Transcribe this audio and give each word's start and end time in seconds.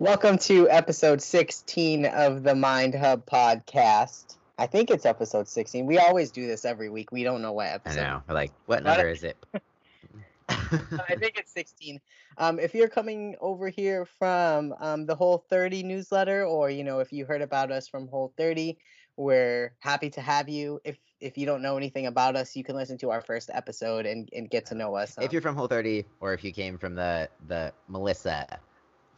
Welcome 0.00 0.38
to 0.38 0.66
episode 0.70 1.20
16 1.20 2.06
of 2.06 2.42
the 2.42 2.54
Mind 2.54 2.94
Hub 2.94 3.26
podcast. 3.26 4.38
I 4.56 4.66
think 4.66 4.90
it's 4.90 5.04
episode 5.04 5.46
16. 5.46 5.84
We 5.84 5.98
always 5.98 6.30
do 6.30 6.46
this 6.46 6.64
every 6.64 6.88
week. 6.88 7.12
We 7.12 7.22
don't 7.22 7.42
know 7.42 7.52
what 7.52 7.66
I 7.66 7.72
episode. 7.72 8.00
know. 8.00 8.22
We're 8.26 8.34
like, 8.34 8.50
what 8.64 8.82
number 8.82 9.10
is 9.10 9.24
it? 9.24 9.36
I 10.48 11.16
think 11.18 11.36
it's 11.36 11.52
16. 11.52 12.00
Um, 12.38 12.58
if 12.58 12.74
you're 12.74 12.88
coming 12.88 13.36
over 13.42 13.68
here 13.68 14.06
from 14.06 14.74
um, 14.80 15.04
the 15.04 15.14
Whole 15.14 15.44
30 15.50 15.82
newsletter, 15.82 16.46
or 16.46 16.70
you 16.70 16.82
know, 16.82 17.00
if 17.00 17.12
you 17.12 17.26
heard 17.26 17.42
about 17.42 17.70
us 17.70 17.86
from 17.86 18.08
Whole 18.08 18.32
30, 18.38 18.78
we're 19.18 19.74
happy 19.80 20.08
to 20.08 20.22
have 20.22 20.48
you. 20.48 20.80
If 20.82 20.96
if 21.20 21.36
you 21.36 21.44
don't 21.44 21.60
know 21.60 21.76
anything 21.76 22.06
about 22.06 22.36
us, 22.36 22.56
you 22.56 22.64
can 22.64 22.74
listen 22.74 22.96
to 22.98 23.10
our 23.10 23.20
first 23.20 23.50
episode 23.52 24.06
and, 24.06 24.30
and 24.34 24.48
get 24.48 24.64
to 24.64 24.74
know 24.74 24.94
us. 24.96 25.18
if 25.18 25.24
Um, 25.24 25.28
you're 25.30 25.42
from 25.42 25.56
Whole 25.56 25.66
30, 25.68 26.06
or 26.20 26.32
if 26.32 26.42
you 26.42 26.52
came 26.52 26.78
from 26.78 26.94
the 26.94 27.28
the 27.48 27.70
Melissa, 27.88 28.58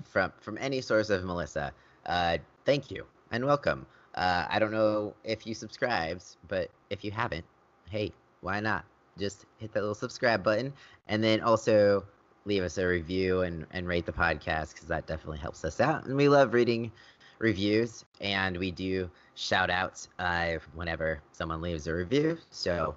from 0.02 0.32
from 0.40 0.58
any 0.58 0.80
source 0.80 1.10
of 1.10 1.24
Melissa, 1.24 1.72
uh, 2.06 2.38
thank 2.64 2.90
you 2.90 3.06
and 3.30 3.44
welcome. 3.44 3.86
Uh, 4.14 4.46
I 4.48 4.58
don't 4.58 4.72
know 4.72 5.14
if 5.24 5.46
you 5.46 5.54
subscribed, 5.54 6.24
but 6.48 6.70
if 6.90 7.04
you 7.04 7.10
haven't, 7.10 7.44
hey, 7.90 8.12
why 8.40 8.60
not? 8.60 8.84
Just 9.18 9.46
hit 9.58 9.72
that 9.72 9.80
little 9.80 9.94
subscribe 9.94 10.42
button, 10.42 10.72
and 11.08 11.22
then 11.22 11.40
also 11.40 12.04
leave 12.44 12.62
us 12.62 12.78
a 12.78 12.86
review 12.86 13.42
and 13.42 13.66
and 13.70 13.86
rate 13.86 14.06
the 14.06 14.12
podcast 14.12 14.72
because 14.74 14.88
that 14.88 15.06
definitely 15.06 15.38
helps 15.38 15.64
us 15.64 15.80
out. 15.80 16.06
And 16.06 16.16
we 16.16 16.28
love 16.28 16.54
reading 16.54 16.92
reviews, 17.38 18.04
and 18.20 18.56
we 18.56 18.70
do 18.70 19.10
shout 19.34 19.70
outs 19.70 20.08
uh, 20.18 20.54
whenever 20.74 21.20
someone 21.32 21.60
leaves 21.60 21.86
a 21.86 21.94
review. 21.94 22.38
So 22.50 22.94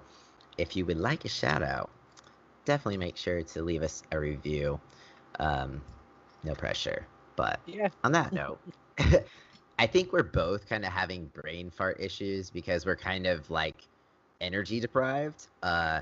if 0.58 0.76
you 0.76 0.86
would 0.86 0.98
like 0.98 1.24
a 1.24 1.28
shout 1.28 1.62
out, 1.62 1.90
definitely 2.64 2.98
make 2.98 3.16
sure 3.16 3.42
to 3.42 3.62
leave 3.62 3.82
us 3.82 4.02
a 4.12 4.18
review. 4.18 4.80
Um, 5.38 5.82
no 6.46 6.54
pressure. 6.54 7.06
But 7.36 7.60
yeah, 7.66 7.88
on 8.04 8.12
that 8.12 8.32
note, 8.32 8.58
I 9.78 9.86
think 9.86 10.12
we're 10.12 10.22
both 10.22 10.68
kind 10.68 10.84
of 10.84 10.92
having 10.92 11.26
brain 11.26 11.70
fart 11.70 11.98
issues 12.00 12.50
because 12.50 12.86
we're 12.86 12.96
kind 12.96 13.26
of 13.26 13.50
like 13.50 13.76
energy 14.40 14.80
deprived. 14.80 15.48
Uh, 15.62 16.00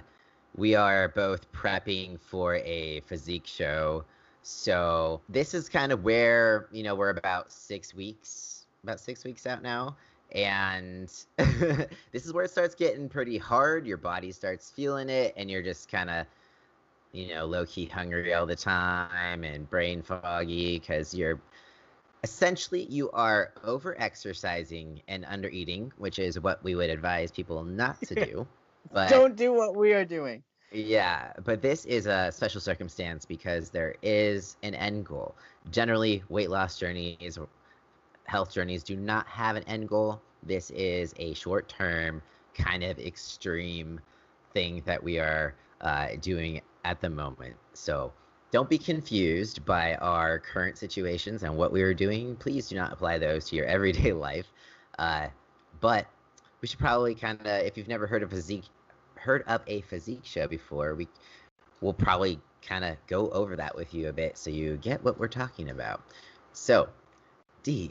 we 0.56 0.74
are 0.74 1.08
both 1.08 1.50
prepping 1.52 2.20
for 2.20 2.56
a 2.56 3.00
physique 3.00 3.46
show. 3.46 4.04
So 4.42 5.20
this 5.28 5.54
is 5.54 5.68
kind 5.68 5.90
of 5.90 6.04
where, 6.04 6.68
you 6.70 6.82
know, 6.82 6.94
we're 6.94 7.10
about 7.10 7.50
six 7.50 7.94
weeks, 7.94 8.66
about 8.84 9.00
six 9.00 9.24
weeks 9.24 9.46
out 9.46 9.62
now. 9.62 9.96
And 10.32 11.10
this 11.38 12.24
is 12.26 12.32
where 12.32 12.44
it 12.44 12.50
starts 12.50 12.74
getting 12.74 13.08
pretty 13.08 13.38
hard. 13.38 13.86
Your 13.86 13.96
body 13.96 14.32
starts 14.32 14.70
feeling 14.70 15.08
it, 15.08 15.32
and 15.36 15.50
you're 15.50 15.62
just 15.62 15.90
kind 15.90 16.10
of 16.10 16.26
you 17.14 17.28
know, 17.28 17.46
low 17.46 17.64
key 17.64 17.86
hungry 17.86 18.34
all 18.34 18.46
the 18.46 18.56
time 18.56 19.44
and 19.44 19.70
brain 19.70 20.02
foggy 20.02 20.78
because 20.80 21.14
you're 21.14 21.40
essentially 22.24 22.84
you 22.86 23.10
are 23.12 23.52
over 23.62 23.94
exercising 24.00 25.00
and 25.08 25.24
under 25.26 25.48
eating, 25.48 25.92
which 25.98 26.18
is 26.18 26.40
what 26.40 26.62
we 26.64 26.74
would 26.74 26.90
advise 26.90 27.30
people 27.30 27.62
not 27.64 28.02
to 28.04 28.16
do. 28.16 28.46
But 28.92 29.08
don't 29.08 29.34
do 29.34 29.52
what 29.54 29.74
we 29.74 29.94
are 29.94 30.04
doing. 30.04 30.42
yeah, 30.70 31.32
but 31.42 31.62
this 31.62 31.86
is 31.86 32.06
a 32.06 32.30
special 32.30 32.60
circumstance 32.60 33.24
because 33.24 33.70
there 33.70 33.94
is 34.02 34.56
an 34.62 34.74
end 34.74 35.06
goal. 35.06 35.34
Generally, 35.70 36.22
weight 36.28 36.50
loss 36.50 36.78
journeys, 36.78 37.38
or 37.38 37.48
health 38.26 38.52
journeys 38.52 38.82
do 38.82 38.96
not 38.96 39.26
have 39.26 39.56
an 39.56 39.62
end 39.64 39.88
goal. 39.88 40.20
This 40.42 40.70
is 40.70 41.14
a 41.18 41.32
short 41.34 41.68
term, 41.68 42.22
kind 42.54 42.84
of 42.84 42.98
extreme 42.98 44.00
thing 44.52 44.82
that 44.84 45.02
we 45.02 45.18
are 45.18 45.54
uh, 45.80 46.08
doing 46.20 46.60
at 46.84 47.00
the 47.00 47.10
moment. 47.10 47.56
So 47.72 48.12
don't 48.50 48.68
be 48.68 48.78
confused 48.78 49.64
by 49.64 49.94
our 49.96 50.38
current 50.38 50.78
situations 50.78 51.42
and 51.42 51.56
what 51.56 51.72
we 51.72 51.82
are 51.82 51.94
doing. 51.94 52.36
Please 52.36 52.68
do 52.68 52.76
not 52.76 52.92
apply 52.92 53.18
those 53.18 53.48
to 53.48 53.56
your 53.56 53.66
everyday 53.76 54.12
life. 54.12 54.46
Uh, 54.98 55.28
but 55.80 56.06
we 56.60 56.68
should 56.68 56.78
probably 56.78 57.14
kind 57.14 57.40
of, 57.40 57.46
if 57.46 57.76
you've 57.76 57.88
never 57.88 58.06
heard 58.06 58.22
of 58.22 58.30
physique, 58.30 58.64
heard 59.16 59.42
of 59.46 59.62
a 59.66 59.80
physique 59.82 60.24
show 60.24 60.46
before, 60.46 60.94
we 60.94 61.08
will 61.80 61.92
probably 61.92 62.40
kind 62.62 62.84
of 62.84 62.96
go 63.06 63.28
over 63.30 63.56
that 63.56 63.74
with 63.74 63.92
you 63.92 64.08
a 64.08 64.12
bit 64.12 64.38
so 64.38 64.50
you 64.50 64.76
get 64.76 65.02
what 65.04 65.18
we're 65.18 65.28
talking 65.28 65.70
about. 65.70 66.00
So, 66.52 66.88
D, 67.62 67.90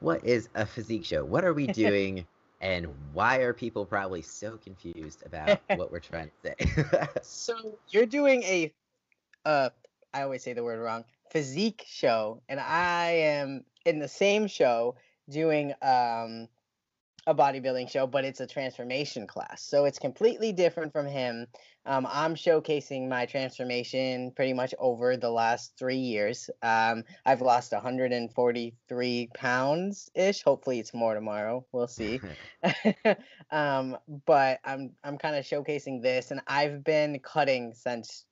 what 0.00 0.24
is 0.24 0.48
a 0.54 0.66
physique 0.66 1.04
show? 1.04 1.24
What 1.24 1.44
are 1.44 1.54
we 1.54 1.66
doing? 1.68 2.26
And 2.62 2.86
why 3.12 3.38
are 3.38 3.52
people 3.52 3.84
probably 3.84 4.22
so 4.22 4.56
confused 4.56 5.22
about 5.26 5.60
what 5.76 5.92
we're 5.92 6.00
trying 6.00 6.30
to 6.44 6.54
say? 6.56 7.06
So 7.22 7.78
you're 7.90 8.06
doing 8.06 8.42
a, 8.44 8.72
uh, 9.44 9.70
I 10.14 10.22
always 10.22 10.42
say 10.42 10.52
the 10.52 10.64
word 10.64 10.80
wrong, 10.80 11.04
physique 11.30 11.84
show, 11.86 12.40
and 12.48 12.60
I 12.60 13.10
am 13.10 13.64
in 13.84 13.98
the 13.98 14.08
same 14.08 14.46
show 14.46 14.94
doing 15.28 15.72
um 15.82 16.48
a 17.26 17.34
bodybuilding 17.34 17.88
show, 17.88 18.06
but 18.06 18.24
it's 18.24 18.40
a 18.40 18.46
transformation 18.46 19.26
class. 19.26 19.62
So 19.62 19.84
it's 19.84 19.98
completely 19.98 20.52
different 20.52 20.92
from 20.92 21.06
him. 21.06 21.46
Um, 21.86 22.06
I'm 22.10 22.34
showcasing 22.34 23.08
my 23.08 23.26
transformation 23.26 24.32
pretty 24.32 24.52
much 24.52 24.74
over 24.78 25.16
the 25.16 25.30
last 25.30 25.74
three 25.78 25.96
years. 25.96 26.50
Um, 26.62 27.04
I've 27.24 27.40
lost 27.40 27.72
143 27.72 29.30
pounds 29.34 30.10
ish. 30.14 30.42
Hopefully, 30.42 30.80
it's 30.80 30.94
more 30.94 31.14
tomorrow. 31.14 31.64
We'll 31.72 31.88
see. 31.88 32.20
um, 33.50 33.96
but 34.26 34.58
I'm 34.64 34.92
I'm 35.04 35.18
kind 35.18 35.36
of 35.36 35.44
showcasing 35.44 36.02
this, 36.02 36.30
and 36.30 36.40
I've 36.46 36.82
been 36.82 37.18
cutting 37.20 37.74
since 37.74 38.24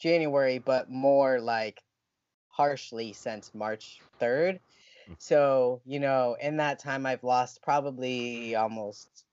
January, 0.00 0.58
but 0.58 0.90
more 0.90 1.40
like 1.40 1.82
harshly 2.48 3.12
since 3.12 3.54
March 3.54 4.00
3rd. 4.20 4.60
So, 5.18 5.80
you 5.84 6.00
know, 6.00 6.36
in 6.40 6.56
that 6.58 6.78
time, 6.78 7.06
I've 7.06 7.24
lost 7.24 7.62
probably 7.62 8.54
almost 8.54 9.24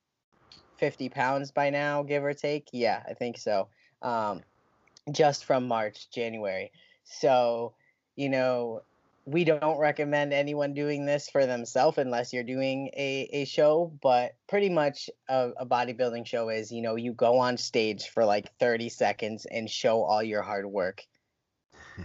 50 0.78 1.10
pounds 1.10 1.52
by 1.52 1.70
now, 1.70 2.04
give 2.04 2.24
or 2.24 2.34
take. 2.34 2.68
Yeah, 2.72 3.04
I 3.08 3.14
think 3.14 3.38
so. 3.38 3.68
Um, 4.02 4.42
just 5.12 5.46
from 5.46 5.68
March, 5.68 6.10
January. 6.12 6.72
So, 7.04 7.74
you 8.16 8.30
know, 8.30 8.82
we 9.26 9.44
don't 9.44 9.78
recommend 9.78 10.32
anyone 10.32 10.74
doing 10.74 11.06
this 11.06 11.30
for 11.30 11.46
themselves 11.46 11.98
unless 11.98 12.32
you're 12.32 12.44
doing 12.44 12.90
a, 12.96 13.30
a 13.34 13.46
show. 13.46 13.92
But 14.02 14.36
pretty 14.48 14.70
much 14.70 15.10
a, 15.28 15.50
a 15.58 15.66
bodybuilding 15.66 16.26
show 16.26 16.50
is, 16.50 16.72
you 16.72 16.82
know, 16.82 16.96
you 16.96 17.14
go 17.14 17.38
on 17.38 17.58
stage 17.58 18.08
for 18.08 18.24
like 18.24 18.58
30 18.58 18.90
seconds 18.90 19.46
and 19.46 19.70
show 19.70 20.04
all 20.04 20.24
your 20.24 20.42
hard 20.42 20.66
work. 20.66 21.06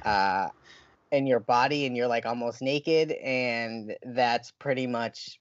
Uh, 0.06 0.48
in 1.12 1.26
your 1.26 1.40
body 1.40 1.86
and 1.86 1.96
you're 1.96 2.08
like 2.08 2.26
almost 2.26 2.62
naked 2.62 3.12
and 3.12 3.94
that's 4.02 4.50
pretty 4.52 4.86
much 4.86 5.38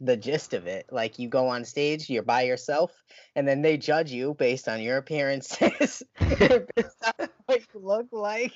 the 0.00 0.16
gist 0.16 0.52
of 0.52 0.66
it. 0.66 0.86
Like 0.90 1.18
you 1.18 1.28
go 1.28 1.48
on 1.48 1.64
stage 1.64 2.10
you're 2.10 2.24
by 2.24 2.42
yourself 2.42 2.92
and 3.36 3.46
then 3.46 3.62
they 3.62 3.78
judge 3.78 4.10
you 4.10 4.34
based 4.34 4.68
on 4.68 4.82
your 4.82 4.98
appearances. 4.98 6.02
Based 6.18 7.04
on 7.18 7.28
what 7.46 7.60
you 7.72 7.80
look 7.80 8.08
like. 8.12 8.52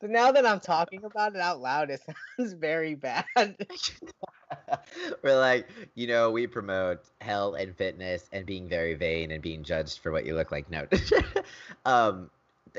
But 0.00 0.10
now 0.10 0.32
that 0.32 0.46
i'm 0.46 0.60
talking 0.60 1.04
about 1.04 1.34
it 1.34 1.40
out 1.40 1.60
loud 1.60 1.90
it 1.90 2.00
sounds 2.38 2.52
very 2.54 2.94
bad. 2.94 3.24
We're 5.22 5.38
like, 5.38 5.68
you 5.94 6.06
know, 6.06 6.30
we 6.30 6.46
promote 6.46 7.00
health 7.20 7.56
and 7.58 7.76
fitness 7.76 8.28
and 8.32 8.46
being 8.46 8.68
very 8.68 8.94
vain 8.94 9.30
and 9.30 9.42
being 9.42 9.62
judged 9.62 9.98
for 9.98 10.12
what 10.12 10.26
you 10.26 10.34
look 10.34 10.52
like. 10.52 10.70
No, 10.70 10.86
um, 11.84 12.30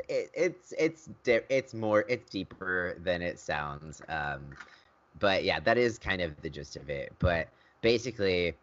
it, 0.09 0.31
it's 0.33 0.73
it's 0.77 1.09
it's 1.25 1.73
more 1.73 2.05
it's 2.07 2.29
deeper 2.29 2.97
than 3.03 3.21
it 3.21 3.39
sounds. 3.39 4.01
Um, 4.09 4.55
but 5.19 5.43
yeah, 5.43 5.59
that 5.61 5.77
is 5.77 5.97
kind 5.97 6.21
of 6.21 6.39
the 6.41 6.49
gist 6.49 6.75
of 6.75 6.89
it. 6.89 7.13
But 7.19 7.47
basically, 7.81 8.55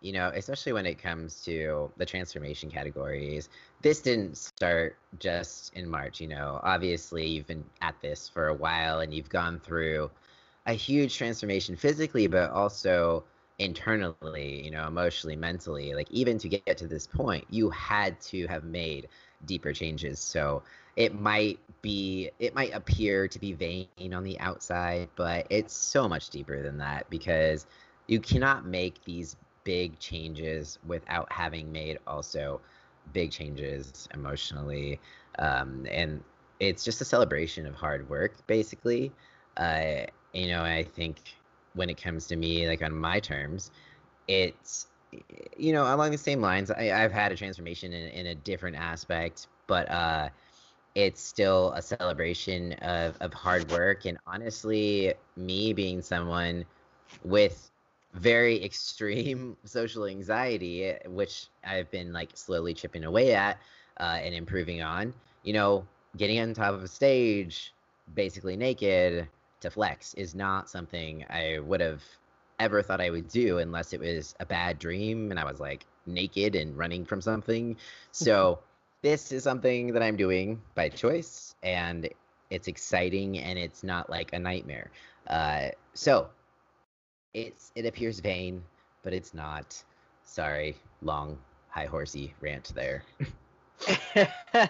you 0.00 0.12
know, 0.12 0.30
especially 0.34 0.72
when 0.72 0.86
it 0.86 0.98
comes 0.98 1.42
to 1.44 1.90
the 1.96 2.06
transformation 2.06 2.70
categories, 2.70 3.48
this 3.82 4.00
didn't 4.00 4.36
start 4.36 4.96
just 5.18 5.72
in 5.74 5.88
March. 5.88 6.20
You 6.20 6.28
know, 6.28 6.60
obviously 6.62 7.26
you've 7.26 7.46
been 7.46 7.64
at 7.80 8.00
this 8.00 8.28
for 8.28 8.48
a 8.48 8.54
while 8.54 9.00
and 9.00 9.12
you've 9.12 9.28
gone 9.30 9.60
through 9.60 10.10
a 10.66 10.72
huge 10.72 11.16
transformation 11.16 11.76
physically, 11.76 12.26
but 12.26 12.50
also 12.50 13.24
internally, 13.58 14.64
you 14.64 14.70
know, 14.70 14.86
emotionally, 14.86 15.36
mentally. 15.36 15.94
Like 15.94 16.10
even 16.10 16.38
to 16.38 16.48
get 16.48 16.76
to 16.78 16.86
this 16.86 17.06
point, 17.06 17.44
you 17.50 17.70
had 17.70 18.20
to 18.22 18.46
have 18.48 18.64
made 18.64 19.08
deeper 19.44 19.72
changes. 19.72 20.18
So 20.18 20.62
it 20.96 21.14
might 21.18 21.58
be, 21.82 22.30
it 22.38 22.54
might 22.54 22.74
appear 22.74 23.28
to 23.28 23.38
be 23.38 23.52
vain 23.52 24.14
on 24.14 24.24
the 24.24 24.38
outside, 24.40 25.08
but 25.16 25.46
it's 25.50 25.74
so 25.74 26.08
much 26.08 26.30
deeper 26.30 26.62
than 26.62 26.78
that 26.78 27.08
because 27.10 27.66
you 28.06 28.20
cannot 28.20 28.66
make 28.66 29.04
these 29.04 29.36
big 29.64 29.98
changes 29.98 30.78
without 30.86 31.30
having 31.30 31.70
made 31.70 31.98
also 32.06 32.60
big 33.12 33.30
changes 33.30 34.08
emotionally. 34.14 35.00
Um, 35.38 35.86
and 35.90 36.22
it's 36.60 36.84
just 36.84 37.00
a 37.00 37.04
celebration 37.04 37.66
of 37.66 37.74
hard 37.74 38.08
work, 38.08 38.34
basically. 38.46 39.12
Uh, 39.56 40.06
you 40.32 40.48
know, 40.48 40.62
I 40.62 40.84
think 40.84 41.18
when 41.74 41.90
it 41.90 42.00
comes 42.00 42.26
to 42.28 42.36
me, 42.36 42.66
like 42.68 42.82
on 42.82 42.94
my 42.94 43.20
terms, 43.20 43.70
it's 44.28 44.86
you 45.56 45.72
know 45.72 45.82
along 45.94 46.10
the 46.10 46.18
same 46.18 46.40
lines. 46.40 46.70
I, 46.70 46.90
I've 47.04 47.12
had 47.12 47.32
a 47.32 47.36
transformation 47.36 47.92
in, 47.92 48.08
in 48.08 48.26
a 48.26 48.34
different 48.34 48.76
aspect, 48.76 49.48
but 49.66 49.90
uh, 49.90 50.28
it's 50.96 51.20
still 51.20 51.72
a 51.72 51.82
celebration 51.82 52.72
of, 52.80 53.16
of 53.20 53.32
hard 53.34 53.70
work 53.70 54.06
and 54.06 54.16
honestly 54.26 55.12
me 55.36 55.74
being 55.74 56.00
someone 56.00 56.64
with 57.22 57.70
very 58.14 58.64
extreme 58.64 59.56
social 59.64 60.06
anxiety 60.06 60.94
which 61.06 61.48
i've 61.64 61.90
been 61.90 62.12
like 62.12 62.30
slowly 62.34 62.72
chipping 62.72 63.04
away 63.04 63.34
at 63.34 63.58
uh, 64.00 64.18
and 64.22 64.34
improving 64.34 64.82
on 64.82 65.12
you 65.42 65.52
know 65.52 65.86
getting 66.16 66.40
on 66.40 66.54
top 66.54 66.72
of 66.72 66.82
a 66.82 66.88
stage 66.88 67.74
basically 68.14 68.56
naked 68.56 69.28
to 69.60 69.70
flex 69.70 70.14
is 70.14 70.34
not 70.34 70.70
something 70.70 71.26
i 71.28 71.58
would 71.58 71.80
have 71.80 72.02
ever 72.58 72.82
thought 72.82 73.00
i 73.00 73.10
would 73.10 73.28
do 73.28 73.58
unless 73.58 73.92
it 73.92 74.00
was 74.00 74.34
a 74.40 74.46
bad 74.46 74.78
dream 74.78 75.30
and 75.30 75.38
i 75.40 75.44
was 75.44 75.60
like 75.60 75.86
naked 76.06 76.54
and 76.54 76.76
running 76.76 77.04
from 77.04 77.20
something 77.20 77.76
so 78.12 78.58
this 79.06 79.30
is 79.30 79.44
something 79.44 79.92
that 79.92 80.02
I'm 80.02 80.16
doing 80.16 80.60
by 80.74 80.88
choice, 80.88 81.54
and 81.62 82.08
it's 82.50 82.66
exciting 82.66 83.38
and 83.38 83.56
it's 83.56 83.84
not 83.84 84.10
like 84.10 84.32
a 84.32 84.38
nightmare. 84.38 84.90
Uh, 85.28 85.68
so 85.94 86.28
it's 87.34 87.70
it 87.76 87.86
appears 87.86 88.18
vain, 88.18 88.64
but 89.02 89.12
it's 89.12 89.32
not. 89.32 89.80
Sorry, 90.24 90.76
long 91.02 91.38
high 91.68 91.86
horsey 91.86 92.34
rant 92.40 92.72
there. 92.74 93.04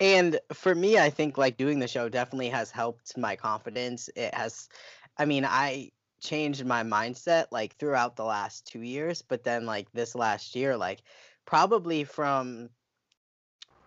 and 0.00 0.38
for 0.52 0.74
me, 0.74 0.98
I 0.98 1.08
think 1.08 1.38
like 1.38 1.56
doing 1.56 1.78
the 1.78 1.88
show 1.88 2.10
definitely 2.10 2.50
has 2.50 2.70
helped 2.70 3.16
my 3.16 3.36
confidence. 3.36 4.10
It 4.16 4.34
has, 4.34 4.68
I 5.16 5.24
mean, 5.24 5.46
I 5.46 5.92
changed 6.20 6.64
my 6.64 6.82
mindset 6.82 7.46
like 7.50 7.76
throughout 7.76 8.16
the 8.16 8.24
last 8.24 8.66
two 8.66 8.82
years, 8.82 9.22
but 9.22 9.44
then 9.44 9.66
like 9.66 9.90
this 9.92 10.14
last 10.14 10.54
year, 10.54 10.76
like 10.76 11.02
probably 11.46 12.04
from 12.04 12.70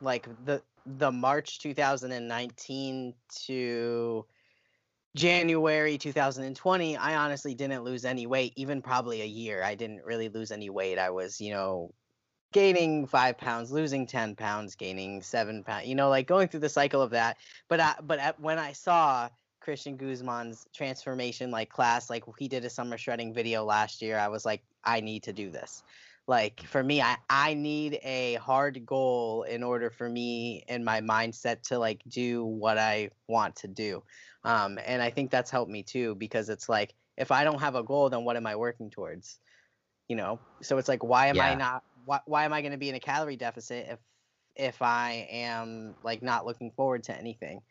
like 0.02 0.28
the 0.46 0.62
the 0.86 1.12
March 1.12 1.60
2019 1.60 3.14
to 3.46 4.26
January 5.16 5.98
2020, 5.98 6.98
I 6.98 7.16
honestly 7.16 7.54
didn't 7.54 7.84
lose 7.84 8.06
any 8.06 8.28
weight, 8.28 8.54
even 8.56 8.82
probably 8.82 9.22
a 9.22 9.26
year. 9.26 9.64
I 9.64 9.76
didn't 9.76 10.04
really 10.06 10.30
lose 10.30 10.52
any 10.52 10.70
weight. 10.70 10.98
I 10.98 11.10
was, 11.10 11.42
you 11.42 11.52
know, 11.52 11.94
gaining 12.54 13.06
five 13.08 13.38
pounds, 13.38 13.72
losing 13.72 14.08
10 14.08 14.36
pounds, 14.36 14.76
gaining 14.76 15.22
seven 15.22 15.64
pounds, 15.64 15.88
you 15.88 15.96
know, 15.96 16.10
like 16.10 16.28
going 16.28 16.48
through 16.48 16.62
the 16.62 16.70
cycle 16.70 17.02
of 17.02 17.12
that. 17.12 17.38
But 17.68 17.80
I, 17.80 17.96
but 18.02 18.20
at, 18.20 18.40
when 18.40 18.58
I 18.58 18.72
saw 18.72 19.30
Christian 19.62 19.96
Guzman's 19.96 20.68
transformation 20.74 21.52
like 21.52 21.70
class, 21.70 22.10
like 22.10 22.24
he 22.38 22.48
did 22.48 22.66
a 22.66 22.70
summer 22.70 22.98
shredding 22.98 23.34
video 23.34 23.64
last 23.64 24.02
year, 24.02 24.18
I 24.18 24.28
was 24.28 24.44
like, 24.44 24.64
I 24.84 25.00
need 25.00 25.24
to 25.24 25.34
do 25.34 25.52
this. 25.52 25.84
Like 26.28 26.62
for 26.64 26.84
me 26.84 27.02
I, 27.02 27.18
I 27.30 27.54
need 27.54 28.00
a 28.04 28.36
hard 28.36 28.86
goal 28.86 29.44
in 29.44 29.64
order 29.64 29.90
for 29.90 30.10
me 30.10 30.64
and 30.68 30.84
my 30.84 31.02
mindset 31.02 31.62
to 31.64 31.80
like 31.80 32.02
do 32.08 32.46
what 32.46 32.78
i 32.78 33.10
want 33.28 33.56
to 33.58 33.68
do. 33.68 34.04
Um, 34.44 34.80
and 34.86 35.02
i 35.02 35.10
think 35.10 35.30
that's 35.30 35.52
helped 35.52 35.72
me 35.72 35.84
too 35.84 36.16
because 36.16 36.50
it's 36.50 36.70
like 36.70 36.94
if 37.18 37.32
i 37.32 37.44
don't 37.44 37.60
have 37.60 37.76
a 37.76 37.84
goal 37.84 38.10
then 38.10 38.24
what 38.24 38.38
am 38.38 38.48
i 38.48 38.56
working 38.56 38.90
towards? 38.90 39.40
You 40.08 40.16
know? 40.16 40.40
So 40.62 40.78
it's 40.78 40.88
like 40.88 41.04
why 41.04 41.28
am 41.28 41.36
yeah. 41.36 41.50
i 41.50 41.56
not 41.56 41.84
why, 42.06 42.20
why 42.26 42.46
am 42.46 42.54
i 42.54 42.62
going 42.62 42.72
to 42.72 42.78
be 42.78 42.90
in 42.90 42.96
a 42.96 43.00
calorie 43.00 43.38
deficit 43.38 43.88
if 43.90 44.00
if 44.56 44.82
i 44.82 45.28
am 45.30 45.96
like 46.04 46.22
not 46.22 46.46
looking 46.46 46.72
forward 46.72 47.04
to 47.06 47.18
anything? 47.18 47.62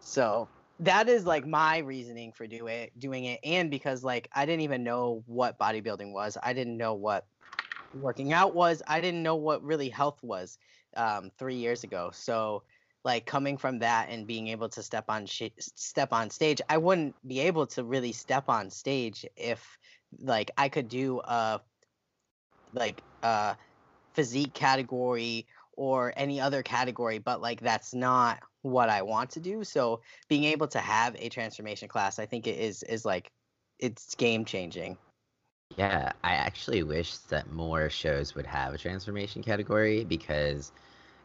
So 0.00 0.48
that 0.80 1.08
is 1.08 1.24
like 1.24 1.46
my 1.46 1.78
reasoning 1.78 2.32
for 2.32 2.46
do 2.46 2.66
it 2.66 2.90
doing 2.98 3.24
it 3.24 3.38
and 3.44 3.70
because 3.70 4.02
like 4.02 4.28
i 4.34 4.44
didn't 4.44 4.62
even 4.62 4.82
know 4.82 5.22
what 5.26 5.58
bodybuilding 5.58 6.12
was 6.12 6.36
i 6.42 6.52
didn't 6.52 6.76
know 6.76 6.94
what 6.94 7.26
working 7.94 8.32
out 8.32 8.54
was. 8.54 8.82
I 8.86 9.00
didn't 9.00 9.22
know 9.22 9.36
what 9.36 9.62
really 9.62 9.88
health 9.88 10.22
was 10.22 10.58
um, 10.96 11.30
three 11.38 11.56
years 11.56 11.84
ago. 11.84 12.10
So 12.12 12.62
like 13.04 13.26
coming 13.26 13.56
from 13.56 13.78
that 13.78 14.08
and 14.10 14.26
being 14.26 14.48
able 14.48 14.68
to 14.70 14.82
step 14.82 15.04
on 15.08 15.26
sh- 15.26 15.50
step 15.58 16.12
on 16.12 16.30
stage, 16.30 16.60
I 16.68 16.78
wouldn't 16.78 17.14
be 17.26 17.40
able 17.40 17.66
to 17.68 17.84
really 17.84 18.12
step 18.12 18.48
on 18.48 18.70
stage 18.70 19.24
if 19.36 19.78
like 20.18 20.50
I 20.56 20.68
could 20.68 20.88
do 20.88 21.20
a 21.24 21.60
like 22.72 23.02
a 23.22 23.56
physique 24.14 24.54
category 24.54 25.46
or 25.80 26.12
any 26.14 26.38
other 26.38 26.62
category, 26.62 27.18
but 27.18 27.40
like 27.40 27.58
that's 27.62 27.94
not 27.94 28.38
what 28.60 28.90
I 28.90 29.00
want 29.00 29.30
to 29.30 29.40
do. 29.40 29.64
So 29.64 30.02
being 30.28 30.44
able 30.44 30.68
to 30.68 30.78
have 30.78 31.16
a 31.18 31.30
transformation 31.30 31.88
class, 31.88 32.18
I 32.18 32.26
think 32.26 32.46
it 32.46 32.58
is 32.58 32.82
is 32.82 33.06
like 33.06 33.32
it's 33.78 34.14
game 34.14 34.44
changing. 34.44 34.98
Yeah, 35.78 36.12
I 36.22 36.34
actually 36.34 36.82
wish 36.82 37.16
that 37.30 37.50
more 37.50 37.88
shows 37.88 38.34
would 38.34 38.44
have 38.44 38.74
a 38.74 38.78
transformation 38.78 39.42
category 39.42 40.04
because 40.04 40.70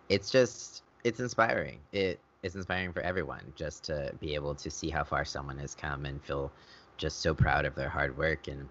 it's 0.07 0.31
just 0.31 0.83
it's 1.03 1.19
inspiring. 1.19 1.79
It 1.91 2.21
is 2.41 2.55
inspiring 2.55 2.93
for 2.93 3.01
everyone 3.01 3.51
just 3.57 3.83
to 3.85 4.13
be 4.21 4.35
able 4.35 4.55
to 4.55 4.71
see 4.71 4.89
how 4.89 5.03
far 5.03 5.25
someone 5.25 5.57
has 5.57 5.75
come 5.75 6.05
and 6.05 6.23
feel 6.23 6.49
just 6.95 7.19
so 7.19 7.33
proud 7.33 7.65
of 7.65 7.75
their 7.75 7.89
hard 7.89 8.17
work 8.17 8.47
and 8.47 8.69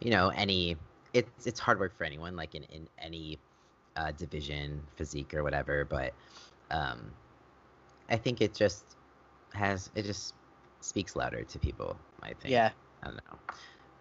you 0.00 0.10
know 0.10 0.30
any 0.30 0.78
it's 1.12 1.46
it's 1.46 1.60
hard 1.60 1.78
work 1.78 1.94
for 1.98 2.04
anyone 2.04 2.36
like 2.36 2.54
in 2.54 2.62
in 2.64 2.88
any 2.98 3.38
uh, 3.96 4.12
division 4.12 4.80
physique 4.96 5.34
or 5.34 5.42
whatever 5.42 5.84
but 5.84 6.12
um 6.70 7.10
I 8.08 8.16
think 8.16 8.40
it 8.40 8.54
just 8.54 8.84
has 9.52 9.90
it 9.94 10.04
just 10.04 10.34
speaks 10.80 11.16
louder 11.16 11.42
to 11.42 11.58
people 11.58 11.96
I 12.22 12.28
think 12.28 12.52
yeah 12.52 12.70
I 13.02 13.06
don't 13.06 13.16
know 13.16 13.38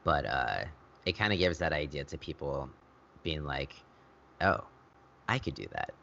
but 0.03 0.25
uh 0.25 0.65
it 1.05 1.17
kind 1.17 1.31
of 1.31 1.39
gives 1.39 1.59
that 1.59 1.71
idea 1.71 2.03
to 2.03 2.17
people 2.17 2.69
being 3.23 3.43
like, 3.43 3.73
oh, 4.41 4.63
I 5.27 5.39
could 5.39 5.55
do 5.55 5.65
that. 5.73 5.93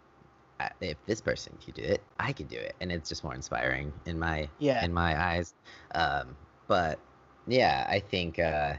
If 0.81 0.97
this 1.06 1.21
person 1.21 1.59
could 1.65 1.75
do 1.75 1.83
it, 1.83 2.03
I 2.21 2.33
could 2.33 2.49
do 2.49 2.56
it, 2.56 2.77
and 2.81 2.93
it's 2.93 3.09
just 3.09 3.25
more 3.25 3.35
inspiring 3.35 3.93
in 4.06 4.17
my 4.17 4.49
yeah. 4.61 4.85
in 4.85 4.93
my 4.93 5.21
eyes. 5.21 5.55
Um, 5.94 6.37
but 6.69 7.00
yeah, 7.49 7.85
I 7.89 7.99
think 7.99 8.39
uh, 8.39 8.75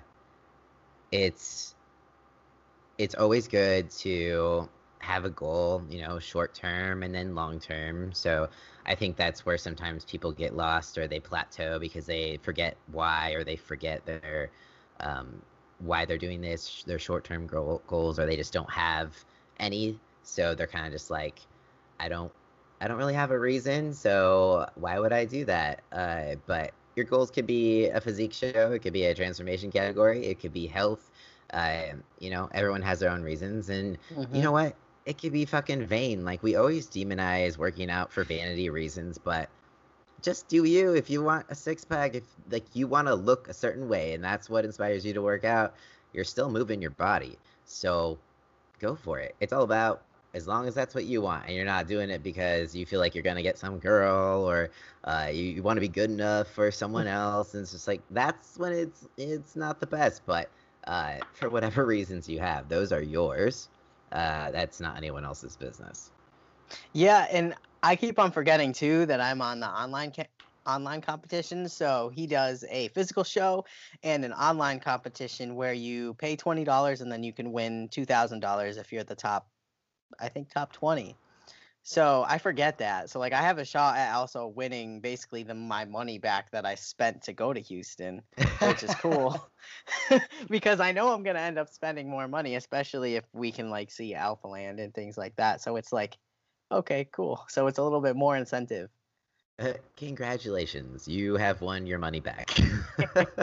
it's 1.12 1.76
it's 2.98 3.16
always 3.16 3.50
good 3.50 3.92
to 3.92 4.70
have 5.04 5.26
a 5.26 5.30
goal, 5.30 5.84
you 5.90 6.02
know, 6.02 6.18
short 6.18 6.54
term 6.54 7.04
and 7.04 7.14
then 7.14 7.36
long 7.36 7.60
term. 7.60 8.14
So 8.14 8.48
I 8.86 8.96
think 8.96 9.18
that's 9.18 9.46
where 9.46 9.58
sometimes 9.58 10.06
people 10.06 10.32
get 10.32 10.56
lost 10.56 10.98
or 10.98 11.08
they 11.08 11.20
plateau 11.20 11.78
because 11.78 12.06
they 12.06 12.40
forget 12.42 12.78
why 12.92 13.32
or 13.32 13.44
they 13.44 13.58
forget 13.58 14.06
their 14.06 14.50
um, 15.02 15.42
why 15.80 16.06
they're 16.06 16.18
doing 16.18 16.40
this, 16.40 16.84
their 16.88 17.00
short 17.00 17.26
term 17.26 17.48
goals, 17.48 18.18
or 18.18 18.26
they 18.26 18.38
just 18.38 18.54
don't 18.54 18.72
have 18.72 19.14
any. 19.60 20.00
So 20.24 20.56
they're 20.56 20.68
kind 20.68 20.86
of 20.86 20.94
just 20.94 21.12
like, 21.12 21.40
I 22.00 22.08
don't, 22.08 22.32
I 22.80 22.88
don't 22.88 22.98
really 22.98 23.14
have 23.14 23.32
a 23.32 23.40
reason. 23.40 23.94
So 23.94 24.70
why 24.76 25.00
would 25.00 25.12
I 25.12 25.26
do 25.26 25.44
that? 25.46 25.82
Uh, 25.92 26.36
but 26.48 26.72
your 26.96 27.06
goals 27.06 27.30
could 27.30 27.48
be 27.48 27.88
a 27.88 28.00
physique 28.00 28.34
show. 28.34 28.72
It 28.72 28.80
could 28.80 28.94
be 28.94 29.04
a 29.04 29.14
transformation 29.14 29.70
category. 29.70 30.26
It 30.26 30.40
could 30.40 30.54
be 30.54 30.66
health. 30.66 31.12
Uh, 31.52 31.94
you 32.20 32.30
know, 32.30 32.50
everyone 32.54 32.82
has 32.82 33.00
their 33.00 33.10
own 33.10 33.22
reasons, 33.22 33.70
and 33.70 33.98
mm-hmm. 34.16 34.36
you 34.36 34.42
know 34.42 34.52
what? 34.52 34.76
It 35.06 35.18
could 35.22 35.34
be 35.34 35.46
fucking 35.46 35.86
vain. 35.86 36.24
Like 36.24 36.44
we 36.44 36.56
always 36.56 36.88
demonize 36.88 37.58
working 37.58 37.90
out 37.90 38.12
for 38.12 38.24
vanity 38.24 38.70
reasons, 38.70 39.18
but 39.18 39.50
just 40.22 40.48
do 40.48 40.64
you 40.64 40.94
if 40.94 41.10
you 41.10 41.22
want 41.22 41.46
a 41.50 41.56
six 41.56 41.84
pack 41.84 42.16
if 42.16 42.24
like 42.50 42.64
you 42.74 42.88
want 42.88 43.08
to 43.08 43.14
look 43.14 43.50
a 43.50 43.54
certain 43.54 43.90
way 43.90 44.14
and 44.14 44.24
that's 44.24 44.50
what 44.50 44.64
inspires 44.64 45.06
you 45.06 45.14
to 45.14 45.22
work 45.22 45.44
out 45.44 45.74
you're 46.14 46.24
still 46.24 46.50
moving 46.50 46.82
your 46.82 46.92
body. 46.92 47.38
So 47.66 48.18
go 48.80 48.96
for 48.96 49.20
it. 49.20 49.36
It's 49.40 49.52
all 49.52 49.64
about 49.64 50.04
as 50.34 50.48
long 50.48 50.68
as 50.68 50.74
that's 50.74 50.96
what 50.96 51.06
you 51.06 51.22
want 51.22 51.46
and 51.46 51.56
you're 51.56 51.66
not 51.66 51.88
doing 51.88 52.10
it 52.10 52.24
because 52.24 52.76
you 52.76 52.86
feel 52.86 53.00
like 53.00 53.14
you're 53.14 53.24
gonna 53.24 53.44
get 53.44 53.58
some 53.58 53.78
girl 53.78 54.50
or 54.50 54.70
uh, 55.04 55.30
you, 55.32 55.44
you 55.44 55.64
want 55.64 55.78
to 55.78 55.82
be 55.82 55.88
good 55.88 56.10
enough 56.10 56.48
for 56.48 56.72
someone 56.72 57.08
else 57.22 57.54
and 57.54 57.64
it's 57.64 57.72
just 57.72 57.88
like 57.88 58.02
that's 58.12 58.58
when 58.58 58.74
it's 58.74 59.08
it's 59.18 59.56
not 59.56 59.80
the 59.80 59.86
best 59.86 60.24
but 60.26 60.50
uh, 60.88 61.16
for 61.34 61.50
whatever 61.50 61.86
reasons 61.96 62.28
you 62.28 62.40
have 62.40 62.68
those 62.68 62.92
are 62.92 63.02
yours 63.02 63.70
uh, 64.14 64.52
that's 64.52 64.80
not 64.80 64.98
anyone 64.98 65.26
else's 65.26 65.58
business 65.58 66.12
yeah 66.94 67.28
and 67.32 67.54
I 67.84 67.98
keep 67.98 68.18
on 68.18 68.32
forgetting 68.32 68.72
too 68.72 69.06
that 69.08 69.20
I'm 69.20 69.42
on 69.42 69.60
the 69.60 69.68
online 69.68 70.14
ca- 70.14 70.28
online 70.66 71.02
competition. 71.02 71.68
So 71.68 72.10
he 72.14 72.28
does 72.28 72.64
a 72.70 72.88
physical 72.90 73.26
show 73.26 73.66
and 74.04 74.24
an 74.24 74.32
online 74.32 74.80
competition 74.80 75.56
where 75.56 75.74
you 75.74 76.14
pay 76.16 76.38
twenty 76.38 76.64
dollars 76.64 77.02
and 77.02 77.12
then 77.12 77.24
you 77.24 77.34
can 77.34 77.52
win 77.52 77.90
two 77.90 78.06
thousand 78.06 78.40
dollars 78.40 78.78
if 78.78 78.92
you're 78.92 79.02
at 79.02 79.08
the 79.08 79.16
top. 79.16 79.50
I 80.20 80.30
think 80.30 80.50
top 80.50 80.72
twenty. 80.72 81.18
So 81.86 82.26
I 82.28 82.38
forget 82.38 82.78
that. 82.78 83.10
So 83.10 83.20
like 83.20 83.34
I 83.34 83.42
have 83.42 83.58
a 83.58 83.66
shot 83.66 83.98
at 83.98 84.14
also 84.14 84.48
winning 84.48 85.02
basically 85.02 85.44
the 85.44 85.54
my 85.54 85.84
money 85.84 86.18
back 86.18 86.50
that 86.52 86.66
I 86.66 86.76
spent 86.76 87.22
to 87.24 87.34
go 87.34 87.52
to 87.52 87.60
Houston, 87.60 88.22
which 88.62 88.84
is 88.84 88.96
cool. 88.96 89.50
because 90.50 90.80
I 90.80 90.92
know 90.94 91.14
I'm 91.14 91.24
gonna 91.24 91.40
end 91.40 91.58
up 91.58 91.70
spending 91.70 92.10
more 92.10 92.28
money, 92.28 92.56
especially 92.56 93.16
if 93.16 93.26
we 93.34 93.52
can 93.52 93.70
like 93.70 93.92
see 93.92 94.14
Alphaland 94.14 94.82
and 94.82 94.94
things 94.94 95.18
like 95.18 95.36
that. 95.36 95.62
So 95.62 95.76
it's 95.76 95.92
like 95.92 96.18
Okay, 96.74 97.08
cool. 97.12 97.46
So 97.50 97.68
it's 97.68 97.78
a 97.78 97.84
little 97.84 98.02
bit 98.02 98.16
more 98.16 98.36
incentive. 98.36 98.90
Uh, 99.60 99.74
congratulations, 99.96 101.08
you 101.08 101.36
have 101.36 101.62
won 101.62 101.86
your 101.86 102.00
money 102.00 102.20
back. 102.20 102.50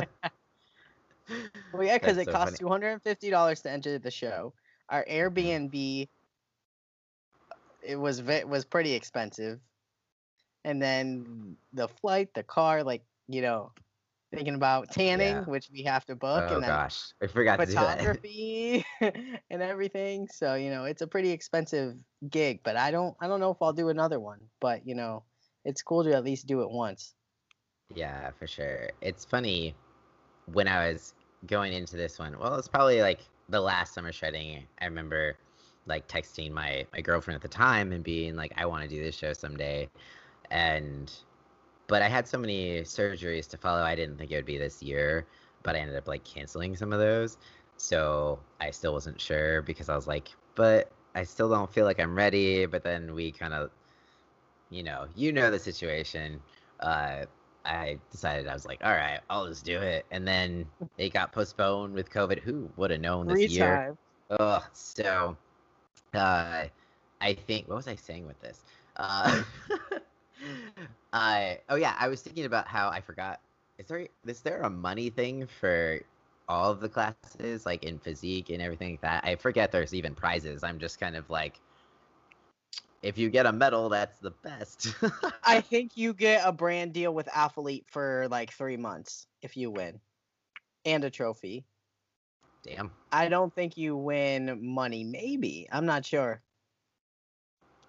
well, 1.72 1.84
yeah, 1.84 1.96
because 1.96 2.16
it 2.16 2.24
so 2.24 2.32
costs 2.32 2.58
two 2.58 2.68
hundred 2.68 2.88
and 2.88 3.02
fifty 3.02 3.30
dollars 3.30 3.60
to 3.62 3.70
enter 3.70 3.98
the 3.98 4.10
show. 4.10 4.52
Our 4.88 5.04
mm-hmm. 5.04 5.70
It 7.82 7.96
was 7.96 8.20
it 8.20 8.48
was 8.48 8.64
pretty 8.64 8.92
expensive. 8.92 9.60
and 10.64 10.80
then 10.80 11.56
the 11.72 11.88
flight, 11.88 12.34
the 12.34 12.42
car, 12.42 12.82
like 12.84 13.02
you 13.28 13.42
know, 13.42 13.72
thinking 14.34 14.54
about 14.54 14.90
tanning, 14.90 15.36
Yeah. 15.36 15.44
which 15.44 15.70
we 15.72 15.82
have 15.84 16.04
to 16.06 16.16
book, 16.16 16.44
Oh 16.50 16.54
and 16.54 16.62
then 16.62 16.70
gosh, 16.70 17.12
I 17.22 17.26
forgot 17.26 17.58
to 17.60 17.66
do 17.66 17.72
that. 17.74 17.98
photography 18.00 18.84
and 19.00 19.62
everything. 19.62 20.28
So 20.28 20.54
you 20.54 20.70
know, 20.70 20.84
it's 20.84 21.02
a 21.02 21.06
pretty 21.06 21.30
expensive 21.30 21.96
gig, 22.28 22.60
but 22.62 22.76
I 22.76 22.90
don't 22.90 23.16
I 23.20 23.28
don't 23.28 23.40
know 23.40 23.50
if 23.50 23.58
I'll 23.62 23.72
do 23.72 23.88
another 23.88 24.20
one. 24.20 24.40
But 24.60 24.86
you 24.86 24.94
know, 24.94 25.24
it's 25.64 25.82
cool 25.82 26.04
to 26.04 26.12
at 26.14 26.24
least 26.24 26.46
do 26.46 26.62
it 26.62 26.70
once. 26.70 27.14
Yeah, 27.94 28.30
for 28.38 28.46
sure. 28.46 28.90
It's 29.00 29.24
funny 29.24 29.74
when 30.52 30.68
I 30.68 30.90
was 30.90 31.14
going 31.46 31.72
into 31.72 31.96
this 31.96 32.18
one. 32.18 32.38
Well, 32.38 32.56
it's 32.56 32.68
probably 32.68 33.00
like 33.02 33.20
the 33.48 33.60
last 33.60 33.94
summer 33.94 34.12
shredding. 34.12 34.66
I 34.80 34.84
remember 34.84 35.36
like 35.90 36.08
texting 36.08 36.52
my 36.52 36.86
my 36.94 37.02
girlfriend 37.02 37.36
at 37.36 37.42
the 37.42 37.48
time 37.48 37.92
and 37.92 38.04
being 38.04 38.36
like, 38.36 38.52
"I 38.56 38.66
want 38.66 38.82
to 38.84 38.88
do 38.88 39.02
this 39.02 39.16
show 39.16 39.34
someday," 39.34 39.88
and 40.50 41.12
but 41.88 42.02
I 42.02 42.08
had 42.08 42.26
so 42.28 42.38
many 42.38 42.82
surgeries 42.82 43.48
to 43.50 43.58
follow. 43.58 43.82
I 43.82 43.94
didn't 43.96 44.16
think 44.18 44.30
it 44.30 44.36
would 44.36 44.46
be 44.46 44.58
this 44.58 44.82
year, 44.82 45.26
but 45.64 45.76
I 45.76 45.80
ended 45.80 45.96
up 45.96 46.08
like 46.08 46.24
canceling 46.24 46.76
some 46.76 46.92
of 46.92 47.00
those. 47.00 47.38
So 47.76 48.40
I 48.60 48.70
still 48.70 48.92
wasn't 48.94 49.20
sure 49.20 49.62
because 49.62 49.88
I 49.88 49.96
was 49.96 50.06
like, 50.06 50.30
but 50.54 50.92
I 51.14 51.24
still 51.24 51.50
don't 51.50 51.72
feel 51.72 51.84
like 51.86 52.00
I'm 52.00 52.14
ready. 52.16 52.66
But 52.66 52.84
then 52.84 53.14
we 53.14 53.32
kind 53.32 53.54
of, 53.54 53.70
you 54.70 54.82
know, 54.82 55.06
you 55.16 55.32
know 55.32 55.50
the 55.50 55.58
situation. 55.58 56.40
Uh, 56.80 57.26
I 57.64 57.98
decided 58.10 58.48
I 58.48 58.54
was 58.54 58.66
like, 58.66 58.80
all 58.84 58.92
right, 58.92 59.20
I'll 59.30 59.46
just 59.48 59.64
do 59.64 59.78
it. 59.80 60.06
And 60.10 60.26
then 60.26 60.66
it 60.98 61.12
got 61.12 61.32
postponed 61.32 61.94
with 61.94 62.10
COVID. 62.10 62.40
Who 62.40 62.70
would 62.76 62.90
have 62.90 63.00
known 63.00 63.26
this 63.26 63.38
Three 63.38 63.48
year? 63.48 63.82
times. 63.86 63.98
Ugh. 64.30 64.62
So, 64.72 65.36
uh, 66.14 66.64
I 67.20 67.34
think 67.34 67.68
what 67.68 67.76
was 67.76 67.88
I 67.88 67.94
saying 67.96 68.26
with 68.26 68.40
this? 68.40 68.62
Uh, 68.96 69.42
I 71.12 71.58
oh 71.68 71.76
yeah, 71.76 71.94
I 71.98 72.08
was 72.08 72.22
thinking 72.22 72.44
about 72.44 72.68
how 72.68 72.88
I 72.88 73.00
forgot. 73.00 73.40
Is 73.78 73.86
there 73.86 74.06
is 74.26 74.40
there 74.40 74.62
a 74.62 74.70
money 74.70 75.10
thing 75.10 75.46
for 75.46 76.00
all 76.48 76.70
of 76.70 76.80
the 76.80 76.88
classes, 76.88 77.64
like 77.66 77.84
in 77.84 77.98
physique 77.98 78.50
and 78.50 78.60
everything 78.62 78.92
like 78.92 79.00
that? 79.02 79.24
I 79.24 79.36
forget 79.36 79.72
there's 79.72 79.94
even 79.94 80.14
prizes. 80.14 80.62
I'm 80.62 80.78
just 80.78 81.00
kind 81.00 81.16
of 81.16 81.28
like, 81.30 81.60
if 83.02 83.16
you 83.18 83.30
get 83.30 83.46
a 83.46 83.52
medal, 83.52 83.88
that's 83.88 84.18
the 84.18 84.30
best. 84.30 84.94
I 85.44 85.60
think 85.60 85.96
you 85.96 86.12
get 86.12 86.42
a 86.46 86.52
brand 86.52 86.92
deal 86.92 87.14
with 87.14 87.26
Alphalete 87.26 87.84
for 87.86 88.26
like 88.30 88.52
three 88.52 88.76
months 88.76 89.26
if 89.42 89.56
you 89.56 89.70
win, 89.70 90.00
and 90.84 91.04
a 91.04 91.10
trophy. 91.10 91.64
Damn. 92.62 92.90
I 93.12 93.28
don't 93.28 93.54
think 93.54 93.76
you 93.76 93.96
win 93.96 94.58
money. 94.64 95.04
Maybe 95.04 95.68
I'm 95.70 95.86
not 95.86 96.04
sure. 96.04 96.42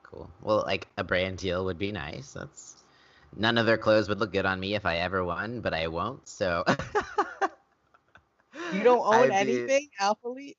Cool. 0.03 0.29
Well, 0.41 0.63
like 0.65 0.87
a 0.97 1.03
brand 1.03 1.37
deal 1.37 1.65
would 1.65 1.77
be 1.77 1.91
nice. 1.91 2.33
That's 2.33 2.75
none 3.35 3.57
of 3.57 3.65
their 3.65 3.77
clothes 3.77 4.09
would 4.09 4.19
look 4.19 4.31
good 4.33 4.45
on 4.45 4.59
me 4.59 4.75
if 4.75 4.85
I 4.85 4.97
ever 4.97 5.23
won, 5.23 5.61
but 5.61 5.73
I 5.73 5.87
won't. 5.87 6.27
So 6.27 6.63
You 8.73 8.83
don't 8.83 9.03
own 9.05 9.29
be- 9.29 9.31
anything, 9.31 9.89
Alphalete. 9.99 10.57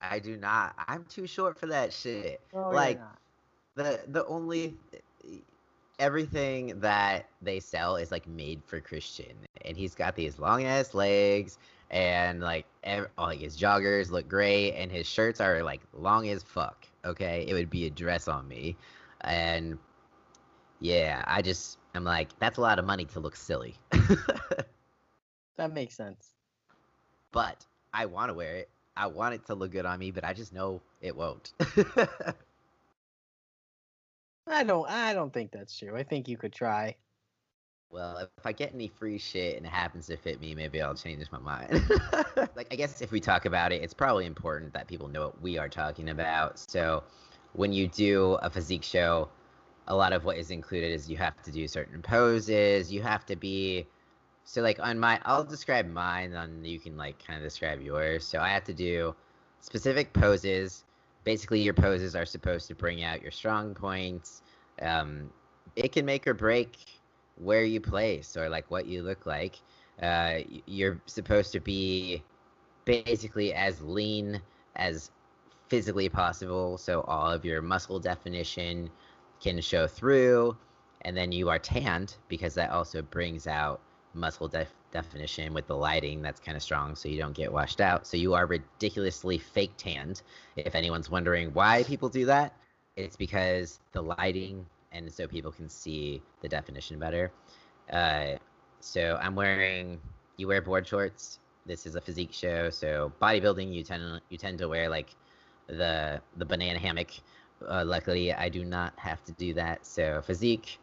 I 0.00 0.18
do 0.18 0.36
not. 0.36 0.74
I'm 0.88 1.04
too 1.04 1.26
short 1.26 1.58
for 1.58 1.66
that 1.66 1.92
shit. 1.92 2.40
Oh, 2.54 2.70
you're 2.70 2.72
like 2.72 3.00
the 3.74 4.00
the 4.08 4.24
only 4.26 4.74
everything 6.02 6.80
that 6.80 7.26
they 7.42 7.60
sell 7.60 7.96
is 7.96 8.10
like 8.12 8.26
made 8.28 8.62
for 8.66 8.80
Christian, 8.80 9.36
and 9.64 9.76
he's 9.76 9.94
got 9.94 10.16
these 10.16 10.38
long 10.38 10.64
ass 10.64 10.94
legs, 10.94 11.58
and 11.90 12.40
like 12.40 12.66
ev- 12.84 13.08
oh, 13.18 13.24
like 13.24 13.40
his 13.40 13.56
joggers 13.58 14.10
look 14.10 14.28
great, 14.28 14.74
and 14.74 14.92
his 14.92 15.06
shirts 15.06 15.40
are 15.40 15.62
like 15.62 15.82
long 15.94 16.28
as 16.28 16.42
fuck. 16.42 16.86
Okay, 17.04 17.46
it 17.48 17.54
would 17.54 17.70
be 17.70 17.86
a 17.86 17.90
dress 17.90 18.28
on 18.28 18.48
me, 18.48 18.76
and 19.22 19.78
yeah, 20.80 21.24
I 21.26 21.42
just 21.42 21.78
I'm 21.94 22.04
like 22.04 22.38
that's 22.38 22.58
a 22.58 22.60
lot 22.62 22.78
of 22.78 22.84
money 22.84 23.04
to 23.06 23.20
look 23.20 23.36
silly, 23.36 23.76
that 25.56 25.72
makes 25.72 25.94
sense. 25.96 26.34
but 27.32 27.66
I 27.94 28.06
want 28.06 28.30
to 28.30 28.34
wear 28.34 28.56
it. 28.56 28.70
I 28.96 29.06
want 29.06 29.34
it 29.34 29.46
to 29.46 29.54
look 29.54 29.72
good 29.72 29.86
on 29.86 29.98
me, 29.98 30.10
but 30.10 30.24
I 30.24 30.34
just 30.34 30.52
know 30.52 30.82
it 31.00 31.16
won't. 31.16 31.52
I 34.46 34.64
don't. 34.64 34.88
I 34.88 35.14
don't 35.14 35.32
think 35.32 35.52
that's 35.52 35.78
true. 35.78 35.96
I 35.96 36.02
think 36.02 36.28
you 36.28 36.36
could 36.36 36.52
try. 36.52 36.96
Well, 37.90 38.16
if 38.38 38.46
I 38.46 38.52
get 38.52 38.72
any 38.72 38.88
free 38.88 39.18
shit 39.18 39.58
and 39.58 39.66
it 39.66 39.68
happens 39.68 40.06
to 40.06 40.16
fit 40.16 40.40
me, 40.40 40.54
maybe 40.54 40.80
I'll 40.80 40.94
change 40.94 41.30
my 41.30 41.38
mind. 41.38 41.82
like, 42.56 42.68
I 42.72 42.76
guess 42.76 43.02
if 43.02 43.12
we 43.12 43.20
talk 43.20 43.44
about 43.44 43.70
it, 43.70 43.82
it's 43.82 43.92
probably 43.92 44.24
important 44.24 44.72
that 44.72 44.86
people 44.88 45.08
know 45.08 45.26
what 45.26 45.42
we 45.42 45.58
are 45.58 45.68
talking 45.68 46.08
about. 46.08 46.58
So, 46.58 47.04
when 47.52 47.70
you 47.70 47.88
do 47.88 48.38
a 48.42 48.48
physique 48.48 48.82
show, 48.82 49.28
a 49.88 49.94
lot 49.94 50.14
of 50.14 50.24
what 50.24 50.38
is 50.38 50.50
included 50.50 50.90
is 50.90 51.10
you 51.10 51.18
have 51.18 51.42
to 51.42 51.50
do 51.52 51.68
certain 51.68 52.00
poses. 52.00 52.90
You 52.90 53.02
have 53.02 53.26
to 53.26 53.36
be. 53.36 53.86
So, 54.44 54.62
like, 54.62 54.80
on 54.80 54.98
my. 54.98 55.20
I'll 55.26 55.44
describe 55.44 55.86
mine, 55.86 56.32
and 56.32 56.66
you 56.66 56.80
can, 56.80 56.96
like, 56.96 57.22
kind 57.24 57.36
of 57.38 57.44
describe 57.44 57.82
yours. 57.82 58.26
So, 58.26 58.40
I 58.40 58.48
have 58.48 58.64
to 58.64 58.74
do 58.74 59.14
specific 59.60 60.14
poses. 60.14 60.84
Basically, 61.24 61.60
your 61.60 61.74
poses 61.74 62.16
are 62.16 62.26
supposed 62.26 62.66
to 62.68 62.74
bring 62.74 63.02
out 63.04 63.22
your 63.22 63.30
strong 63.30 63.74
points. 63.74 64.42
Um, 64.80 65.30
it 65.76 65.92
can 65.92 66.04
make 66.04 66.26
or 66.26 66.34
break 66.34 67.00
where 67.36 67.64
you 67.64 67.80
place 67.80 68.36
or 68.36 68.48
like 68.48 68.70
what 68.70 68.86
you 68.86 69.02
look 69.02 69.26
like. 69.26 69.60
Uh, 70.02 70.40
you're 70.66 71.00
supposed 71.06 71.52
to 71.52 71.60
be 71.60 72.22
basically 72.84 73.54
as 73.54 73.80
lean 73.82 74.40
as 74.76 75.10
physically 75.68 76.08
possible, 76.08 76.76
so 76.76 77.02
all 77.02 77.30
of 77.30 77.44
your 77.44 77.62
muscle 77.62 77.98
definition 77.98 78.90
can 79.40 79.60
show 79.60 79.86
through, 79.86 80.56
and 81.02 81.16
then 81.16 81.32
you 81.32 81.48
are 81.48 81.58
tanned 81.58 82.16
because 82.28 82.54
that 82.54 82.70
also 82.70 83.02
brings 83.02 83.46
out 83.46 83.80
muscle 84.14 84.48
def- 84.48 84.74
definition 84.92 85.54
with 85.54 85.66
the 85.66 85.76
lighting 85.76 86.22
that's 86.22 86.40
kind 86.40 86.56
of 86.56 86.62
strong 86.62 86.94
so 86.94 87.08
you 87.08 87.18
don't 87.18 87.34
get 87.34 87.52
washed 87.52 87.80
out. 87.80 88.06
So 88.06 88.16
you 88.16 88.34
are 88.34 88.46
ridiculously 88.46 89.38
fake 89.38 89.72
tanned. 89.76 90.22
If 90.56 90.74
anyone's 90.74 91.10
wondering 91.10 91.52
why 91.54 91.84
people 91.84 92.08
do 92.08 92.26
that, 92.26 92.54
it's 92.96 93.16
because 93.16 93.80
the 93.92 94.02
lighting 94.02 94.66
and 94.92 95.10
so 95.10 95.26
people 95.26 95.50
can 95.50 95.68
see 95.68 96.22
the 96.42 96.48
definition 96.48 96.98
better. 96.98 97.32
Uh, 97.90 98.34
so 98.80 99.18
I'm 99.20 99.34
wearing. 99.34 100.00
You 100.36 100.48
wear 100.48 100.62
board 100.62 100.86
shorts. 100.86 101.38
This 101.66 101.86
is 101.86 101.94
a 101.94 102.00
physique 102.00 102.32
show, 102.32 102.70
so 102.70 103.12
bodybuilding 103.20 103.72
you 103.72 103.82
tend 103.84 104.20
you 104.28 104.38
tend 104.38 104.58
to 104.58 104.68
wear 104.68 104.88
like 104.88 105.14
the 105.68 106.20
the 106.36 106.44
banana 106.44 106.78
hammock. 106.78 107.10
Uh, 107.66 107.84
luckily, 107.86 108.32
I 108.32 108.48
do 108.48 108.64
not 108.64 108.92
have 108.98 109.22
to 109.24 109.32
do 109.32 109.54
that. 109.54 109.86
So 109.86 110.20
physique, 110.22 110.78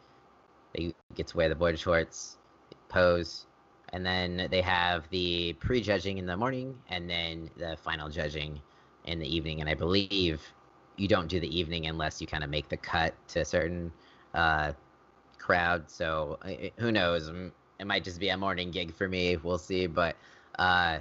they 0.73 0.93
get 1.15 1.27
to 1.27 1.37
wear 1.37 1.49
the 1.49 1.55
board 1.55 1.77
shorts, 1.77 2.37
pose, 2.89 3.45
and 3.93 4.05
then 4.05 4.47
they 4.51 4.61
have 4.61 5.09
the 5.09 5.53
pre-judging 5.53 6.17
in 6.17 6.25
the 6.25 6.35
morning, 6.35 6.75
and 6.89 7.09
then 7.09 7.49
the 7.57 7.77
final 7.77 8.09
judging 8.09 8.59
in 9.05 9.19
the 9.19 9.35
evening. 9.35 9.61
And 9.61 9.69
I 9.69 9.73
believe 9.73 10.41
you 10.97 11.07
don't 11.07 11.27
do 11.27 11.39
the 11.39 11.57
evening 11.57 11.87
unless 11.87 12.19
you 12.19 12.27
kind 12.27 12.43
of 12.43 12.49
make 12.49 12.67
the 12.67 12.77
cut 12.77 13.13
to 13.29 13.39
a 13.39 13.45
certain 13.45 13.91
uh, 14.33 14.73
crowd. 15.37 15.89
So 15.89 16.37
who 16.77 16.91
knows? 16.91 17.31
It 17.79 17.87
might 17.87 18.03
just 18.03 18.19
be 18.19 18.29
a 18.29 18.37
morning 18.37 18.71
gig 18.71 18.93
for 18.93 19.07
me. 19.07 19.37
We'll 19.37 19.57
see. 19.57 19.87
But 19.87 20.17
uh, 20.59 20.99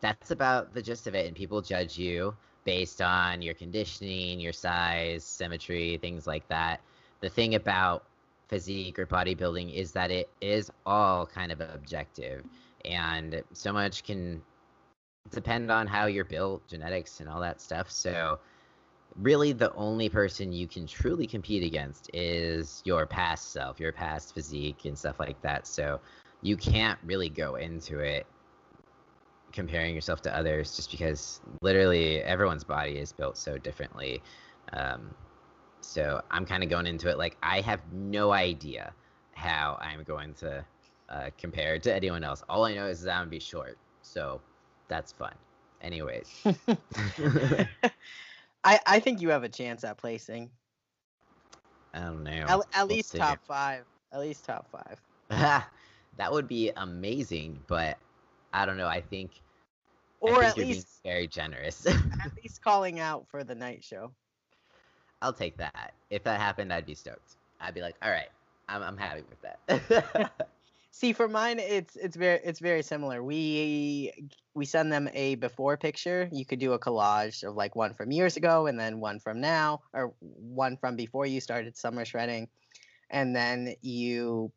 that's 0.00 0.30
about 0.30 0.72
the 0.72 0.80
gist 0.80 1.06
of 1.08 1.14
it. 1.14 1.26
And 1.26 1.34
people 1.34 1.60
judge 1.60 1.98
you 1.98 2.36
based 2.64 3.02
on 3.02 3.42
your 3.42 3.54
conditioning, 3.54 4.38
your 4.38 4.52
size, 4.52 5.24
symmetry, 5.24 5.98
things 6.00 6.26
like 6.26 6.46
that. 6.48 6.80
The 7.20 7.28
thing 7.28 7.56
about 7.56 8.04
physique 8.50 8.98
or 8.98 9.06
bodybuilding 9.06 9.72
is 9.72 9.92
that 9.92 10.10
it 10.10 10.28
is 10.40 10.70
all 10.84 11.24
kind 11.24 11.52
of 11.52 11.60
objective. 11.60 12.44
And 12.84 13.42
so 13.52 13.72
much 13.72 14.02
can 14.04 14.42
depend 15.30 15.70
on 15.70 15.86
how 15.86 16.06
you're 16.06 16.24
built, 16.24 16.66
genetics, 16.66 17.20
and 17.20 17.28
all 17.28 17.40
that 17.40 17.60
stuff. 17.60 17.90
So 17.90 18.40
really 19.16 19.52
the 19.52 19.72
only 19.74 20.08
person 20.08 20.52
you 20.52 20.66
can 20.66 20.86
truly 20.86 21.26
compete 21.26 21.62
against 21.62 22.10
is 22.12 22.82
your 22.84 23.06
past 23.06 23.52
self, 23.52 23.78
your 23.80 23.92
past 23.92 24.34
physique 24.34 24.84
and 24.84 24.98
stuff 24.98 25.20
like 25.20 25.40
that. 25.42 25.66
So 25.66 26.00
you 26.42 26.56
can't 26.56 26.98
really 27.04 27.28
go 27.28 27.54
into 27.54 28.00
it 28.00 28.26
comparing 29.52 29.94
yourself 29.94 30.22
to 30.22 30.36
others 30.36 30.76
just 30.76 30.90
because 30.90 31.40
literally 31.60 32.22
everyone's 32.22 32.64
body 32.64 32.98
is 32.98 33.12
built 33.12 33.36
so 33.36 33.58
differently. 33.58 34.22
Um, 34.72 35.14
so 35.80 36.22
I'm 36.30 36.44
kind 36.44 36.62
of 36.62 36.68
going 36.70 36.86
into 36.86 37.08
it 37.08 37.18
like 37.18 37.36
I 37.42 37.60
have 37.60 37.80
no 37.92 38.32
idea 38.32 38.92
how 39.32 39.78
I'm 39.80 40.02
going 40.04 40.34
to 40.34 40.64
uh, 41.08 41.30
compare 41.38 41.78
to 41.78 41.94
anyone 41.94 42.24
else. 42.24 42.42
All 42.48 42.64
I 42.64 42.74
know 42.74 42.86
is 42.86 43.02
that 43.02 43.12
I'm 43.12 43.22
gonna 43.22 43.30
be 43.30 43.40
short, 43.40 43.78
so 44.02 44.40
that's 44.88 45.12
fun. 45.12 45.34
Anyways, 45.82 46.28
I 48.64 48.78
I 48.86 49.00
think 49.00 49.20
you 49.20 49.30
have 49.30 49.42
a 49.44 49.48
chance 49.48 49.84
at 49.84 49.96
placing. 49.98 50.50
I 51.94 52.00
don't 52.00 52.22
know. 52.24 52.44
At, 52.46 52.60
at 52.74 52.88
We'll 52.88 52.96
least 52.96 53.12
see. 53.12 53.18
top 53.18 53.44
five. 53.46 53.84
At 54.12 54.20
least 54.20 54.44
top 54.44 54.68
five. 54.70 55.00
that 55.30 56.32
would 56.32 56.48
be 56.48 56.70
amazing, 56.76 57.58
but 57.66 57.98
I 58.52 58.66
don't 58.66 58.76
know. 58.76 58.86
I 58.88 59.00
think, 59.00 59.30
I 60.26 60.32
Or 60.32 60.40
think 60.40 60.44
at 60.44 60.56
least 60.58 61.00
very 61.04 61.26
generous. 61.26 61.86
at 61.86 62.32
least 62.42 62.62
calling 62.62 62.98
out 63.00 63.26
for 63.28 63.42
the 63.44 63.54
night 63.54 63.82
show. 63.84 64.12
I'll 65.22 65.32
take 65.32 65.56
that. 65.58 65.94
If 66.10 66.24
that 66.24 66.40
happened, 66.40 66.72
I'd 66.72 66.86
be 66.86 66.94
stoked. 66.94 67.36
I'd 67.60 67.74
be 67.74 67.80
like, 67.80 67.96
all 68.02 68.10
right, 68.10 68.28
I'm, 68.68 68.82
I'm 68.82 68.96
happy 68.96 69.22
with 69.28 69.40
that. 69.42 70.32
See, 70.92 71.12
for 71.12 71.28
mine, 71.28 71.60
it's 71.60 71.94
it's 71.94 72.16
very 72.16 72.40
it's 72.42 72.58
very 72.58 72.82
similar. 72.82 73.22
We 73.22 74.12
we 74.54 74.64
send 74.66 74.92
them 74.92 75.08
a 75.14 75.36
before 75.36 75.76
picture. 75.76 76.28
You 76.32 76.44
could 76.44 76.58
do 76.58 76.72
a 76.72 76.78
collage 76.80 77.44
of 77.44 77.54
like 77.54 77.76
one 77.76 77.94
from 77.94 78.10
years 78.10 78.36
ago, 78.36 78.66
and 78.66 78.78
then 78.78 78.98
one 78.98 79.20
from 79.20 79.40
now, 79.40 79.82
or 79.92 80.14
one 80.20 80.76
from 80.76 80.96
before 80.96 81.26
you 81.26 81.40
started 81.40 81.76
summer 81.76 82.04
shredding, 82.04 82.48
and 83.08 83.34
then 83.36 83.74
you 83.82 84.50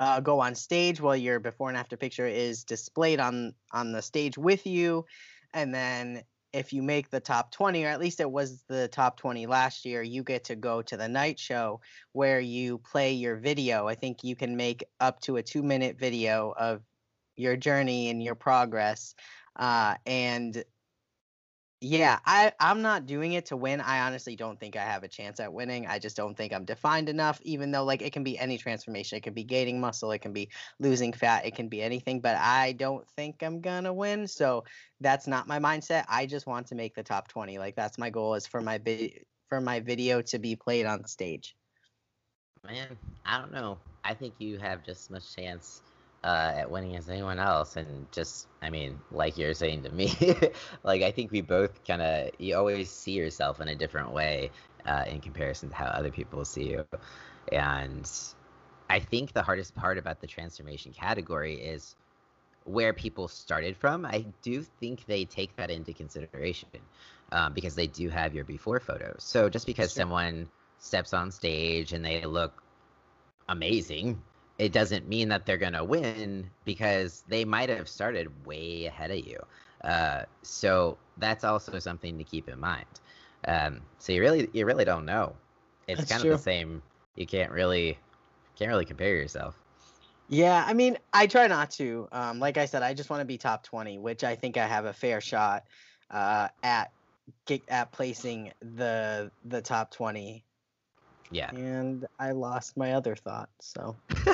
uh, 0.00 0.20
go 0.20 0.40
on 0.40 0.54
stage 0.54 1.00
while 1.00 1.16
your 1.16 1.40
before 1.40 1.68
and 1.68 1.76
after 1.76 1.96
picture 1.96 2.26
is 2.26 2.64
displayed 2.64 3.20
on 3.20 3.52
on 3.70 3.92
the 3.92 4.00
stage 4.00 4.38
with 4.38 4.66
you, 4.66 5.04
and 5.52 5.74
then 5.74 6.22
if 6.52 6.72
you 6.72 6.82
make 6.82 7.10
the 7.10 7.20
top 7.20 7.52
20 7.52 7.84
or 7.84 7.88
at 7.88 8.00
least 8.00 8.20
it 8.20 8.30
was 8.30 8.62
the 8.68 8.88
top 8.88 9.18
20 9.18 9.46
last 9.46 9.84
year 9.84 10.02
you 10.02 10.22
get 10.22 10.44
to 10.44 10.56
go 10.56 10.80
to 10.82 10.96
the 10.96 11.08
night 11.08 11.38
show 11.38 11.80
where 12.12 12.40
you 12.40 12.78
play 12.78 13.12
your 13.12 13.36
video. 13.36 13.86
I 13.86 13.94
think 13.94 14.24
you 14.24 14.34
can 14.34 14.56
make 14.56 14.84
up 15.00 15.20
to 15.22 15.36
a 15.36 15.42
two 15.42 15.62
minute 15.62 15.98
video 15.98 16.54
of 16.56 16.82
your 17.36 17.56
journey 17.56 18.10
and 18.10 18.22
your 18.22 18.34
progress 18.34 19.14
uh, 19.56 19.96
and 20.06 20.64
yeah, 21.80 22.18
I 22.26 22.52
I'm 22.60 22.82
not 22.82 23.06
doing 23.06 23.32
it 23.32 23.46
to 23.46 23.56
win. 23.56 23.80
I 23.80 24.00
honestly 24.00 24.36
don't 24.36 24.58
think 24.58 24.76
I 24.76 24.82
have 24.82 25.02
a 25.04 25.08
chance 25.08 25.38
at 25.40 25.52
winning. 25.52 25.86
I 25.86 25.98
just 25.98 26.16
don't 26.16 26.36
think 26.36 26.52
I'm 26.52 26.64
defined 26.64 27.08
enough. 27.08 27.40
Even 27.42 27.70
though 27.70 27.84
like 27.84 28.02
it 28.02 28.12
can 28.12 28.24
be 28.24 28.38
any 28.38 28.58
transformation, 28.58 29.18
it 29.18 29.22
can 29.22 29.34
be 29.34 29.44
gaining 29.44 29.80
muscle, 29.80 30.10
it 30.12 30.18
can 30.20 30.32
be 30.32 30.50
losing 30.80 31.12
fat, 31.12 31.46
it 31.46 31.54
can 31.54 31.68
be 31.68 31.82
anything. 31.82 32.20
But 32.20 32.36
I 32.36 32.72
don't 32.72 33.08
think 33.10 33.42
I'm 33.42 33.60
gonna 33.60 33.92
win. 33.92 34.26
So 34.26 34.64
that's 35.00 35.26
not 35.26 35.46
my 35.46 35.58
mindset. 35.60 36.04
I 36.08 36.26
just 36.26 36.46
want 36.46 36.66
to 36.68 36.74
make 36.74 36.94
the 36.94 37.02
top 37.04 37.28
20. 37.28 37.58
Like 37.58 37.76
that's 37.76 37.98
my 37.98 38.10
goal 38.10 38.34
is 38.34 38.46
for 38.46 38.60
my 38.60 38.78
vi- 38.78 39.22
for 39.48 39.60
my 39.60 39.80
video 39.80 40.20
to 40.22 40.38
be 40.38 40.56
played 40.56 40.86
on 40.86 41.04
stage. 41.06 41.56
Man, 42.64 42.98
I 43.24 43.38
don't 43.38 43.52
know. 43.52 43.78
I 44.04 44.14
think 44.14 44.34
you 44.38 44.58
have 44.58 44.84
just 44.84 45.02
as 45.02 45.10
much 45.10 45.34
chance 45.34 45.82
uh, 46.24 46.52
at 46.56 46.70
winning 46.70 46.96
as 46.96 47.08
anyone 47.08 47.38
else. 47.38 47.76
And 47.76 48.10
just, 48.12 48.48
I 48.62 48.70
mean, 48.70 48.98
like 49.10 49.38
you're 49.38 49.54
saying 49.54 49.82
to 49.84 49.90
me, 49.90 50.12
like 50.82 51.02
I 51.02 51.10
think 51.10 51.30
we 51.30 51.40
both 51.40 51.84
kind 51.84 52.02
of, 52.02 52.30
you 52.38 52.56
always 52.56 52.90
see 52.90 53.12
yourself 53.12 53.60
in 53.60 53.68
a 53.68 53.74
different 53.74 54.12
way 54.12 54.50
uh, 54.86 55.04
in 55.06 55.20
comparison 55.20 55.68
to 55.70 55.74
how 55.74 55.86
other 55.86 56.10
people 56.10 56.44
see 56.44 56.70
you. 56.70 56.84
And 57.52 58.10
I 58.90 59.00
think 59.00 59.32
the 59.32 59.42
hardest 59.42 59.74
part 59.74 59.98
about 59.98 60.20
the 60.20 60.26
transformation 60.26 60.92
category 60.92 61.54
is 61.54 61.94
where 62.64 62.92
people 62.92 63.28
started 63.28 63.76
from. 63.76 64.04
I 64.04 64.26
do 64.42 64.62
think 64.62 65.06
they 65.06 65.24
take 65.24 65.54
that 65.56 65.70
into 65.70 65.92
consideration 65.92 66.68
um, 67.32 67.52
because 67.54 67.74
they 67.74 67.86
do 67.86 68.08
have 68.10 68.34
your 68.34 68.44
before 68.44 68.80
photos. 68.80 69.16
So 69.20 69.48
just 69.48 69.66
because 69.66 69.92
sure. 69.92 70.02
someone 70.02 70.48
steps 70.78 71.14
on 71.14 71.30
stage 71.30 71.92
and 71.92 72.04
they 72.04 72.24
look 72.24 72.62
amazing 73.48 74.20
it 74.58 74.72
doesn't 74.72 75.08
mean 75.08 75.28
that 75.28 75.46
they're 75.46 75.56
going 75.56 75.72
to 75.72 75.84
win 75.84 76.50
because 76.64 77.24
they 77.28 77.44
might 77.44 77.68
have 77.68 77.88
started 77.88 78.28
way 78.44 78.86
ahead 78.86 79.10
of 79.10 79.18
you. 79.18 79.38
Uh, 79.84 80.22
so 80.42 80.98
that's 81.18 81.44
also 81.44 81.78
something 81.78 82.18
to 82.18 82.24
keep 82.24 82.48
in 82.48 82.58
mind. 82.58 82.86
Um, 83.46 83.80
so 83.98 84.12
you 84.12 84.20
really 84.20 84.48
you 84.52 84.66
really 84.66 84.84
don't 84.84 85.04
know. 85.04 85.34
It's 85.86 86.00
that's 86.00 86.10
kind 86.10 86.22
true. 86.22 86.32
of 86.32 86.38
the 86.38 86.42
same. 86.42 86.82
You 87.14 87.26
can't 87.26 87.52
really 87.52 87.98
can't 88.56 88.68
really 88.68 88.84
compare 88.84 89.14
yourself. 89.14 89.56
Yeah, 90.28 90.64
I 90.66 90.74
mean, 90.74 90.98
I 91.12 91.26
try 91.26 91.46
not 91.46 91.70
to. 91.72 92.08
Um, 92.12 92.38
like 92.40 92.58
I 92.58 92.66
said, 92.66 92.82
I 92.82 92.92
just 92.92 93.08
want 93.08 93.20
to 93.20 93.24
be 93.24 93.38
top 93.38 93.62
twenty, 93.62 93.98
which 93.98 94.24
I 94.24 94.34
think 94.34 94.56
I 94.56 94.66
have 94.66 94.84
a 94.84 94.92
fair 94.92 95.20
shot 95.20 95.64
uh, 96.10 96.48
at 96.64 96.90
at 97.68 97.92
placing 97.92 98.52
the 98.60 99.30
the 99.44 99.62
top 99.62 99.92
twenty 99.92 100.44
yeah. 101.30 101.50
And 101.50 102.06
I 102.18 102.32
lost 102.32 102.76
my 102.76 102.92
other 102.92 103.16
thought, 103.16 103.48
so. 103.60 103.96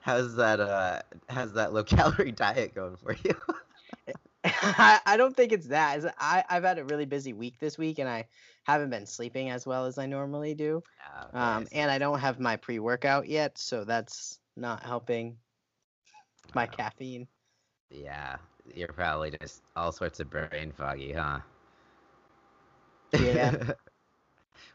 how's 0.00 0.36
that 0.36 0.60
uh 0.60 1.00
how's 1.28 1.52
that 1.54 1.72
low 1.72 1.84
calorie 1.96 2.32
diet 2.32 2.74
going 2.74 2.96
for 2.96 3.16
you? 3.24 3.34
I, 4.44 5.00
I 5.04 5.16
don't 5.16 5.36
think 5.36 5.52
it's 5.52 5.66
that. 5.66 6.14
I, 6.18 6.44
I've 6.48 6.62
had 6.62 6.78
a 6.78 6.84
really 6.84 7.04
busy 7.04 7.32
week 7.32 7.58
this 7.58 7.76
week 7.76 7.98
and 7.98 8.08
I 8.08 8.26
haven't 8.62 8.90
been 8.90 9.06
sleeping 9.06 9.50
as 9.50 9.66
well 9.66 9.86
as 9.86 9.98
I 9.98 10.06
normally 10.06 10.54
do. 10.54 10.82
Oh, 11.34 11.38
um, 11.38 11.66
and 11.72 11.90
I 11.90 11.98
don't 11.98 12.20
have 12.20 12.38
my 12.38 12.56
pre 12.56 12.78
workout 12.78 13.28
yet, 13.28 13.58
so 13.58 13.84
that's 13.84 14.38
not 14.56 14.82
helping 14.82 15.36
my 16.54 16.66
oh. 16.66 16.76
caffeine. 16.76 17.26
Yeah, 17.90 18.36
you're 18.74 18.88
probably 18.88 19.32
just 19.40 19.62
all 19.74 19.92
sorts 19.92 20.20
of 20.20 20.30
brain 20.30 20.72
foggy, 20.76 21.12
huh? 21.12 21.40
Yeah. 23.18 23.72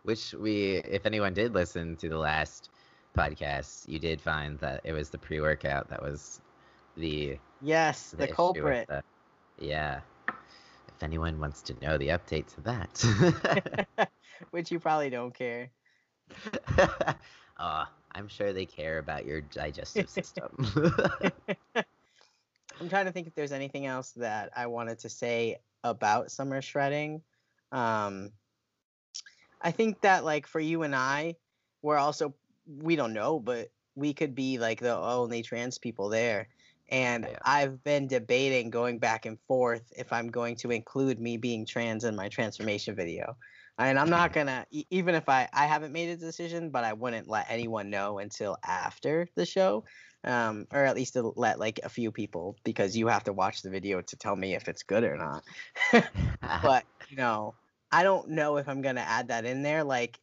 Which 0.04 0.34
we, 0.34 0.76
if 0.78 1.06
anyone 1.06 1.34
did 1.34 1.54
listen 1.54 1.96
to 1.98 2.10
the 2.10 2.18
last 2.18 2.70
podcast, 3.18 3.88
you 3.88 4.00
did 4.00 4.22
find 4.22 4.60
that 4.60 4.82
it 4.84 4.94
was 4.94 5.10
the 5.10 5.18
pre-workout 5.18 5.90
that 5.90 6.02
was 6.02 6.42
the 6.98 7.38
yes, 7.62 8.12
the, 8.12 8.18
the 8.18 8.28
culprit. 8.28 8.88
The, 8.88 9.04
yeah. 9.60 10.02
If 10.28 11.02
anyone 11.02 11.40
wants 11.40 11.62
to 11.64 11.76
know 11.82 11.98
the 11.98 12.10
update 12.10 12.54
to 12.56 12.62
that, 12.62 14.10
which 14.52 14.72
you 14.72 14.80
probably 14.80 15.10
don't 15.10 15.34
care. 15.34 15.70
uh, 17.58 17.86
I'm 18.16 18.28
sure 18.28 18.54
they 18.54 18.66
care 18.66 19.00
about 19.00 19.26
your 19.26 19.42
digestive 19.42 20.10
system. 20.10 20.50
I'm 22.80 22.90
trying 22.90 23.06
to 23.06 23.12
think 23.12 23.28
if 23.28 23.36
there's 23.36 23.52
anything 23.52 23.86
else 23.86 24.12
that 24.12 24.52
I 24.56 24.68
wanted 24.68 25.00
to 25.00 25.10
say 25.10 25.58
about 25.84 26.32
summer 26.32 26.62
shredding. 26.62 27.22
Um, 27.72 28.32
I 29.64 29.72
think 29.72 30.02
that 30.02 30.26
like 30.26 30.46
for 30.46 30.60
you 30.60 30.84
and 30.84 30.96
I, 30.96 31.36
we're 31.82 31.98
also 31.98 32.34
we 32.68 32.96
don't 32.96 33.14
know, 33.14 33.40
but 33.40 33.70
we 33.96 34.14
could 34.14 34.36
be 34.36 34.58
like 34.58 34.80
the 34.80 34.96
only 34.96 35.42
trans 35.42 35.78
people 35.78 36.10
there. 36.10 36.48
And 36.90 37.26
yeah. 37.30 37.38
I've 37.44 37.84
been 37.84 38.08
debating 38.08 38.70
going 38.70 39.00
back 39.00 39.26
and 39.26 39.40
forth 39.48 39.84
if 39.96 40.12
I'm 40.12 40.28
going 40.30 40.58
to 40.58 40.72
include 40.72 41.20
me 41.20 41.38
being 41.38 41.66
trans 41.66 42.04
in 42.04 42.16
my 42.16 42.30
transformation 42.30 42.96
video. 42.96 43.36
And 43.80 43.98
I'm 43.98 44.10
not 44.10 44.34
gonna 44.34 44.68
even 44.92 45.16
if 45.16 45.28
I 45.28 45.50
I 45.52 45.66
haven't 45.66 45.94
made 45.94 46.10
a 46.10 46.18
decision, 46.18 46.70
but 46.70 46.84
I 46.84 46.94
wouldn't 46.94 47.28
let 47.28 47.48
anyone 47.50 47.90
know 47.90 48.20
until 48.20 48.58
after 48.64 49.28
the 49.34 49.48
show, 49.48 49.84
um, 50.24 50.68
or 50.72 50.86
at 50.86 50.96
least 50.96 51.14
to 51.14 51.34
let 51.36 51.60
like 51.60 51.80
a 51.84 51.90
few 51.90 52.12
people 52.12 52.56
because 52.64 52.96
you 52.96 53.08
have 53.08 53.24
to 53.24 53.34
watch 53.34 53.64
the 53.64 53.72
video 53.72 54.02
to 54.02 54.16
tell 54.16 54.36
me 54.36 54.54
if 54.54 54.68
it's 54.68 54.84
good 54.84 55.04
or 55.04 55.18
not. 55.18 55.44
but 56.62 56.86
you 57.10 57.18
know, 57.18 57.56
I 57.94 58.02
don't 58.02 58.30
know 58.30 58.58
if 58.58 58.68
I'm 58.68 58.82
gonna 58.82 59.02
add 59.02 59.28
that 59.28 59.46
in 59.46 59.62
there. 59.62 59.84
Like 59.84 60.20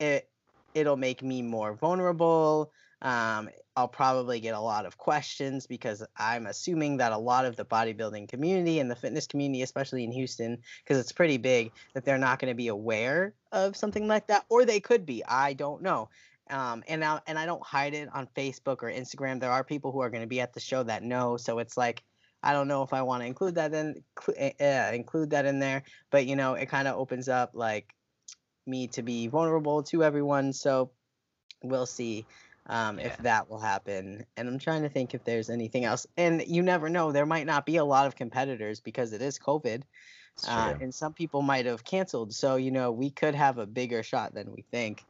it 0.00 0.28
it'll 0.74 0.96
make 0.96 1.22
me 1.22 1.40
more 1.42 1.74
vulnerable. 1.74 2.72
Um, 3.00 3.48
I'll 3.76 3.88
probably 3.88 4.40
get 4.40 4.54
a 4.54 4.60
lot 4.60 4.86
of 4.86 4.98
questions 4.98 5.66
because 5.66 6.04
I'm 6.16 6.46
assuming 6.46 6.98
that 6.98 7.12
a 7.12 7.18
lot 7.18 7.44
of 7.44 7.56
the 7.56 7.64
bodybuilding 7.64 8.28
community 8.28 8.80
and 8.80 8.90
the 8.90 8.96
fitness 8.96 9.26
community, 9.26 9.62
especially 9.62 10.04
in 10.04 10.12
Houston, 10.12 10.58
because 10.84 10.98
it's 10.98 11.12
pretty 11.12 11.36
big, 11.38 11.72
that 11.94 12.04
they're 12.04 12.18
not 12.18 12.38
going 12.38 12.50
to 12.50 12.56
be 12.56 12.68
aware 12.68 13.34
of 13.50 13.76
something 13.76 14.06
like 14.06 14.26
that, 14.26 14.44
or 14.48 14.64
they 14.64 14.78
could 14.78 15.06
be. 15.06 15.24
I 15.24 15.54
don't 15.54 15.82
know. 15.82 16.10
Um, 16.50 16.84
and 16.86 17.00
now, 17.00 17.22
and 17.26 17.38
I 17.38 17.46
don't 17.46 17.64
hide 17.64 17.94
it 17.94 18.08
on 18.12 18.28
Facebook 18.36 18.82
or 18.82 18.90
Instagram. 18.90 19.40
There 19.40 19.50
are 19.50 19.64
people 19.64 19.90
who 19.90 20.00
are 20.00 20.10
going 20.10 20.22
to 20.22 20.28
be 20.28 20.40
at 20.40 20.52
the 20.52 20.60
show 20.60 20.82
that 20.82 21.02
know, 21.02 21.36
so 21.36 21.58
it's 21.58 21.76
like 21.76 22.02
I 22.42 22.52
don't 22.52 22.68
know 22.68 22.82
if 22.82 22.92
I 22.92 23.02
want 23.02 23.22
to 23.22 23.26
include 23.26 23.54
that 23.54 23.72
in 23.72 24.02
uh, 24.28 24.90
include 24.92 25.30
that 25.30 25.46
in 25.46 25.58
there, 25.58 25.82
but 26.10 26.26
you 26.26 26.36
know, 26.36 26.54
it 26.54 26.66
kind 26.66 26.88
of 26.88 26.98
opens 26.98 27.28
up 27.28 27.50
like 27.54 27.94
me 28.66 28.86
to 28.88 29.02
be 29.02 29.28
vulnerable 29.28 29.82
to 29.84 30.02
everyone. 30.02 30.52
So 30.52 30.90
we'll 31.62 31.86
see 31.86 32.26
um, 32.66 32.98
yeah. 32.98 33.06
if 33.06 33.18
that 33.18 33.48
will 33.48 33.60
happen. 33.60 34.24
And 34.36 34.48
I'm 34.48 34.58
trying 34.58 34.82
to 34.82 34.88
think 34.88 35.14
if 35.14 35.24
there's 35.24 35.50
anything 35.50 35.84
else. 35.84 36.06
And 36.16 36.44
you 36.46 36.62
never 36.62 36.88
know, 36.88 37.12
there 37.12 37.26
might 37.26 37.46
not 37.46 37.66
be 37.66 37.76
a 37.76 37.84
lot 37.84 38.06
of 38.06 38.16
competitors 38.16 38.80
because 38.80 39.12
it 39.12 39.22
is 39.22 39.38
COVID. 39.38 39.82
Uh, 40.48 40.74
and 40.80 40.94
some 40.94 41.12
people 41.12 41.42
might 41.42 41.66
have 41.66 41.84
canceled. 41.84 42.32
So, 42.32 42.56
you 42.56 42.70
know, 42.70 42.90
we 42.90 43.10
could 43.10 43.34
have 43.34 43.58
a 43.58 43.66
bigger 43.66 44.02
shot 44.02 44.34
than 44.34 44.50
we 44.50 44.62
think. 44.70 45.04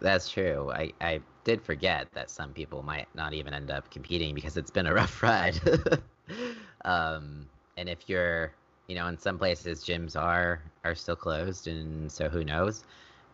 That's 0.00 0.30
true. 0.30 0.70
I, 0.72 0.92
I 1.00 1.20
did 1.44 1.60
forget 1.60 2.08
that 2.14 2.30
some 2.30 2.52
people 2.52 2.82
might 2.82 3.08
not 3.14 3.34
even 3.34 3.52
end 3.52 3.70
up 3.70 3.90
competing 3.90 4.34
because 4.34 4.56
it's 4.56 4.70
been 4.70 4.86
a 4.86 4.94
rough 4.94 5.22
ride. 5.22 5.60
um, 6.84 7.46
and 7.76 7.88
if 7.88 8.08
you're, 8.08 8.52
you 8.88 8.94
know, 8.94 9.06
in 9.08 9.18
some 9.18 9.38
places 9.38 9.84
gyms 9.84 10.20
are 10.20 10.62
are 10.84 10.94
still 10.94 11.16
closed, 11.16 11.68
and 11.68 12.10
so 12.10 12.28
who 12.28 12.44
knows? 12.44 12.84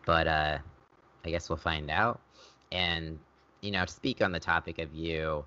But 0.05 0.27
uh, 0.27 0.57
I 1.25 1.29
guess 1.29 1.49
we'll 1.49 1.57
find 1.57 1.89
out. 1.89 2.19
And 2.71 3.17
you 3.61 3.71
know, 3.71 3.85
to 3.85 3.91
speak 3.91 4.21
on 4.21 4.31
the 4.31 4.39
topic 4.39 4.79
of 4.79 4.93
you, 4.93 5.45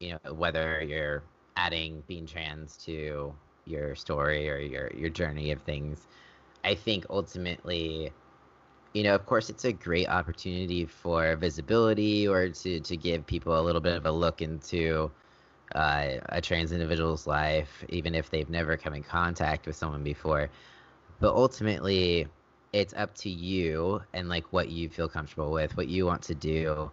you 0.00 0.12
know, 0.24 0.32
whether 0.34 0.82
you're 0.82 1.22
adding 1.56 2.02
being 2.08 2.26
trans 2.26 2.76
to 2.78 3.34
your 3.66 3.94
story 3.94 4.48
or 4.50 4.58
your 4.58 4.90
your 4.94 5.10
journey 5.10 5.52
of 5.52 5.62
things, 5.62 6.06
I 6.64 6.74
think 6.74 7.06
ultimately 7.10 8.12
you 8.94 9.02
know, 9.02 9.14
of 9.14 9.26
course, 9.26 9.50
it's 9.50 9.64
a 9.64 9.72
great 9.72 10.08
opportunity 10.08 10.86
for 10.86 11.34
visibility 11.36 12.28
or 12.28 12.48
to, 12.50 12.80
to 12.80 12.96
give 12.96 13.26
people 13.26 13.58
a 13.58 13.62
little 13.62 13.80
bit 13.80 13.96
of 13.96 14.06
a 14.06 14.10
look 14.12 14.40
into 14.40 15.10
uh, 15.74 16.18
a 16.28 16.40
trans 16.40 16.72
individual's 16.72 17.26
life, 17.26 17.84
even 17.88 18.14
if 18.14 18.30
they've 18.30 18.48
never 18.48 18.76
come 18.76 18.94
in 18.94 19.02
contact 19.02 19.66
with 19.66 19.76
someone 19.76 20.02
before. 20.02 20.50
But 21.20 21.34
ultimately, 21.34 22.28
it's 22.72 22.94
up 22.94 23.14
to 23.16 23.30
you 23.30 24.02
and 24.12 24.28
like 24.28 24.52
what 24.52 24.68
you 24.68 24.88
feel 24.88 25.08
comfortable 25.08 25.52
with, 25.52 25.76
what 25.76 25.88
you 25.88 26.06
want 26.06 26.22
to 26.24 26.34
do, 26.34 26.90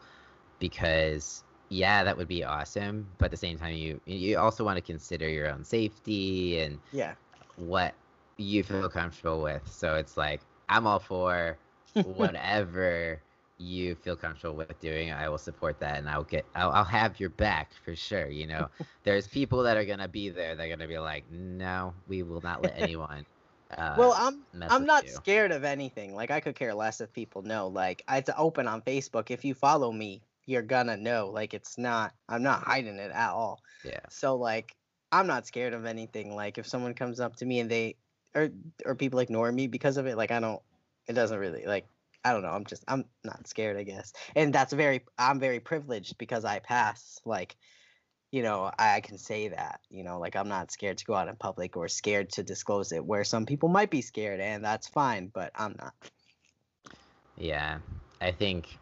because 0.59 1.43
yeah, 1.69 2.03
that 2.03 2.17
would 2.17 2.27
be 2.27 2.43
awesome. 2.43 3.07
But 3.17 3.25
at 3.25 3.31
the 3.31 3.37
same 3.37 3.57
time, 3.57 3.75
you 3.75 4.01
you 4.05 4.37
also 4.37 4.63
want 4.63 4.77
to 4.77 4.81
consider 4.81 5.29
your 5.29 5.49
own 5.49 5.63
safety 5.63 6.59
and 6.59 6.79
Yeah. 6.91 7.15
what 7.55 7.95
you 8.37 8.63
feel 8.63 8.89
comfortable 8.89 9.41
with. 9.41 9.61
So 9.67 9.95
it's 9.95 10.17
like 10.17 10.41
I'm 10.69 10.87
all 10.87 10.99
for 10.99 11.57
whatever 12.03 13.21
you 13.61 13.95
feel 13.95 14.15
comfortable 14.15 14.55
with 14.55 14.79
doing. 14.79 15.11
I 15.11 15.29
will 15.29 15.37
support 15.37 15.79
that, 15.79 15.97
and 15.97 16.09
I'll 16.09 16.23
get 16.23 16.45
I'll, 16.55 16.71
I'll 16.71 16.83
have 16.83 17.19
your 17.19 17.29
back 17.29 17.71
for 17.85 17.95
sure. 17.95 18.27
You 18.27 18.47
know, 18.47 18.67
there's 19.03 19.27
people 19.27 19.63
that 19.63 19.77
are 19.77 19.85
gonna 19.85 20.07
be 20.07 20.29
there. 20.29 20.55
They're 20.55 20.69
gonna 20.69 20.87
be 20.87 20.99
like, 20.99 21.23
no, 21.31 21.93
we 22.07 22.23
will 22.23 22.41
not 22.41 22.61
let 22.61 22.73
anyone. 22.77 23.25
Uh, 23.77 23.95
well, 23.97 24.13
I'm 24.17 24.43
I'm 24.69 24.85
not 24.85 25.05
you." 25.05 25.11
scared 25.11 25.51
of 25.51 25.63
anything. 25.63 26.15
Like 26.15 26.31
I 26.31 26.39
could 26.39 26.55
care 26.55 26.73
less 26.73 27.01
if 27.01 27.13
people 27.13 27.43
know. 27.43 27.67
Like 27.67 28.03
it's 28.09 28.29
open 28.37 28.67
on 28.67 28.81
Facebook. 28.81 29.31
If 29.31 29.45
you 29.45 29.53
follow 29.53 29.91
me, 29.91 30.21
you're 30.45 30.61
gonna 30.61 30.97
know. 30.97 31.29
Like 31.33 31.53
it's 31.53 31.77
not. 31.77 32.13
I'm 32.27 32.43
not 32.43 32.63
hiding 32.63 32.97
it 32.97 33.11
at 33.11 33.29
all. 33.31 33.61
Yeah. 33.83 33.99
So 34.09 34.35
like 34.35 34.75
I'm 35.11 35.27
not 35.27 35.47
scared 35.47 35.73
of 35.73 35.85
anything. 35.85 36.35
Like 36.35 36.57
if 36.57 36.67
someone 36.67 36.93
comes 36.93 37.19
up 37.19 37.35
to 37.37 37.45
me 37.45 37.59
and 37.59 37.69
they 37.69 37.95
or 38.35 38.49
or 38.85 38.95
people 38.95 39.19
ignore 39.19 39.51
me 39.51 39.67
because 39.67 39.97
of 39.97 40.07
it, 40.07 40.17
like 40.17 40.31
I 40.31 40.39
don't 40.39 40.61
it 41.07 41.13
doesn't 41.13 41.37
really 41.37 41.65
like 41.65 41.85
I 42.23 42.33
don't 42.33 42.43
know. 42.43 42.49
I'm 42.49 42.65
just 42.65 42.83
I'm 42.87 43.05
not 43.23 43.47
scared, 43.47 43.77
I 43.77 43.83
guess. 43.83 44.13
And 44.35 44.53
that's 44.53 44.73
very 44.73 45.01
I'm 45.17 45.39
very 45.39 45.59
privileged 45.59 46.17
because 46.17 46.45
I 46.45 46.59
pass 46.59 47.19
like 47.25 47.55
you 48.31 48.43
know, 48.43 48.71
I, 48.79 48.95
I 48.95 49.01
can 49.01 49.17
say 49.17 49.49
that, 49.49 49.81
you 49.89 50.03
know, 50.03 50.19
like 50.19 50.35
I'm 50.35 50.47
not 50.47 50.71
scared 50.71 50.97
to 50.99 51.05
go 51.05 51.13
out 51.13 51.27
in 51.27 51.35
public 51.35 51.75
or 51.75 51.87
scared 51.89 52.31
to 52.31 52.43
disclose 52.43 52.93
it 52.93 53.05
where 53.05 53.25
some 53.25 53.45
people 53.45 53.67
might 53.69 53.89
be 53.89 54.01
scared 54.01 54.39
and 54.39 54.63
that's 54.63 54.87
fine, 54.87 55.29
but 55.33 55.51
I'm 55.53 55.75
not. 55.77 55.93
Yeah, 57.37 57.79
I 58.21 58.31
think, 58.31 58.77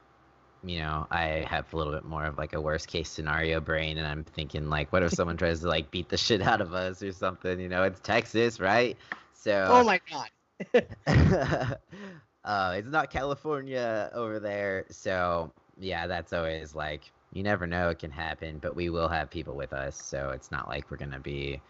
you 0.63 0.79
know, 0.79 1.07
I 1.09 1.45
have 1.49 1.73
a 1.73 1.77
little 1.77 1.93
bit 1.93 2.05
more 2.05 2.25
of 2.25 2.37
like 2.37 2.53
a 2.53 2.61
worst 2.61 2.87
case 2.87 3.09
scenario 3.09 3.59
brain, 3.59 3.97
and 3.97 4.05
I'm 4.05 4.23
thinking 4.23 4.69
like, 4.69 4.91
what 4.91 5.01
if 5.01 5.13
someone 5.13 5.37
tries 5.37 5.61
to 5.61 5.67
like 5.67 5.89
beat 5.89 6.09
the 6.09 6.17
shit 6.17 6.41
out 6.41 6.61
of 6.61 6.73
us 6.73 7.01
or 7.01 7.11
something? 7.11 7.59
You 7.59 7.69
know, 7.69 7.83
it's 7.83 7.99
Texas, 8.01 8.59
right? 8.59 8.97
Oh 9.11 9.17
so. 9.33 9.65
Oh 9.67 9.83
my 9.83 9.99
god. 10.11 10.97
uh, 12.49 12.73
it's 12.75 12.89
not 12.89 13.11
California 13.11 14.09
over 14.15 14.39
there, 14.39 14.85
so 14.89 15.51
yeah, 15.77 16.07
that's 16.07 16.33
always 16.33 16.73
like 16.73 17.11
you 17.31 17.43
never 17.43 17.67
know 17.67 17.89
it 17.89 17.99
can 17.99 18.09
happen, 18.09 18.57
but 18.57 18.75
we 18.75 18.89
will 18.89 19.07
have 19.07 19.29
people 19.29 19.53
with 19.55 19.71
us, 19.71 20.01
so 20.01 20.31
it's 20.31 20.49
not 20.49 20.67
like 20.67 20.89
we're 20.89 20.97
gonna 20.97 21.19
be 21.19 21.61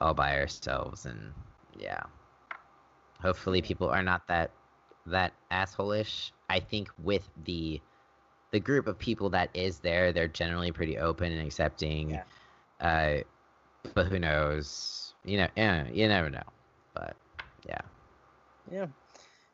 all 0.00 0.14
by 0.14 0.38
ourselves, 0.38 1.06
and 1.06 1.32
yeah. 1.76 2.04
Hopefully, 3.20 3.62
people 3.62 3.88
are 3.88 4.02
not 4.04 4.28
that 4.28 4.52
that 5.06 5.32
asshole-ish. 5.50 6.32
I 6.48 6.60
think 6.60 6.88
with 7.02 7.28
the 7.44 7.80
the 8.52 8.60
group 8.60 8.86
of 8.86 9.00
people 9.00 9.28
that 9.30 9.50
is 9.54 9.78
there, 9.80 10.12
they're 10.12 10.28
generally 10.28 10.70
pretty 10.70 10.98
open 10.98 11.32
and 11.32 11.44
accepting. 11.44 12.10
Yeah. 12.10 12.22
Uh, 12.80 13.22
but 13.92 14.06
who 14.06 14.20
knows? 14.20 15.14
You 15.24 15.38
know, 15.38 15.48
eh, 15.56 15.84
you 15.92 16.06
never 16.06 16.30
know. 16.30 16.46
But 16.94 17.16
yeah. 17.66 17.80
Yeah. 18.70 18.86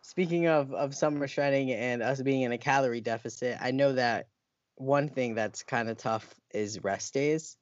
Speaking 0.09 0.47
of 0.47 0.73
of 0.73 0.95
summer 0.95 1.29
shredding 1.29 1.71
and 1.71 2.03
us 2.03 2.23
being 2.23 2.41
in 2.41 2.53
a 2.53 2.57
calorie 2.57 3.03
deficit, 3.03 3.59
I 3.61 3.73
know 3.73 3.93
that 3.93 4.29
one 4.77 5.11
thing 5.11 5.35
that's 5.35 5.63
kind 5.63 5.91
of 5.91 5.99
tough 5.99 6.35
is 6.51 6.83
rest 6.83 7.13
days. 7.13 7.59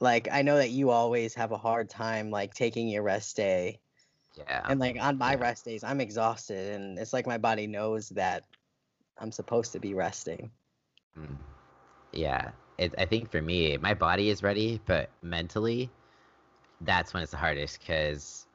Like 0.00 0.28
I 0.30 0.42
know 0.42 0.58
that 0.58 0.68
you 0.68 0.90
always 0.90 1.34
have 1.34 1.50
a 1.50 1.56
hard 1.56 1.88
time 1.88 2.30
like 2.30 2.52
taking 2.52 2.88
your 2.88 3.02
rest 3.02 3.36
day. 3.36 3.80
Yeah. 4.36 4.66
And 4.68 4.78
like 4.78 4.98
on 5.00 5.16
my 5.16 5.32
Yeah. 5.32 5.38
rest 5.38 5.64
days, 5.64 5.82
I'm 5.82 6.02
exhausted 6.02 6.74
and 6.74 6.98
it's 6.98 7.14
like 7.14 7.26
my 7.26 7.38
body 7.38 7.66
knows 7.66 8.10
that 8.10 8.44
I'm 9.16 9.32
supposed 9.32 9.72
to 9.72 9.80
be 9.80 9.94
resting. 9.94 10.50
Mm. 11.18 11.38
Yeah. 12.12 12.50
It, 12.76 12.94
I 12.98 13.06
think 13.06 13.30
for 13.30 13.40
me, 13.40 13.78
my 13.78 13.94
body 13.94 14.28
is 14.28 14.42
ready, 14.42 14.78
but 14.84 15.08
mentally, 15.22 15.88
that's 16.82 17.14
when 17.14 17.22
it's 17.22 17.32
the 17.32 17.38
hardest 17.38 17.80
because 17.80 18.46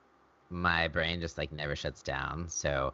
my 0.49 0.87
brain 0.87 1.19
just 1.21 1.37
like 1.37 1.51
never 1.51 1.75
shuts 1.75 2.01
down. 2.01 2.47
So 2.49 2.93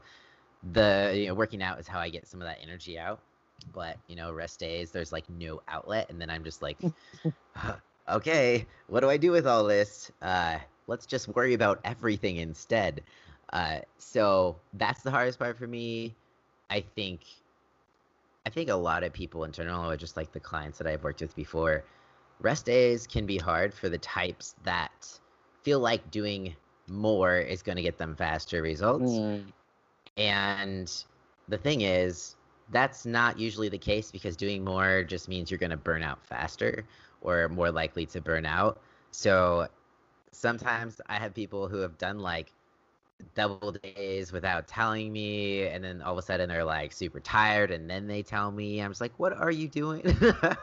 the 0.74 1.14
you 1.16 1.28
know, 1.28 1.34
working 1.34 1.62
out 1.62 1.80
is 1.80 1.88
how 1.88 2.00
I 2.00 2.10
get 2.10 2.28
some 2.28 2.42
of 2.42 2.48
that 2.48 2.60
energy 2.62 2.98
out. 2.98 3.20
But 3.74 3.98
you 4.08 4.16
know, 4.16 4.32
rest 4.32 4.60
days, 4.60 4.92
there's 4.92 5.12
like 5.12 5.30
no 5.30 5.62
outlet, 5.68 6.10
and 6.10 6.20
then 6.20 6.30
I'm 6.30 6.44
just 6.44 6.62
like, 6.62 6.78
okay, 8.10 8.66
what 8.88 9.00
do 9.00 9.10
I 9.10 9.18
do 9.18 9.32
with 9.32 9.48
all 9.48 9.64
this? 9.64 10.12
Uh, 10.22 10.60
let's 10.88 11.06
just 11.06 11.28
worry 11.30 11.54
about 11.54 11.80
everything 11.84 12.38
instead. 12.38 13.02
Uh, 13.54 13.80
so 13.98 14.58
that's 14.74 15.02
the 15.04 15.12
hardest 15.12 15.40
part 15.40 15.58
for 15.58 15.68
me. 15.68 16.14
I 16.70 16.82
think 16.96 17.22
I 18.46 18.50
think 18.50 18.70
a 18.70 18.76
lot 18.76 19.04
of 19.04 19.14
people 19.14 19.44
in 19.44 19.52
general, 19.52 19.90
or 19.90 19.98
just 19.98 20.18
like 20.18 20.32
the 20.32 20.40
clients 20.40 20.78
that 20.78 20.88
I've 20.88 21.04
worked 21.04 21.22
with 21.22 21.36
before, 21.36 21.84
rest 22.40 22.66
days 22.66 23.08
can 23.08 23.26
be 23.26 23.38
hard 23.38 23.74
for 23.74 23.90
the 23.90 23.98
types 23.98 24.56
that 24.64 25.20
feel 25.64 25.80
like 25.80 26.12
doing 26.12 26.56
more 26.88 27.38
is 27.38 27.62
going 27.62 27.78
to 27.78 27.82
get 27.82 27.98
them 27.98 28.16
faster 28.16 28.62
results. 28.62 29.22
Mm, 29.22 29.54
And 30.18 30.92
the 31.48 31.58
thing 31.58 31.82
is, 31.82 32.36
that's 32.70 33.06
not 33.06 33.40
usually 33.40 33.70
the 33.70 33.78
case 33.78 34.12
because 34.12 34.36
doing 34.36 34.64
more 34.64 35.04
just 35.04 35.28
means 35.30 35.52
you're 35.52 35.58
going 35.60 35.72
to 35.72 35.78
burn 35.78 36.04
out 36.04 36.24
faster 36.26 36.86
or 37.22 37.50
more 37.50 37.72
likely 37.72 38.06
to 38.08 38.22
burn 38.22 38.46
out. 38.46 38.80
So 39.12 39.68
sometimes 40.32 41.02
I 41.08 41.16
have 41.16 41.34
people 41.34 41.68
who 41.68 41.78
have 41.80 41.98
done 41.98 42.20
like 42.20 42.52
double 43.36 43.72
days 43.72 44.32
without 44.32 44.68
telling 44.68 45.12
me 45.12 45.66
and 45.68 45.84
then 45.84 46.02
all 46.02 46.14
of 46.14 46.18
a 46.20 46.22
sudden 46.22 46.48
they're 46.50 46.64
like 46.64 46.92
super 46.92 47.20
tired 47.20 47.72
and 47.72 47.90
then 47.90 48.08
they 48.08 48.22
tell 48.22 48.52
me 48.52 48.80
i'm 48.80 48.92
just 48.92 49.02
like 49.02 49.18
what 49.18 49.32
are 49.34 49.52
you 49.52 49.68
doing 49.68 50.04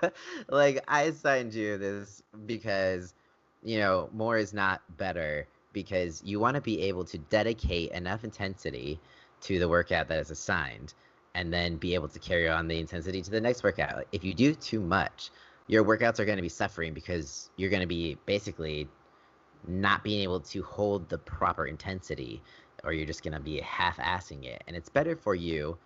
like 0.48 0.82
i 0.88 1.02
assigned 1.02 1.54
you 1.54 1.78
this 1.78 2.22
because 2.46 3.14
you 3.62 3.78
know 3.78 4.08
more 4.12 4.36
is 4.36 4.52
not 4.52 4.82
better 4.96 5.46
because 5.72 6.22
you 6.24 6.38
want 6.40 6.54
to 6.56 6.60
be 6.60 6.82
able 6.82 7.04
to 7.04 7.18
dedicate 7.18 7.90
enough 7.92 8.24
intensity 8.24 9.00
to 9.40 9.58
the 9.58 9.68
workout 9.68 10.08
that 10.08 10.18
is 10.18 10.30
assigned 10.30 10.94
and 11.34 11.52
then 11.52 11.76
be 11.76 11.94
able 11.94 12.08
to 12.08 12.18
carry 12.18 12.48
on 12.48 12.68
the 12.68 12.78
intensity 12.78 13.22
to 13.22 13.30
the 13.30 13.40
next 13.40 13.62
workout. 13.64 14.04
If 14.12 14.22
you 14.24 14.34
do 14.34 14.54
too 14.54 14.80
much 14.80 15.30
your 15.72 15.84
workouts 15.84 16.18
are 16.18 16.24
going 16.24 16.36
to 16.36 16.42
be 16.42 16.48
suffering 16.48 16.92
because 16.92 17.50
you're 17.56 17.70
going 17.70 17.82
to 17.82 17.86
be 17.86 18.16
basically 18.26 18.88
not 19.66 20.02
being 20.02 20.22
able 20.22 20.40
to 20.40 20.62
hold 20.62 21.08
the 21.08 21.18
proper 21.18 21.66
intensity 21.66 22.42
or 22.84 22.92
you're 22.92 23.06
just 23.06 23.22
going 23.22 23.34
to 23.34 23.40
be 23.40 23.60
half-assing 23.60 24.44
it. 24.44 24.62
And 24.66 24.76
it's 24.76 24.88
better 24.88 25.14
for 25.14 25.34
you 25.34 25.78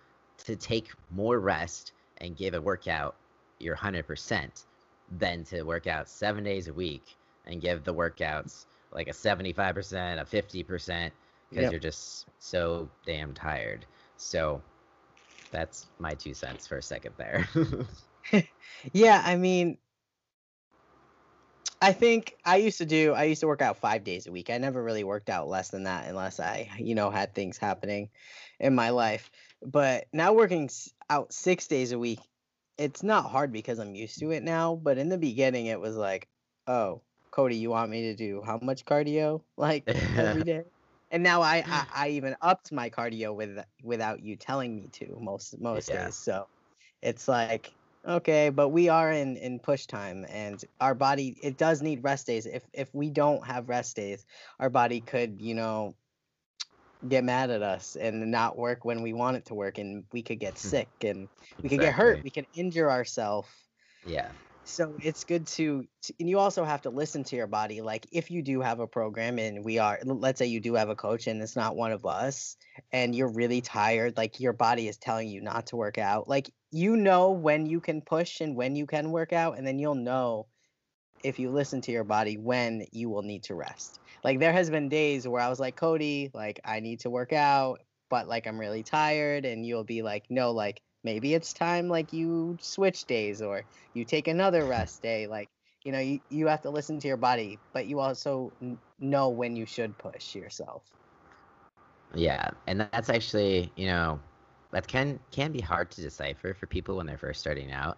to 0.45 0.55
take 0.55 0.89
more 1.11 1.39
rest 1.39 1.93
and 2.17 2.35
give 2.35 2.53
a 2.53 2.61
workout 2.61 3.15
your 3.59 3.75
100% 3.75 4.65
than 5.19 5.43
to 5.45 5.63
work 5.63 5.87
out 5.87 6.09
seven 6.09 6.43
days 6.43 6.67
a 6.67 6.73
week 6.73 7.15
and 7.45 7.61
give 7.61 7.83
the 7.83 7.93
workouts 7.93 8.65
like 8.97 9.07
a 9.07 9.13
75% 9.13 10.19
a 10.19 10.25
50% 10.25 11.11
because 11.49 11.63
Yep. 11.63 11.71
you're 11.71 11.79
just 11.79 12.25
so 12.39 12.89
damn 13.05 13.33
tired 13.33 13.85
so 14.17 14.61
that's 15.51 15.85
my 15.99 16.15
two 16.15 16.33
cents 16.33 16.67
for 16.67 16.77
a 16.77 16.81
second 16.81 17.13
there 17.17 17.47
Yeah, 18.93 19.21
I 19.23 19.35
mean, 19.35 19.77
I 21.81 21.93
think 21.93 22.35
I 22.43 22.57
used 22.57 22.79
to 22.79 22.85
do, 22.85 23.13
I 23.13 23.25
used 23.25 23.41
to 23.41 23.47
work 23.47 23.61
out 23.61 23.77
five 23.77 24.03
days 24.03 24.27
a 24.27 24.31
week. 24.31 24.49
I 24.49 24.57
never 24.57 24.83
really 24.83 25.03
worked 25.03 25.29
out 25.29 25.47
less 25.47 25.69
than 25.69 25.83
that 25.83 26.07
unless 26.07 26.39
I, 26.39 26.69
you 26.77 26.95
know, 26.95 27.09
had 27.09 27.35
things 27.35 27.57
happening 27.57 28.09
in 28.59 28.73
my 28.75 28.89
life. 28.89 29.29
But 29.61 30.05
now 30.11 30.33
working 30.33 30.69
out 31.09 31.33
six 31.33 31.67
days 31.67 31.91
a 31.91 31.99
week, 31.99 32.19
it's 32.77 33.03
not 33.03 33.29
hard 33.29 33.51
because 33.51 33.79
I'm 33.79 33.95
used 33.95 34.19
to 34.19 34.31
it 34.31 34.43
now. 34.43 34.75
But 34.75 34.97
in 34.97 35.09
the 35.09 35.17
beginning, 35.17 35.67
it 35.67 35.79
was 35.79 35.95
like, 35.95 36.27
oh, 36.67 37.03
Cody, 37.37 37.57
you 37.57 37.69
want 37.69 37.91
me 37.91 38.01
to 38.03 38.15
do 38.15 38.41
how 38.43 38.59
much 38.63 38.83
cardio 38.85 39.43
like 39.57 39.93
every 40.17 40.43
day? 40.43 40.63
And 41.11 41.23
now 41.23 41.41
I, 41.41 41.63
I, 41.69 41.85
I 41.95 42.09
even 42.09 42.35
upped 42.41 42.71
my 42.71 42.89
cardio 42.89 43.35
with 43.35 43.63
without 43.83 44.21
you 44.21 44.35
telling 44.37 44.75
me 44.75 44.89
to 44.93 45.17
most 45.21 45.59
most 45.61 45.89
Yeah. 45.89 45.93
days. 45.93 46.17
So 46.17 46.49
it's 47.01 47.27
like 47.27 47.77
okay, 48.05 48.49
but 48.49 48.69
we 48.69 48.89
are 48.89 49.11
in 49.11 49.37
in 49.37 49.59
push 49.59 49.85
time, 49.87 50.25
and 50.29 50.63
our 50.81 50.95
body 50.95 51.39
it 51.43 51.57
does 51.57 51.81
need 51.83 52.03
rest 52.03 52.27
days. 52.27 52.47
If 52.47 52.67
if 52.73 52.93
we 52.95 53.11
don't 53.11 53.45
have 53.45 53.69
rest 53.69 53.95
days, 53.95 54.25
our 54.59 54.71
body 54.71 55.01
could 55.01 55.41
you 55.41 55.55
know 55.55 55.95
get 57.07 57.23
mad 57.23 57.51
at 57.51 57.61
us 57.61 57.95
and 57.95 58.31
not 58.31 58.57
work 58.57 58.83
when 58.83 59.03
we 59.03 59.13
want 59.13 59.37
it 59.37 59.45
to 59.45 59.55
work, 59.55 59.77
and 59.77 60.05
we 60.11 60.23
could 60.23 60.39
get 60.39 60.57
sick 60.57 60.91
and 61.01 61.29
we 61.61 61.69
could 61.69 61.81
get 61.81 61.93
hurt. 61.93 62.21
We 62.23 62.31
could 62.31 62.47
injure 62.53 62.89
ourselves. 62.91 63.49
yeah 64.05 64.31
So 64.69 64.93
it's 65.01 65.23
good 65.23 65.47
to, 65.47 65.87
and 66.19 66.29
you 66.29 66.39
also 66.39 66.65
have 66.65 66.81
to 66.81 66.89
listen 66.89 67.23
to 67.23 67.37
your 67.37 67.47
body. 67.47 67.81
Like 67.81 68.05
if 68.11 68.29
you 68.29 68.41
do 68.41 68.59
have 68.59 68.81
a 68.81 68.85
program 68.85 69.39
and 69.39 69.63
we 69.63 69.79
are, 69.79 69.97
let's 70.03 70.39
say 70.39 70.47
you 70.47 70.59
do 70.59 70.73
have 70.73 70.89
a 70.89 70.95
coach 70.95 71.27
and 71.27 71.41
it's 71.41 71.55
not 71.55 71.77
one 71.77 71.93
of 71.93 72.05
us, 72.05 72.57
and 72.91 73.15
you're 73.15 73.31
really 73.31 73.61
tired, 73.61 74.17
like 74.17 74.41
your 74.41 74.51
body 74.51 74.89
is 74.89 74.97
telling 74.97 75.29
you 75.29 75.41
not 75.41 75.67
to 75.67 75.77
work 75.77 75.97
out. 75.97 76.27
Like 76.27 76.51
you 76.69 76.97
know 76.97 77.31
when 77.31 77.65
you 77.65 77.79
can 77.79 78.01
push 78.01 78.41
and 78.41 78.57
when 78.57 78.75
you 78.75 78.85
can 78.85 79.11
work 79.11 79.31
out, 79.31 79.57
and 79.57 79.65
then 79.65 79.79
you'll 79.79 79.95
know 79.95 80.47
if 81.23 81.39
you 81.39 81.49
listen 81.49 81.79
to 81.81 81.91
your 81.93 82.03
body 82.03 82.37
when 82.37 82.85
you 82.91 83.09
will 83.09 83.23
need 83.23 83.43
to 83.43 83.55
rest. 83.55 83.99
Like 84.23 84.39
there 84.39 84.53
has 84.53 84.69
been 84.69 84.89
days 84.89 85.25
where 85.25 85.41
I 85.41 85.49
was 85.49 85.61
like, 85.61 85.77
Cody, 85.77 86.29
like 86.33 86.59
I 86.65 86.81
need 86.81 86.99
to 86.99 87.09
work 87.09 87.31
out. 87.31 87.79
but 88.09 88.27
like 88.27 88.47
I'm 88.47 88.59
really 88.59 88.83
tired, 88.83 89.45
and 89.45 89.65
you'll 89.65 89.83
be 89.83 90.01
like, 90.01 90.25
no, 90.29 90.51
like 90.51 90.81
maybe 91.07 91.35
it's 91.35 91.53
time 91.53 91.89
like 91.89 92.13
you 92.13 92.57
switch 92.61 93.07
days 93.07 93.41
or 93.41 93.67
you 93.93 94.05
take 94.05 94.27
another 94.27 94.65
rest 94.67 95.01
day. 95.03 95.27
Like 95.27 95.49
you 95.85 95.91
know, 95.93 95.99
you 95.99 96.21
you 96.29 96.47
have 96.47 96.61
to 96.63 96.71
listen 96.71 96.99
to 96.99 97.07
your 97.07 97.17
body, 97.17 97.61
but 97.73 97.87
you 97.87 97.99
also 97.99 98.53
n- 98.61 98.81
know 98.99 99.29
when 99.31 99.55
you 99.57 99.65
should 99.65 99.97
push 99.97 100.35
yourself. 100.35 100.93
Yeah, 102.15 102.51
and 102.67 102.79
that's 102.81 103.09
actually, 103.09 103.71
you 103.75 103.87
know, 103.87 104.19
that 104.71 104.87
can 104.87 105.19
can 105.31 105.51
be 105.51 105.61
hard 105.61 105.89
to 105.91 106.01
decipher 106.01 106.53
for 106.53 106.65
people 106.65 106.95
when 106.97 107.05
they're 107.05 107.17
first 107.17 107.39
starting 107.39 107.71
out, 107.71 107.97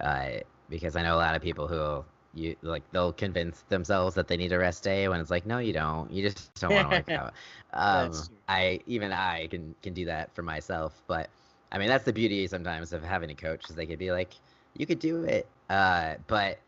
uh, 0.00 0.30
because 0.68 0.96
I 0.96 1.02
know 1.02 1.14
a 1.14 1.18
lot 1.18 1.34
of 1.34 1.42
people 1.42 1.68
who 1.68 2.04
you 2.34 2.56
like 2.62 2.90
they'll 2.92 3.12
convince 3.12 3.62
themselves 3.62 4.14
that 4.16 4.28
they 4.28 4.36
need 4.36 4.52
a 4.52 4.58
rest 4.58 4.84
day 4.84 5.08
when 5.08 5.20
it's 5.20 5.30
like 5.30 5.46
no 5.46 5.58
you 5.58 5.72
don't 5.72 6.12
you 6.12 6.22
just 6.22 6.44
don't 6.44 6.56
want 6.56 6.86
to 6.86 6.90
work 6.90 7.08
out 7.10 7.16
um 7.56 8.28
i 8.48 8.80
even 8.86 9.12
i 9.12 9.46
can 9.48 9.74
can 9.82 9.92
do 9.94 10.04
that 10.04 10.30
for 10.34 10.42
myself 10.42 11.02
but 11.06 11.28
i 11.72 11.78
mean 11.78 11.88
that's 11.88 12.04
the 12.04 12.12
beauty 12.12 12.46
sometimes 12.46 12.92
of 12.92 13.02
having 13.02 13.30
a 13.30 13.34
coach 13.34 13.68
is 13.68 13.76
they 13.76 13.86
could 13.86 13.98
be 13.98 14.12
like 14.12 14.34
you 14.76 14.86
could 14.86 14.98
do 14.98 15.24
it. 15.24 15.46
Uh 15.70 16.14
but 16.26 16.58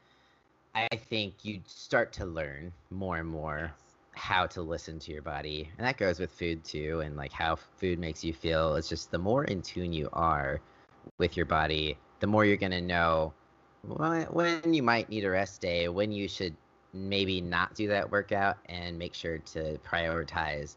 i 0.74 0.88
think 1.08 1.44
you 1.44 1.60
start 1.66 2.12
to 2.12 2.24
learn 2.24 2.72
more 2.90 3.18
and 3.18 3.28
more 3.28 3.72
how 4.12 4.46
to 4.46 4.60
listen 4.60 4.98
to 4.98 5.12
your 5.12 5.22
body. 5.22 5.70
And 5.78 5.86
that 5.86 5.96
goes 5.96 6.18
with 6.18 6.30
food 6.32 6.62
too 6.64 7.00
and 7.00 7.16
like 7.16 7.32
how 7.32 7.56
food 7.56 7.98
makes 7.98 8.22
you 8.22 8.34
feel. 8.34 8.74
It's 8.74 8.88
just 8.88 9.10
the 9.10 9.18
more 9.18 9.44
in 9.44 9.62
tune 9.62 9.92
you 9.92 10.10
are 10.12 10.60
with 11.18 11.36
your 11.36 11.46
body 11.46 11.96
the 12.20 12.26
more 12.26 12.44
you're 12.44 12.56
going 12.56 12.70
to 12.70 12.80
know 12.80 13.32
when 13.82 14.74
you 14.74 14.82
might 14.82 15.08
need 15.08 15.24
a 15.24 15.30
rest 15.30 15.60
day, 15.62 15.88
when 15.88 16.12
you 16.12 16.28
should 16.28 16.54
maybe 16.92 17.40
not 17.40 17.74
do 17.74 17.88
that 17.88 18.10
workout, 18.10 18.58
and 18.66 18.98
make 18.98 19.14
sure 19.14 19.38
to 19.38 19.78
prioritize 19.78 20.76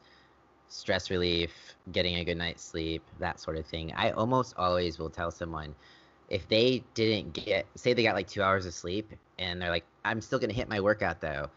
stress 0.70 1.10
relief, 1.10 1.52
getting 1.92 2.16
a 2.16 2.26
good 2.26 2.38
night's 2.38 2.64
sleep, 2.64 3.04
that 3.20 3.40
sort 3.40 3.58
of 3.58 3.66
thing. 3.66 3.94
I 3.96 4.12
almost 4.12 4.56
always 4.58 4.98
will 4.98 5.10
tell 5.10 5.32
someone 5.32 5.76
if 6.30 6.48
they 6.48 6.84
didn't 6.94 7.34
get, 7.34 7.66
say 7.76 7.94
they 7.94 8.04
got 8.04 8.16
like 8.16 8.28
two 8.28 8.42
hours 8.42 8.66
of 8.66 8.74
sleep, 8.74 9.12
and 9.38 9.62
they're 9.62 9.70
like, 9.70 9.86
I'm 10.06 10.22
still 10.22 10.40
going 10.40 10.50
to 10.50 10.56
hit 10.56 10.70
my 10.70 10.80
workout 10.80 11.22
though. 11.22 11.50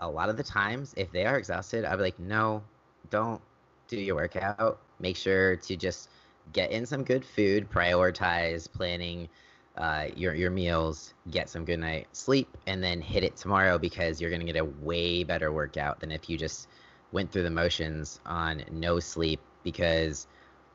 A 0.00 0.08
lot 0.08 0.28
of 0.28 0.36
the 0.36 0.42
times, 0.42 0.94
if 0.96 1.10
they 1.12 1.26
are 1.26 1.36
exhausted, 1.36 1.84
I'll 1.84 1.96
be 1.96 2.02
like, 2.02 2.18
no, 2.18 2.62
don't 3.10 3.40
do 3.88 3.98
your 4.00 4.14
workout. 4.14 4.80
Make 4.98 5.16
sure 5.16 5.56
to 5.56 5.76
just 5.76 6.08
get 6.52 6.70
in 6.70 6.86
some 6.86 7.04
good 7.04 7.24
food, 7.24 7.68
prioritize 7.70 8.70
planning 8.70 9.28
uh, 9.76 10.06
your 10.16 10.34
your 10.34 10.50
meals, 10.50 11.14
get 11.30 11.48
some 11.48 11.64
good 11.64 11.78
night 11.78 12.06
sleep, 12.12 12.48
and 12.66 12.82
then 12.82 13.00
hit 13.00 13.24
it 13.24 13.36
tomorrow 13.36 13.78
because 13.78 14.20
you're 14.20 14.30
gonna 14.30 14.44
get 14.44 14.56
a 14.56 14.64
way 14.64 15.24
better 15.24 15.52
workout 15.52 16.00
than 16.00 16.10
if 16.10 16.28
you 16.28 16.36
just 16.36 16.68
went 17.12 17.30
through 17.32 17.42
the 17.44 17.50
motions 17.50 18.20
on 18.26 18.64
no 18.70 19.00
sleep. 19.00 19.40
Because 19.62 20.26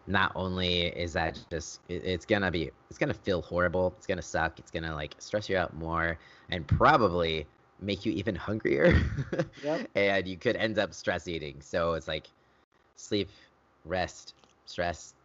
not 0.08 0.32
only 0.36 0.84
is 0.88 1.14
that 1.14 1.36
just 1.36 1.70
it, 1.76 1.90
it's 1.90 2.12
gonna 2.12 2.38
be 2.38 2.60
it's 2.78 2.88
gonna 2.88 3.02
feel 3.02 3.30
horrible, 3.32 3.88
it's 3.98 4.00
gonna 4.00 4.22
suck, 4.22 4.60
it's 4.60 4.72
gonna 4.72 4.94
like 4.94 5.16
stress 5.20 5.50
you 5.50 5.58
out 5.58 5.74
more, 5.76 6.18
and 6.50 6.68
probably 6.68 7.48
make 7.80 8.06
you 8.06 8.12
even 8.14 8.36
hungrier. 8.36 8.94
yep. 9.62 9.88
and 9.96 10.28
you 10.28 10.38
could 10.38 10.56
end 10.56 10.78
up 10.78 10.94
stress 10.94 11.28
eating. 11.28 11.62
So 11.62 11.94
it's 11.94 12.08
like 12.08 12.28
sleep, 12.96 13.30
rest, 13.86 14.34
stress. 14.66 15.16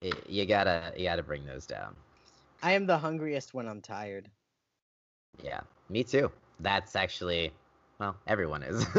It, 0.00 0.28
you 0.28 0.46
gotta 0.46 0.92
you 0.96 1.04
gotta 1.04 1.22
bring 1.22 1.46
those 1.46 1.66
down. 1.66 1.96
I 2.62 2.72
am 2.72 2.86
the 2.86 2.98
hungriest 2.98 3.54
when 3.54 3.68
I'm 3.68 3.80
tired. 3.82 4.30
Yeah, 5.42 5.60
me 5.88 6.02
too. 6.04 6.30
That's 6.60 6.96
actually, 6.96 7.52
well, 7.98 8.16
everyone 8.26 8.62
is. 8.62 8.86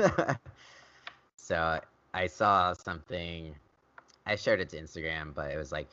so 1.48 1.80
I 2.14 2.28
saw 2.28 2.74
something, 2.74 3.56
I 4.26 4.36
shared 4.36 4.60
it 4.60 4.70
to 4.70 4.82
Instagram, 4.82 5.34
but 5.34 5.52
it 5.52 5.58
was 5.58 5.72
like 5.72 5.88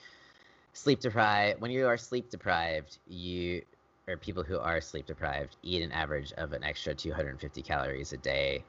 sleep 0.72 1.00
deprived. 1.00 1.60
When 1.60 1.70
you 1.70 1.86
are 1.86 1.96
sleep 1.96 2.30
deprived, 2.30 2.98
you, 3.06 3.62
or 4.08 4.16
people 4.16 4.42
who 4.42 4.58
are 4.58 4.80
sleep 4.80 5.06
deprived, 5.06 5.56
eat 5.62 5.82
an 5.82 5.92
average 5.92 6.32
of 6.38 6.52
an 6.52 6.64
extra 6.64 6.94
250 6.94 7.62
calories 7.62 8.12
a 8.12 8.16
day 8.16 8.64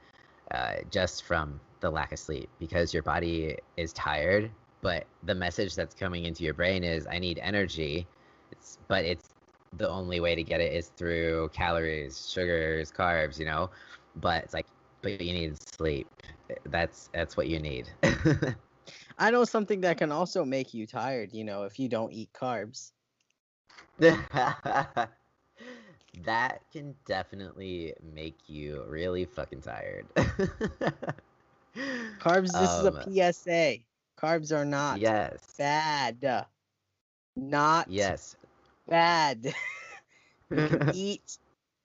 uh, 0.51 0.75
just 0.91 1.23
from 1.23 1.59
the 1.79 1.89
lack 1.89 2.11
of 2.11 2.19
sleep 2.19 2.49
because 2.59 2.93
your 2.93 3.03
body 3.03 3.57
is 3.77 3.91
tired. 3.93 4.51
But 4.81 5.05
the 5.23 5.33
message 5.35 5.75
that's 5.75 5.95
coming 5.95 6.25
into 6.25 6.43
your 6.43 6.53
brain 6.53 6.83
is, 6.83 7.07
I 7.07 7.17
need 7.17 7.39
energy 7.39 8.07
it's 8.51 8.77
but 8.87 9.05
it's 9.05 9.29
the 9.77 9.89
only 9.89 10.19
way 10.19 10.35
to 10.35 10.43
get 10.43 10.61
it 10.61 10.73
is 10.73 10.87
through 10.89 11.49
calories, 11.49 12.29
sugars, 12.29 12.91
carbs, 12.91 13.39
you 13.39 13.45
know. 13.45 13.69
But 14.17 14.43
it's 14.45 14.53
like, 14.53 14.67
but 15.01 15.19
you 15.19 15.33
need 15.33 15.57
sleep. 15.75 16.07
That's 16.65 17.09
that's 17.13 17.37
what 17.37 17.47
you 17.47 17.59
need. 17.59 17.89
I 19.17 19.31
know 19.31 19.45
something 19.45 19.81
that 19.81 19.97
can 19.97 20.11
also 20.11 20.45
make 20.45 20.73
you 20.73 20.85
tired. 20.85 21.33
You 21.33 21.43
know, 21.43 21.63
if 21.63 21.79
you 21.79 21.89
don't 21.89 22.11
eat 22.11 22.31
carbs. 22.33 22.91
that 23.99 25.09
can 26.71 26.95
definitely 27.05 27.93
make 28.13 28.37
you 28.47 28.83
really 28.87 29.25
fucking 29.25 29.61
tired. 29.61 30.05
Carbs. 32.19 32.51
This 32.51 32.79
um, 32.79 32.85
is 32.85 32.85
a 32.85 32.87
um, 32.87 33.33
PSA. 33.33 33.77
Carbs 34.17 34.55
are 34.55 34.65
not 34.65 34.99
yes 34.99 35.39
bad. 35.57 36.45
Not 37.35 37.89
yes 37.89 38.35
bad. 38.87 39.53
you 40.49 40.67
can 40.67 40.89
eat 40.93 41.37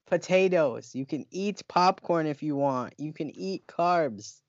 potatoes. 0.07 0.94
You 0.94 1.07
can 1.07 1.27
eat 1.31 1.62
popcorn 1.68 2.27
if 2.27 2.42
you 2.42 2.57
want. 2.57 2.94
You 2.99 3.12
can 3.12 3.31
eat 3.37 3.66
carbs. 3.66 4.40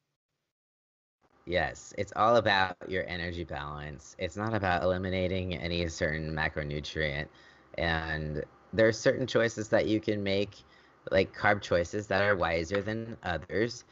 Yes, 1.46 1.94
it's 1.98 2.14
all 2.16 2.38
about 2.38 2.76
your 2.88 3.06
energy 3.08 3.44
balance. 3.44 4.16
It's 4.20 4.38
not 4.38 4.54
about 4.54 4.84
eliminating 4.84 5.56
any 5.56 5.88
certain 5.88 6.34
macronutrient. 6.36 7.28
And 7.78 8.44
there 8.74 8.88
are 8.88 8.92
certain 8.94 9.26
choices 9.28 9.68
that 9.70 9.88
you 9.88 10.00
can 10.00 10.24
make, 10.24 10.64
like 11.12 11.36
carb 11.36 11.62
choices, 11.62 12.08
that 12.08 12.22
are 12.24 12.36
wiser 12.36 12.82
than 12.82 13.18
others. 13.24 13.86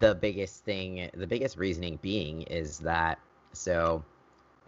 The 0.00 0.14
biggest 0.14 0.64
thing, 0.64 1.10
the 1.14 1.26
biggest 1.26 1.56
reasoning 1.56 1.98
being 2.02 2.42
is 2.42 2.78
that 2.80 3.18
so 3.52 4.04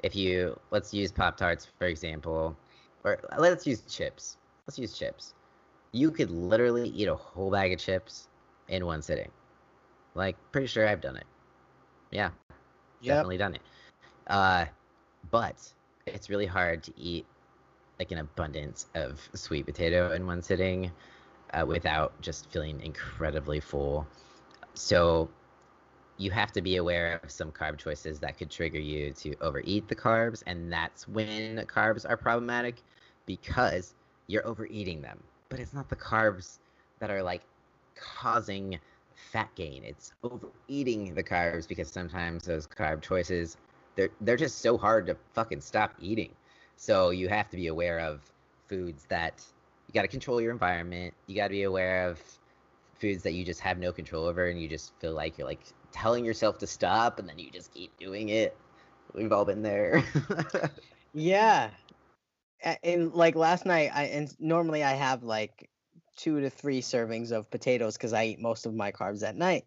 if 0.02 0.14
you, 0.16 0.58
let's 0.70 0.94
use 0.94 1.12
Pop 1.12 1.37
Tarts 1.37 1.66
for 1.66 1.87
example, 1.87 2.56
or 3.04 3.20
let's 3.38 3.66
use 3.66 3.82
chips. 3.82 4.37
Let's 4.66 4.78
use 4.78 4.96
chips. 4.98 5.34
You 5.92 6.10
could 6.10 6.30
literally 6.30 6.88
eat 6.88 7.08
a 7.08 7.14
whole 7.14 7.50
bag 7.50 7.72
of 7.72 7.78
chips 7.80 8.28
in 8.68 8.87
one 8.87 9.02
sitting. 9.02 9.30
Like, 10.14 10.37
pretty 10.52 10.66
sure 10.68 10.87
I've 10.88 11.00
done 11.00 11.16
it. 11.16 11.26
Yeah, 12.14 12.31
yep. 13.00 13.16
definitely 13.16 13.38
done 13.38 13.55
it. 13.57 13.62
Uh, 14.29 14.66
but 15.31 15.57
it's 16.07 16.31
really 16.31 16.46
hard 16.46 16.83
to 16.85 16.92
eat 16.96 17.27
like 17.98 18.12
an 18.12 18.18
abundance 18.18 18.87
of 18.94 19.29
sweet 19.35 19.66
potato 19.66 20.12
in 20.12 20.27
one 20.27 20.42
sitting 20.42 20.90
uh, 21.53 21.64
without 21.66 22.18
just 22.20 22.50
feeling 22.50 22.81
incredibly 22.83 23.61
full. 23.61 24.07
So 24.74 25.29
you 26.16 26.31
have 26.31 26.53
to 26.53 26.62
be 26.62 26.77
aware 26.77 27.20
of 27.22 27.31
some 27.31 27.50
carb 27.50 27.79
choices 27.79 28.20
that 28.20 28.38
could 28.38 28.50
trigger 28.50 28.79
you 28.79 29.12
to 29.12 29.35
overeat 29.40 29.88
the 29.88 29.96
carbs, 29.96 30.42
and 30.46 30.72
that's 30.72 31.09
when 31.09 31.59
carbs 31.66 32.09
are 32.09 32.16
problematic 32.16 32.77
because 33.27 33.94
you're 34.29 34.46
overeating 34.46 35.03
them. 35.03 35.22
But 35.48 35.61
it's 35.61 35.74
not 35.74 35.88
the 35.88 35.96
carbs 35.96 36.59
that 37.00 37.11
are 37.11 37.22
like 37.22 37.42
causing 37.96 38.79
fat 39.35 39.53
gain. 39.57 39.83
It's 39.85 40.12
overeating 40.23 41.12
the 41.14 41.25
carbs 41.25 41.66
because 41.66 41.90
sometimes 41.90 42.44
those 42.44 42.68
carb 42.68 43.03
choices 43.03 43.57
they're 43.97 44.11
they're 44.20 44.37
just 44.37 44.61
so 44.61 44.79
hard 44.79 45.07
to 45.07 45.16
fucking 45.35 45.61
stop 45.61 45.92
eating. 46.01 46.31
So 46.77 47.11
you 47.11 47.29
have 47.29 47.51
to 47.51 47.57
be 47.57 47.66
aware 47.66 47.99
of 47.99 48.20
foods 48.68 49.05
that 49.09 49.42
you 49.88 49.92
got 49.92 50.03
to 50.03 50.09
control 50.09 50.40
your 50.40 50.53
environment. 50.53 51.14
You 51.27 51.35
got 51.35 51.49
to 51.49 51.53
be 51.53 51.64
aware 51.64 52.09
of 52.09 52.20
foods 53.01 53.25
that 53.25 53.35
you 53.35 53.44
just 53.44 53.61
have 53.61 53.79
no 53.79 53.92
control 53.92 54.25
over 54.25 54.47
and 54.47 54.61
you 54.61 54.68
just 54.68 54.92
feel 55.01 55.14
like 55.14 55.37
you're 55.37 55.49
like 55.49 55.64
telling 55.90 56.25
yourself 56.25 56.59
to 56.59 56.66
stop 56.66 57.18
and 57.18 57.29
then 57.29 57.38
you 57.38 57.51
just 57.51 57.75
keep 57.75 57.97
doing 57.99 58.29
it. 58.29 58.57
We've 59.14 59.33
all 59.33 59.44
been 59.44 59.62
there. 59.62 60.05
yeah, 61.12 61.70
and 62.83 63.12
like 63.12 63.35
last 63.37 63.66
night 63.66 63.90
i 63.94 64.05
and 64.05 64.35
normally 64.40 64.83
i 64.83 64.92
have 64.92 65.23
like 65.23 65.68
two 66.16 66.40
to 66.40 66.50
three 66.50 66.81
servings 66.81 67.33
of 67.33 67.50
potatoes 67.50 67.96
because 67.96 68.12
i 68.12 68.24
eat 68.24 68.40
most 68.40 68.66
of 68.66 68.74
my 68.74 68.92
carbs 68.92 69.22
at 69.27 69.37
night 69.37 69.64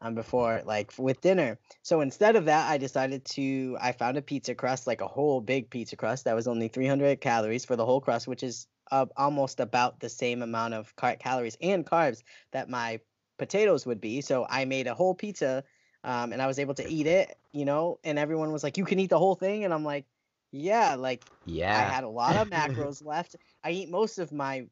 um 0.00 0.14
before 0.14 0.62
like 0.64 0.92
with 0.98 1.20
dinner. 1.22 1.58
So 1.82 2.00
instead 2.00 2.36
of 2.36 2.46
that 2.46 2.70
i 2.70 2.78
decided 2.78 3.24
to 3.36 3.76
i 3.80 3.92
found 3.92 4.16
a 4.16 4.22
pizza 4.22 4.54
crust 4.54 4.86
like 4.86 5.00
a 5.00 5.06
whole 5.08 5.40
big 5.40 5.70
pizza 5.70 5.96
crust 5.96 6.24
that 6.24 6.34
was 6.34 6.46
only 6.48 6.68
300 6.68 7.20
calories 7.20 7.64
for 7.64 7.76
the 7.76 7.84
whole 7.86 8.00
crust 8.00 8.28
which 8.28 8.42
is 8.42 8.66
uh, 8.90 9.06
almost 9.16 9.58
about 9.60 9.98
the 10.00 10.08
same 10.08 10.42
amount 10.42 10.74
of 10.74 10.94
car- 10.96 11.16
calories 11.16 11.56
and 11.60 11.84
carbs 11.86 12.22
that 12.52 12.68
my 12.68 13.00
potatoes 13.38 13.84
would 13.86 14.00
be. 14.00 14.20
So 14.20 14.46
i 14.48 14.64
made 14.64 14.86
a 14.86 14.94
whole 14.94 15.14
pizza 15.14 15.64
um, 16.04 16.32
and 16.32 16.40
i 16.42 16.46
was 16.46 16.58
able 16.58 16.74
to 16.74 16.86
eat 16.86 17.06
it 17.06 17.36
you 17.52 17.64
know 17.64 17.98
and 18.04 18.18
everyone 18.18 18.52
was 18.52 18.62
like 18.62 18.76
you 18.76 18.84
can 18.84 18.98
eat 18.98 19.10
the 19.10 19.18
whole 19.18 19.34
thing 19.34 19.64
and 19.64 19.72
i'm 19.74 19.84
like 19.84 20.06
yeah, 20.52 20.94
like 20.94 21.22
yeah, 21.44 21.76
I 21.76 21.84
had 21.84 22.04
a 22.04 22.08
lot 22.08 22.36
of 22.36 22.48
macros 22.50 23.04
left. 23.04 23.36
I 23.64 23.70
eat 23.70 23.90
most 23.90 24.18
of 24.18 24.32
my 24.32 24.66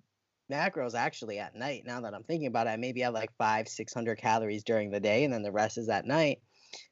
macros 0.50 0.94
actually 0.94 1.38
at 1.38 1.54
night. 1.54 1.85
Now 1.87 2.00
that 2.02 2.14
I'm 2.14 2.24
thinking 2.24 2.46
about 2.46 2.66
it, 2.66 2.70
I 2.70 2.76
maybe 2.76 3.00
have 3.00 3.14
like 3.14 3.30
five, 3.37 3.68
six 3.68 3.92
hundred 3.92 4.18
calories 4.18 4.64
during 4.64 4.90
the 4.90 5.00
day, 5.00 5.24
and 5.24 5.33
then 5.33 5.42
the 5.42 5.52
rest 5.52 5.78
is 5.78 5.88
at 5.88 6.07
night. 6.07 6.40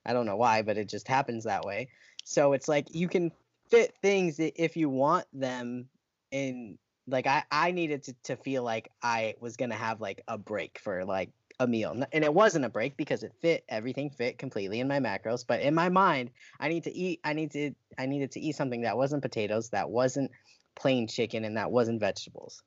I 0.05 0.13
don't 0.13 0.27
know 0.27 0.37
why, 0.37 0.63
but 0.63 0.79
it 0.79 0.89
just 0.89 1.09
happens 1.09 1.45
that 1.45 1.65
way. 1.65 1.89
So 2.25 2.53
it's 2.53 2.69
like 2.69 2.95
you 2.95 3.09
can 3.09 3.33
fit 3.71 3.95
things 4.03 4.37
if 4.39 4.77
you 4.77 4.89
want 4.89 5.27
them 5.33 5.89
in 6.31 6.79
like 7.07 7.27
I 7.27 7.45
I 7.51 7.73
needed 7.73 8.05
to 8.05 8.15
to 8.25 8.37
feel 8.37 8.63
like 8.63 8.91
I 9.03 9.35
was 9.41 9.57
to 9.57 9.69
have 9.73 10.01
like 10.01 10.23
a 10.29 10.39
break 10.39 10.79
for 10.79 11.05
like 11.05 11.31
a 11.61 11.67
meal. 11.67 11.91
And 12.13 12.25
it 12.25 12.33
wasn't 12.33 12.65
a 12.65 12.71
break 12.71 12.97
because 12.97 13.23
it 13.23 13.33
fit 13.41 13.65
everything 13.69 14.11
fit 14.11 14.39
completely 14.39 14.81
in 14.81 14.89
my 14.89 15.01
macros, 15.01 15.45
but 15.47 15.61
in 15.61 15.75
my 15.75 15.89
mind, 15.89 16.31
I 16.59 16.69
need 16.69 16.85
to 16.85 16.93
eat 16.93 17.21
I 17.25 17.33
need 17.33 17.53
to 17.53 17.73
I 17.99 18.07
needed 18.07 18.33
to 18.33 18.41
eat 18.41 18.57
something 18.57 18.83
that 18.83 18.97
wasn't 18.97 19.23
potatoes, 19.23 19.71
that 19.71 19.91
wasn't 19.91 20.31
plain 20.75 21.07
chicken 21.07 21.45
and 21.45 21.57
that 21.57 21.71
wasn't 21.71 22.01
vegetables. 22.01 22.63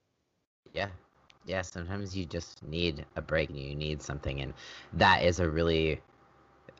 Yeah. 0.75 0.89
Yeah, 1.45 1.61
sometimes 1.61 2.17
you 2.17 2.25
just 2.25 2.63
need 2.67 3.05
a 3.15 3.21
break 3.21 3.49
and 3.49 3.59
you 3.59 3.75
need 3.75 4.01
something 4.01 4.41
and 4.41 4.53
that 4.93 5.23
is 5.23 5.39
a 5.39 5.49
really 5.49 6.01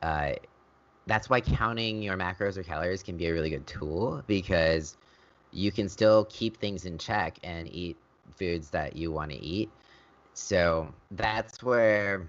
uh 0.02 0.32
that's 1.06 1.30
why 1.30 1.40
counting 1.40 2.02
your 2.02 2.16
macros 2.16 2.56
or 2.58 2.64
calories 2.64 3.02
can 3.02 3.16
be 3.16 3.26
a 3.28 3.32
really 3.34 3.50
good 3.50 3.66
tool 3.66 4.22
because 4.26 4.96
you 5.52 5.72
can 5.72 5.88
still 5.88 6.26
keep 6.26 6.58
things 6.58 6.84
in 6.86 6.98
check 6.98 7.38
and 7.44 7.68
eat 7.72 7.96
foods 8.36 8.70
that 8.70 8.96
you 8.96 9.12
want 9.12 9.30
to 9.32 9.38
eat. 9.38 9.70
So 10.34 10.94
that's 11.12 11.62
where 11.62 12.28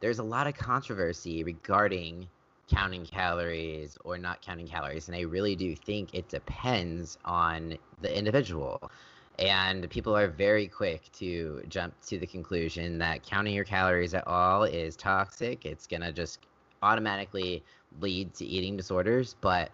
there's 0.00 0.18
a 0.20 0.24
lot 0.24 0.46
of 0.46 0.54
controversy 0.56 1.44
regarding 1.44 2.28
counting 2.68 3.04
calories 3.06 3.98
or 4.04 4.18
not 4.18 4.42
counting 4.42 4.68
calories. 4.68 5.08
And 5.08 5.16
I 5.16 5.22
really 5.22 5.56
do 5.56 5.74
think 5.76 6.14
it 6.14 6.28
depends 6.28 7.18
on 7.24 7.78
the 8.02 8.16
individual. 8.16 8.90
And 9.38 9.88
people 9.90 10.16
are 10.16 10.28
very 10.28 10.66
quick 10.66 11.10
to 11.14 11.62
jump 11.68 11.94
to 12.06 12.18
the 12.18 12.26
conclusion 12.26 12.98
that 12.98 13.22
counting 13.22 13.54
your 13.54 13.64
calories 13.64 14.14
at 14.14 14.26
all 14.26 14.64
is 14.64 14.96
toxic. 14.96 15.64
It's 15.64 15.86
going 15.86 16.02
to 16.02 16.12
just 16.12 16.40
automatically 16.82 17.62
lead 18.00 18.34
to 18.34 18.44
eating 18.44 18.76
disorders. 18.76 19.36
But 19.40 19.70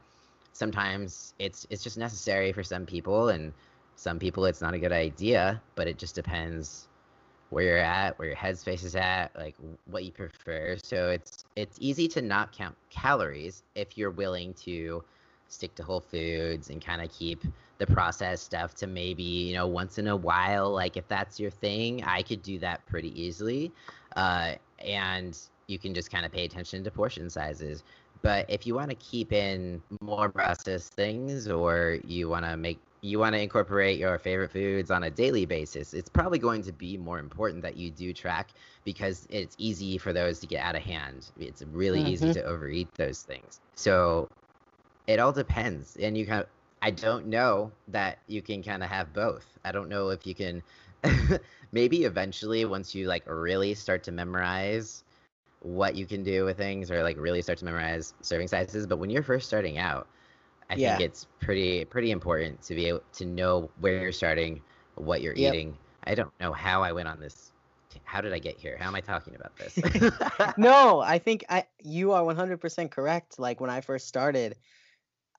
sometimes 0.54 1.34
it's 1.38 1.66
it's 1.68 1.82
just 1.82 1.98
necessary 1.98 2.52
for 2.52 2.62
some 2.62 2.86
people 2.86 3.28
and 3.28 3.52
some 3.96 4.18
people 4.18 4.46
it's 4.46 4.62
not 4.62 4.72
a 4.72 4.78
good 4.78 4.92
idea 4.92 5.60
but 5.74 5.86
it 5.86 5.98
just 5.98 6.14
depends 6.14 6.88
where 7.50 7.64
you're 7.64 7.78
at 7.78 8.18
where 8.18 8.28
your 8.28 8.36
headspace 8.36 8.84
is 8.84 8.96
at 8.96 9.30
like 9.36 9.54
what 9.86 10.04
you 10.04 10.12
prefer 10.12 10.76
so 10.82 11.10
it's 11.10 11.44
it's 11.56 11.76
easy 11.80 12.08
to 12.08 12.22
not 12.22 12.52
count 12.52 12.74
calories 12.88 13.64
if 13.74 13.98
you're 13.98 14.10
willing 14.10 14.54
to 14.54 15.04
stick 15.54 15.74
to 15.74 15.82
whole 15.82 16.00
foods 16.00 16.70
and 16.70 16.84
kind 16.84 17.00
of 17.00 17.10
keep 17.10 17.42
the 17.78 17.86
processed 17.86 18.44
stuff 18.44 18.74
to 18.74 18.86
maybe 18.86 19.22
you 19.22 19.54
know 19.54 19.66
once 19.66 19.98
in 19.98 20.08
a 20.08 20.16
while 20.16 20.70
like 20.70 20.96
if 20.96 21.06
that's 21.08 21.40
your 21.40 21.50
thing 21.50 22.02
i 22.04 22.22
could 22.22 22.42
do 22.42 22.58
that 22.58 22.84
pretty 22.86 23.20
easily 23.20 23.72
uh, 24.16 24.54
and 24.78 25.38
you 25.66 25.78
can 25.78 25.94
just 25.94 26.10
kind 26.10 26.24
of 26.24 26.32
pay 26.32 26.44
attention 26.44 26.84
to 26.84 26.90
portion 26.90 27.28
sizes 27.28 27.82
but 28.22 28.46
if 28.48 28.66
you 28.66 28.74
want 28.74 28.88
to 28.90 28.96
keep 28.96 29.32
in 29.32 29.82
more 30.00 30.30
processed 30.30 30.94
things 30.94 31.48
or 31.48 31.98
you 32.04 32.28
want 32.28 32.44
to 32.44 32.56
make 32.56 32.78
you 33.04 33.18
want 33.18 33.34
to 33.34 33.40
incorporate 33.40 33.98
your 33.98 34.18
favorite 34.18 34.50
foods 34.50 34.90
on 34.90 35.04
a 35.04 35.10
daily 35.10 35.44
basis, 35.44 35.92
it's 35.92 36.08
probably 36.08 36.38
going 36.38 36.62
to 36.62 36.72
be 36.72 36.96
more 36.96 37.18
important 37.18 37.60
that 37.60 37.76
you 37.76 37.90
do 37.90 38.14
track 38.14 38.52
because 38.82 39.26
it's 39.28 39.54
easy 39.58 39.98
for 39.98 40.14
those 40.14 40.38
to 40.38 40.46
get 40.46 40.64
out 40.64 40.74
of 40.74 40.80
hand. 40.80 41.30
It's 41.38 41.62
really 41.70 41.98
mm-hmm. 41.98 42.08
easy 42.08 42.32
to 42.32 42.42
overeat 42.44 42.88
those 42.94 43.20
things. 43.20 43.60
So 43.74 44.26
it 45.06 45.20
all 45.20 45.32
depends. 45.32 45.96
And 45.96 46.16
you 46.16 46.26
kind 46.26 46.42
of, 46.42 46.48
I 46.82 46.90
don't 46.90 47.26
know 47.26 47.72
that 47.88 48.18
you 48.26 48.42
can 48.42 48.62
kind 48.62 48.82
of 48.82 48.90
have 48.90 49.12
both. 49.12 49.46
I 49.64 49.72
don't 49.72 49.88
know 49.88 50.10
if 50.10 50.26
you 50.26 50.34
can, 50.34 50.62
maybe 51.72 52.04
eventually 52.04 52.64
once 52.64 52.94
you 52.94 53.06
like 53.06 53.24
really 53.26 53.74
start 53.74 54.02
to 54.04 54.12
memorize 54.12 55.04
what 55.60 55.94
you 55.94 56.04
can 56.04 56.22
do 56.22 56.44
with 56.44 56.58
things 56.58 56.90
or 56.90 57.02
like 57.02 57.16
really 57.18 57.40
start 57.40 57.58
to 57.58 57.64
memorize 57.64 58.14
serving 58.20 58.48
sizes. 58.48 58.86
But 58.86 58.98
when 58.98 59.10
you're 59.10 59.22
first 59.22 59.46
starting 59.46 59.78
out, 59.78 60.06
I 60.70 60.74
yeah. 60.74 60.96
think 60.96 61.08
it's 61.08 61.26
pretty 61.40 61.84
pretty 61.84 62.10
important 62.10 62.62
to 62.62 62.74
be 62.74 62.86
able 62.86 63.02
to 63.14 63.24
know 63.24 63.70
where 63.80 64.00
you're 64.00 64.12
starting, 64.12 64.60
what 64.94 65.22
you're 65.22 65.34
yep. 65.34 65.54
eating. 65.54 65.76
I 66.04 66.14
don't 66.14 66.32
know 66.40 66.52
how 66.52 66.82
I 66.82 66.92
went 66.92 67.08
on 67.08 67.18
this. 67.20 67.52
How 68.04 68.20
did 68.20 68.32
I 68.32 68.38
get 68.38 68.58
here? 68.58 68.76
How 68.78 68.88
am 68.88 68.94
I 68.94 69.00
talking 69.00 69.34
about 69.36 69.56
this? 69.56 69.78
no, 70.56 71.00
I 71.04 71.18
think 71.18 71.44
I 71.48 71.64
you 71.82 72.12
are 72.12 72.22
100% 72.22 72.90
correct. 72.90 73.38
Like 73.38 73.60
when 73.60 73.70
I 73.70 73.80
first 73.80 74.08
started, 74.08 74.56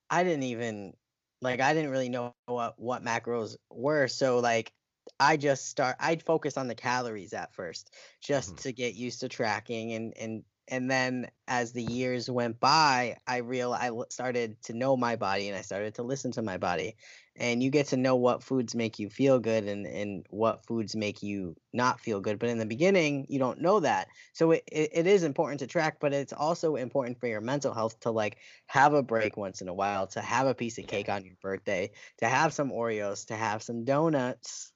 I 0.10 0.24
didn't 0.24 0.44
even 0.44 0.94
like 1.42 1.60
I 1.60 1.74
didn't 1.74 1.92
really 1.92 2.10
know 2.10 2.34
what 2.46 2.76
what 2.78 3.04
macros 3.04 3.56
were. 3.70 4.08
So 4.08 4.40
like 4.40 4.72
I 5.20 5.38
just 5.38 5.68
start 5.68 5.96
I'd 6.00 6.24
focus 6.24 6.58
on 6.58 6.68
the 6.68 6.76
calories 6.76 7.34
at 7.34 7.54
first 7.54 7.94
just 8.22 8.50
mm-hmm. 8.50 8.62
to 8.62 8.72
get 8.74 8.96
used 8.96 9.22
to 9.22 9.30
tracking 9.30 9.94
and 9.94 10.14
and 10.18 10.44
and 10.68 10.90
then 10.90 11.30
as 11.48 11.72
the 11.74 11.84
years 11.84 12.30
went 12.30 12.60
by 12.60 13.18
I 13.28 13.38
real 13.38 13.74
I 13.74 13.92
started 14.10 14.62
to 14.64 14.74
know 14.74 14.98
my 14.98 15.16
body 15.16 15.48
and 15.48 15.58
I 15.58 15.62
started 15.62 15.96
to 15.96 16.04
listen 16.04 16.32
to 16.34 16.42
my 16.42 16.58
body 16.58 16.96
and 17.36 17.62
you 17.62 17.70
get 17.70 17.88
to 17.88 17.98
know 17.98 18.16
what 18.16 18.44
foods 18.44 18.74
make 18.76 18.98
you 18.98 19.10
feel 19.10 19.40
good 19.40 19.66
and 19.66 19.86
and 19.86 20.26
what 20.30 20.66
foods 20.66 20.96
make 20.96 21.22
you 21.22 21.56
not 21.74 22.00
feel 22.00 22.20
good 22.20 22.40
but 22.40 22.50
in 22.50 22.58
the 22.58 22.66
beginning 22.66 23.26
you 23.30 23.38
don't 23.38 23.62
know 23.62 23.80
that 23.80 24.08
so 24.34 24.52
it, 24.52 24.64
it, 24.72 24.90
it 24.94 25.08
is 25.08 25.24
important 25.24 25.60
to 25.60 25.68
track 25.68 25.98
but 26.00 26.14
it's 26.14 26.34
also 26.34 26.76
important 26.76 27.20
for 27.20 27.28
your 27.28 27.42
mental 27.42 27.74
health 27.74 28.00
to 28.00 28.12
like 28.12 28.38
have 28.66 28.94
a 28.94 29.04
break 29.04 29.38
once 29.38 29.62
in 29.62 29.68
a 29.68 29.74
while 29.74 30.08
to 30.08 30.22
have 30.22 30.48
a 30.48 30.56
piece 30.56 30.78
of 30.78 30.88
cake 30.88 31.10
on 31.10 31.24
your 31.26 31.36
birthday 31.42 31.90
to 32.18 32.28
have 32.28 32.54
some 32.54 32.72
oreos 32.72 33.28
to 33.28 33.36
have 33.36 33.62
some 33.62 33.86
donuts 33.86 34.72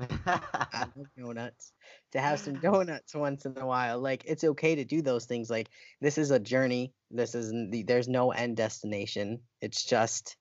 donuts. 1.18 1.72
To 2.12 2.20
have 2.20 2.40
some 2.40 2.54
donuts 2.54 3.14
once 3.14 3.46
in 3.46 3.56
a 3.56 3.64
while, 3.64 4.00
like 4.00 4.24
it's 4.26 4.42
okay 4.42 4.74
to 4.74 4.84
do 4.84 5.00
those 5.00 5.26
things. 5.26 5.48
Like 5.48 5.68
this 6.00 6.18
is 6.18 6.32
a 6.32 6.40
journey. 6.40 6.92
This 7.10 7.36
is 7.36 7.52
there's 7.86 8.08
no 8.08 8.32
end 8.32 8.56
destination. 8.56 9.38
It's 9.60 9.84
just, 9.84 10.36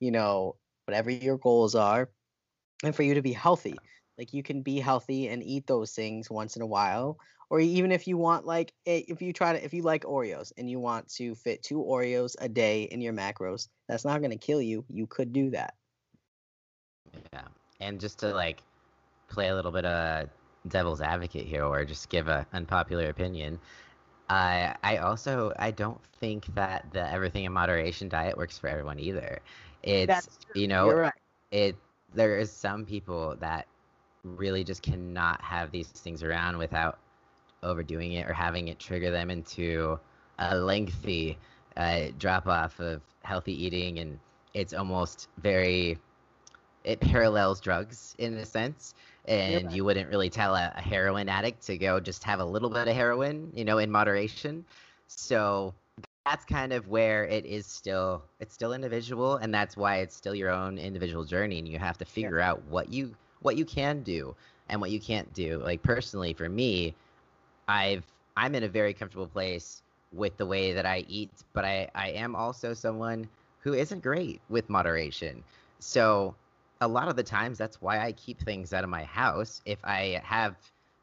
you 0.00 0.10
know, 0.10 0.56
whatever 0.86 1.10
your 1.10 1.38
goals 1.38 1.74
are, 1.74 2.10
and 2.82 2.94
for 2.94 3.02
you 3.02 3.14
to 3.14 3.22
be 3.22 3.32
healthy. 3.32 3.76
Like 4.18 4.34
you 4.34 4.42
can 4.42 4.62
be 4.62 4.80
healthy 4.80 5.28
and 5.28 5.42
eat 5.42 5.66
those 5.66 5.92
things 5.92 6.30
once 6.30 6.56
in 6.56 6.62
a 6.62 6.66
while, 6.66 7.16
or 7.50 7.58
even 7.58 7.90
if 7.90 8.06
you 8.06 8.16
want, 8.16 8.44
like 8.46 8.72
eh, 8.86 9.02
if 9.08 9.22
you 9.22 9.32
try 9.32 9.54
to, 9.54 9.64
if 9.64 9.72
you 9.72 9.82
like 9.82 10.04
Oreos 10.04 10.52
and 10.58 10.68
you 10.68 10.78
want 10.78 11.08
to 11.14 11.34
fit 11.34 11.62
two 11.62 11.78
Oreos 11.78 12.36
a 12.38 12.48
day 12.48 12.82
in 12.84 13.00
your 13.00 13.12
macros, 13.12 13.68
that's 13.88 14.04
not 14.04 14.20
going 14.20 14.30
to 14.30 14.36
kill 14.36 14.60
you. 14.60 14.84
You 14.88 15.06
could 15.06 15.32
do 15.32 15.50
that. 15.50 15.74
Yeah, 17.32 17.42
and 17.80 17.98
just 17.98 18.18
to 18.20 18.34
like 18.34 18.62
play 19.28 19.48
a 19.48 19.54
little 19.54 19.72
bit 19.72 19.84
of 19.84 20.28
devil's 20.68 21.00
advocate 21.00 21.46
here 21.46 21.64
or 21.64 21.84
just 21.84 22.08
give 22.08 22.28
an 22.28 22.46
unpopular 22.52 23.08
opinion. 23.08 23.58
I 24.28 24.74
I 24.82 24.96
also 24.98 25.52
I 25.58 25.70
don't 25.70 26.00
think 26.20 26.46
that 26.54 26.86
the 26.92 27.10
everything 27.12 27.44
in 27.44 27.52
moderation 27.52 28.08
diet 28.08 28.36
works 28.36 28.58
for 28.58 28.68
everyone 28.68 28.98
either. 28.98 29.40
It's 29.82 30.28
you 30.54 30.68
know 30.68 30.90
right. 30.90 31.12
it 31.50 31.76
there 32.14 32.38
is 32.38 32.50
some 32.50 32.84
people 32.86 33.36
that 33.40 33.66
really 34.22 34.64
just 34.64 34.82
cannot 34.82 35.40
have 35.42 35.70
these 35.70 35.88
things 35.88 36.22
around 36.22 36.56
without 36.56 36.98
overdoing 37.62 38.12
it 38.12 38.28
or 38.28 38.32
having 38.32 38.68
it 38.68 38.78
trigger 38.78 39.10
them 39.10 39.30
into 39.30 39.98
a 40.38 40.56
lengthy 40.56 41.36
uh, 41.76 42.06
drop 42.18 42.46
off 42.46 42.78
of 42.80 43.02
healthy 43.22 43.64
eating 43.64 43.98
and 43.98 44.18
it's 44.54 44.72
almost 44.72 45.28
very 45.38 45.98
it 46.84 47.00
parallels 47.00 47.60
drugs 47.60 48.14
in 48.18 48.34
a 48.34 48.44
sense 48.44 48.94
and 49.26 49.72
you 49.72 49.84
wouldn't 49.84 50.10
really 50.10 50.30
tell 50.30 50.54
a, 50.54 50.72
a, 50.76 50.80
heroin 50.80 51.28
addict 51.28 51.64
to 51.66 51.78
go 51.78 51.98
just 51.98 52.22
have 52.24 52.40
a 52.40 52.44
little 52.44 52.68
bit 52.68 52.88
of 52.88 52.94
heroin 52.94 53.50
you 53.54 53.64
know 53.64 53.78
in 53.78 53.90
moderation. 53.90 54.64
So 55.06 55.74
that's 56.26 56.44
kind 56.44 56.72
of 56.72 56.88
where 56.88 57.24
it 57.24 57.44
is 57.44 57.66
still 57.66 58.22
it's 58.40 58.54
still 58.54 58.72
individual 58.72 59.36
and 59.36 59.52
that's 59.52 59.76
why 59.76 59.98
it's 59.98 60.14
still 60.14 60.34
your 60.34 60.50
own 60.50 60.78
individual 60.78 61.24
journey 61.24 61.58
and 61.58 61.68
you 61.68 61.78
have 61.78 61.98
to 61.98 62.04
figure 62.04 62.38
yeah. 62.38 62.50
out 62.50 62.62
what 62.64 62.92
you 62.92 63.14
what 63.40 63.56
you 63.56 63.64
can 63.64 64.02
do 64.02 64.34
and 64.68 64.80
what 64.80 64.90
you 64.90 65.00
can't 65.00 65.32
do. 65.32 65.58
Like 65.58 65.82
personally 65.82 66.32
for 66.32 66.48
me 66.48 66.94
i've 67.66 68.04
i'm 68.36 68.54
in 68.54 68.64
a 68.64 68.68
very 68.68 68.92
comfortable 68.92 69.26
place 69.26 69.80
with 70.12 70.36
the 70.36 70.44
way 70.44 70.74
that 70.74 70.84
i 70.84 71.02
eat 71.08 71.30
but 71.54 71.64
i 71.64 71.88
i 71.94 72.10
am 72.10 72.36
also 72.36 72.74
someone 72.74 73.26
who 73.64 73.72
isn't 73.72 74.02
great 74.02 74.40
with 74.50 74.68
moderation. 74.68 75.42
So 75.80 76.34
a 76.84 76.88
lot 76.88 77.08
of 77.08 77.16
the 77.16 77.22
times 77.22 77.58
that's 77.58 77.80
why 77.80 77.98
I 77.98 78.12
keep 78.12 78.40
things 78.40 78.72
out 78.72 78.84
of 78.84 78.90
my 78.90 79.04
house. 79.04 79.62
If 79.64 79.78
I 79.84 80.20
have 80.22 80.56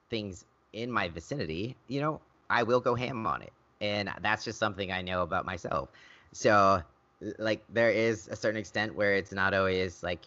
things 0.09 0.45
in 0.73 0.91
my 0.91 1.09
vicinity, 1.09 1.75
you 1.87 2.01
know, 2.01 2.21
I 2.49 2.63
will 2.63 2.79
go 2.79 2.95
ham 2.95 3.25
on 3.25 3.41
it. 3.41 3.51
And 3.81 4.11
that's 4.21 4.45
just 4.45 4.59
something 4.59 4.91
I 4.91 5.01
know 5.01 5.23
about 5.23 5.45
myself. 5.45 5.89
So 6.33 6.81
like 7.39 7.63
there 7.69 7.89
is 7.89 8.27
a 8.27 8.35
certain 8.35 8.59
extent 8.59 8.95
where 8.95 9.15
it's 9.15 9.31
not 9.31 9.53
always 9.53 10.03
like 10.03 10.21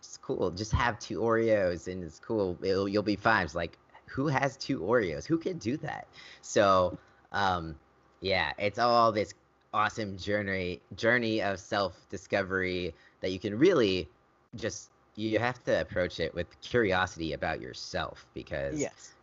it's 0.00 0.16
cool. 0.16 0.50
Just 0.50 0.72
have 0.72 0.98
two 0.98 1.20
Oreos 1.20 1.86
and 1.86 2.02
it's 2.02 2.18
cool. 2.18 2.58
It'll, 2.62 2.88
you'll 2.88 3.02
be 3.02 3.16
fine. 3.16 3.44
It's 3.44 3.54
like 3.54 3.78
who 4.06 4.26
has 4.26 4.56
two 4.56 4.80
Oreos? 4.80 5.26
Who 5.26 5.38
can 5.38 5.58
do 5.58 5.76
that? 5.78 6.08
So 6.42 6.98
um 7.30 7.76
yeah, 8.20 8.52
it's 8.58 8.80
all 8.80 9.12
this 9.12 9.34
awesome 9.72 10.16
journey 10.16 10.80
journey 10.96 11.40
of 11.40 11.60
self 11.60 11.94
discovery 12.10 12.94
that 13.20 13.30
you 13.30 13.38
can 13.38 13.56
really 13.58 14.08
just 14.54 14.90
you 15.16 15.38
have 15.38 15.62
to 15.64 15.80
approach 15.80 16.20
it 16.20 16.34
with 16.34 16.60
curiosity 16.60 17.32
about 17.32 17.60
yourself 17.60 18.26
because 18.34 18.78
yes. 18.78 19.14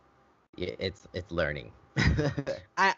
it's 0.56 1.08
it's 1.14 1.30
learning. 1.32 1.72
I 2.76 2.94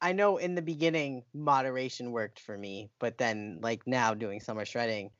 i 0.00 0.12
know 0.12 0.36
in 0.36 0.54
the 0.54 0.62
beginning 0.62 1.24
moderation 1.34 2.10
worked 2.12 2.40
for 2.40 2.56
me, 2.56 2.90
but 2.98 3.18
then 3.18 3.58
like 3.62 3.86
now 3.86 4.14
doing 4.14 4.40
summer 4.40 4.64
shredding, 4.64 5.10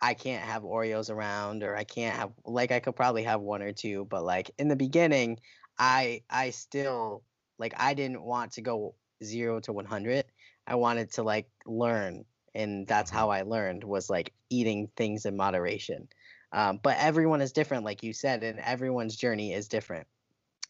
I 0.00 0.14
can't 0.14 0.44
have 0.44 0.62
Oreos 0.62 1.10
around 1.10 1.62
or 1.62 1.74
I 1.74 1.84
can't 1.84 2.16
have 2.16 2.32
like 2.44 2.70
I 2.70 2.80
could 2.80 2.96
probably 2.96 3.22
have 3.24 3.40
one 3.40 3.62
or 3.62 3.72
two, 3.72 4.06
but 4.10 4.24
like 4.24 4.50
in 4.58 4.68
the 4.68 4.76
beginning, 4.76 5.38
I 5.78 6.22
I 6.28 6.50
still 6.50 7.22
like 7.58 7.74
I 7.78 7.94
didn't 7.94 8.22
want 8.22 8.52
to 8.52 8.60
go 8.60 8.94
0 9.22 9.60
to 9.60 9.72
100. 9.72 10.26
I 10.66 10.74
wanted 10.74 11.12
to 11.12 11.22
like 11.22 11.48
learn 11.66 12.24
and 12.54 12.86
that's 12.86 13.10
Mm-hmm. 13.10 13.18
how 13.18 13.30
I 13.30 13.42
learned 13.42 13.84
was 13.84 14.10
like 14.10 14.32
eating 14.50 14.88
things 14.96 15.26
in 15.26 15.36
moderation. 15.36 16.08
Um, 16.52 16.78
but 16.82 16.96
everyone 16.98 17.40
is 17.40 17.52
different 17.52 17.84
like 17.84 18.02
you 18.02 18.12
said 18.12 18.42
and 18.42 18.60
everyone's 18.60 19.16
journey 19.16 19.52
is 19.52 19.68
different. 19.68 20.06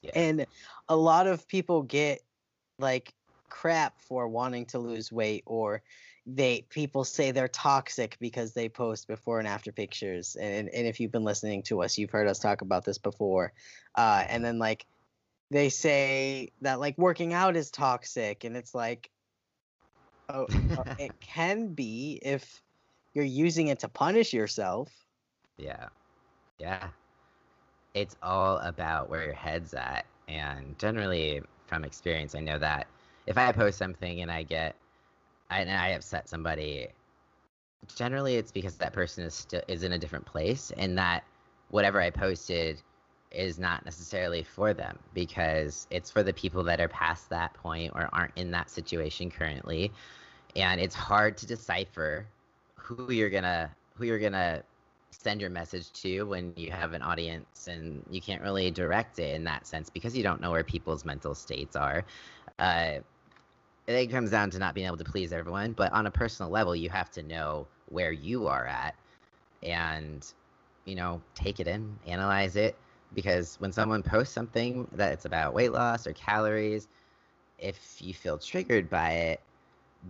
Yeah. 0.03 0.13
And 0.15 0.47
a 0.89 0.97
lot 0.97 1.27
of 1.27 1.47
people 1.49 1.83
get 1.83 2.21
like 2.79 3.15
crap 3.49 4.01
for 4.01 4.29
wanting 4.29 4.67
to 4.67 4.79
lose 4.79 5.13
weight 5.13 5.43
or 5.47 5.83
they 6.27 6.67
people 6.71 7.05
say 7.05 7.31
they're 7.31 7.49
toxic 7.49 8.17
because 8.21 8.53
they 8.55 8.69
post 8.69 9.07
before 9.07 9.39
and 9.39 9.47
after 9.49 9.73
pictures 9.73 10.37
and 10.37 10.69
and 10.71 10.87
if 10.87 10.99
you've 11.01 11.13
been 11.13 11.25
listening 11.25 11.63
to 11.63 11.83
us 11.83 11.99
you've 11.99 12.11
heard 12.11 12.27
us 12.27 12.39
talk 12.39 12.63
about 12.63 12.85
this 12.85 12.99
before 12.99 13.53
uh 13.97 14.25
and 14.29 14.45
then 14.45 14.59
like 14.59 14.87
they 15.51 15.69
say 15.69 16.51
that 16.63 16.81
like 16.81 16.97
working 16.99 17.33
out 17.35 17.57
is 17.57 17.71
toxic 17.71 18.45
and 18.45 18.57
it's 18.57 18.75
like 18.75 19.11
uh, 20.29 20.47
it 20.99 21.15
can 21.21 21.75
be 21.75 22.21
if 22.23 22.63
you're 23.15 23.25
using 23.25 23.69
it 23.69 23.81
to 23.81 23.89
punish 23.89 24.33
yourself 24.33 25.07
Yeah. 25.59 25.89
Yeah. 26.59 26.89
It's 27.95 28.17
all 28.23 28.59
about 28.59 29.09
where 29.09 29.25
your 29.25 29.35
head's 29.35 29.75
at. 29.75 30.07
And 30.29 30.79
generally, 30.79 31.43
from 31.67 31.85
experience, 31.85 32.35
I 32.35 32.41
know 32.41 32.59
that 32.59 32.87
if 33.27 33.39
I 33.39 33.53
post 33.53 33.79
something 33.79 34.21
and 34.23 34.31
I 34.31 34.43
get, 34.43 34.77
and 35.51 35.71
I 35.71 35.89
upset 35.91 36.29
somebody, 36.29 36.89
generally 37.95 38.37
it's 38.37 38.53
because 38.53 38.77
that 38.77 38.93
person 38.93 39.25
is 39.25 39.35
still 39.35 39.63
is 39.69 39.83
in 39.83 39.93
a 39.93 39.99
different 39.99 40.27
place, 40.27 40.73
and 40.77 40.99
that 40.99 41.25
whatever 41.71 42.01
I 42.01 42.11
posted 42.11 42.83
is 43.35 43.59
not 43.59 43.85
necessarily 43.85 44.43
for 44.43 44.73
them 44.73 44.99
because 45.15 45.87
it's 45.91 46.11
for 46.11 46.23
the 46.23 46.33
people 46.33 46.63
that 46.65 46.81
are 46.81 46.89
past 46.89 47.29
that 47.31 47.53
point 47.55 47.93
or 47.95 48.09
aren't 48.13 48.37
in 48.37 48.51
that 48.53 48.71
situation 48.71 49.31
currently, 49.31 49.93
and 50.57 50.81
it's 50.81 50.95
hard 50.95 51.37
to 51.39 51.47
decipher 51.47 52.27
who 52.77 53.11
you're 53.13 53.31
gonna 53.31 53.71
who 53.97 54.05
you're 54.05 54.19
gonna 54.19 54.63
send 55.11 55.41
your 55.41 55.51
message 55.51 55.93
to 55.93 56.23
when 56.25 56.53
you 56.57 56.71
have 56.71 56.93
an 56.93 57.01
audience 57.01 57.69
and 57.69 58.05
you 58.11 58.21
can't 58.21 58.43
really 58.43 58.71
direct 58.71 59.19
it 59.19 59.35
in 59.35 59.45
that 59.45 59.67
sense 59.67 59.89
because 59.89 60.17
you 60.17 60.23
don't 60.23 60.41
know 60.41 60.51
where 60.51 60.65
people's 60.65 61.05
mental 61.05 61.35
states 61.35 61.77
are. 61.77 62.05
Uh, 62.59 62.99
it 63.87 64.07
comes 64.09 64.31
down 64.31 64.51
to 64.51 64.59
not 64.59 64.75
being 64.75 64.87
able 64.87 64.97
to 64.97 65.05
please 65.05 65.33
everyone, 65.33 65.73
but 65.73 65.93
on 65.93 66.07
a 66.07 66.11
personal 66.11 66.51
level, 66.51 66.75
you 66.75 66.89
have 66.89 67.11
to 67.13 67.23
know 67.23 67.67
where 67.91 68.13
you 68.13 68.47
are 68.47 68.67
at 68.67 68.95
and, 69.63 70.27
you 70.85 70.95
know, 70.95 71.21
take 71.35 71.61
it 71.61 71.69
in, 71.69 71.99
analyze 72.07 72.57
it. 72.57 72.77
Because 73.15 73.57
when 73.61 73.73
someone 73.73 74.03
posts 74.03 74.35
something 74.35 74.89
that 74.93 75.13
it's 75.13 75.25
about 75.25 75.55
weight 75.55 75.73
loss 75.73 76.07
or 76.07 76.13
calories, 76.13 76.89
if 77.59 77.99
you 78.01 78.13
feel 78.15 78.39
triggered 78.39 78.91
by 78.91 79.11
it, 79.11 79.41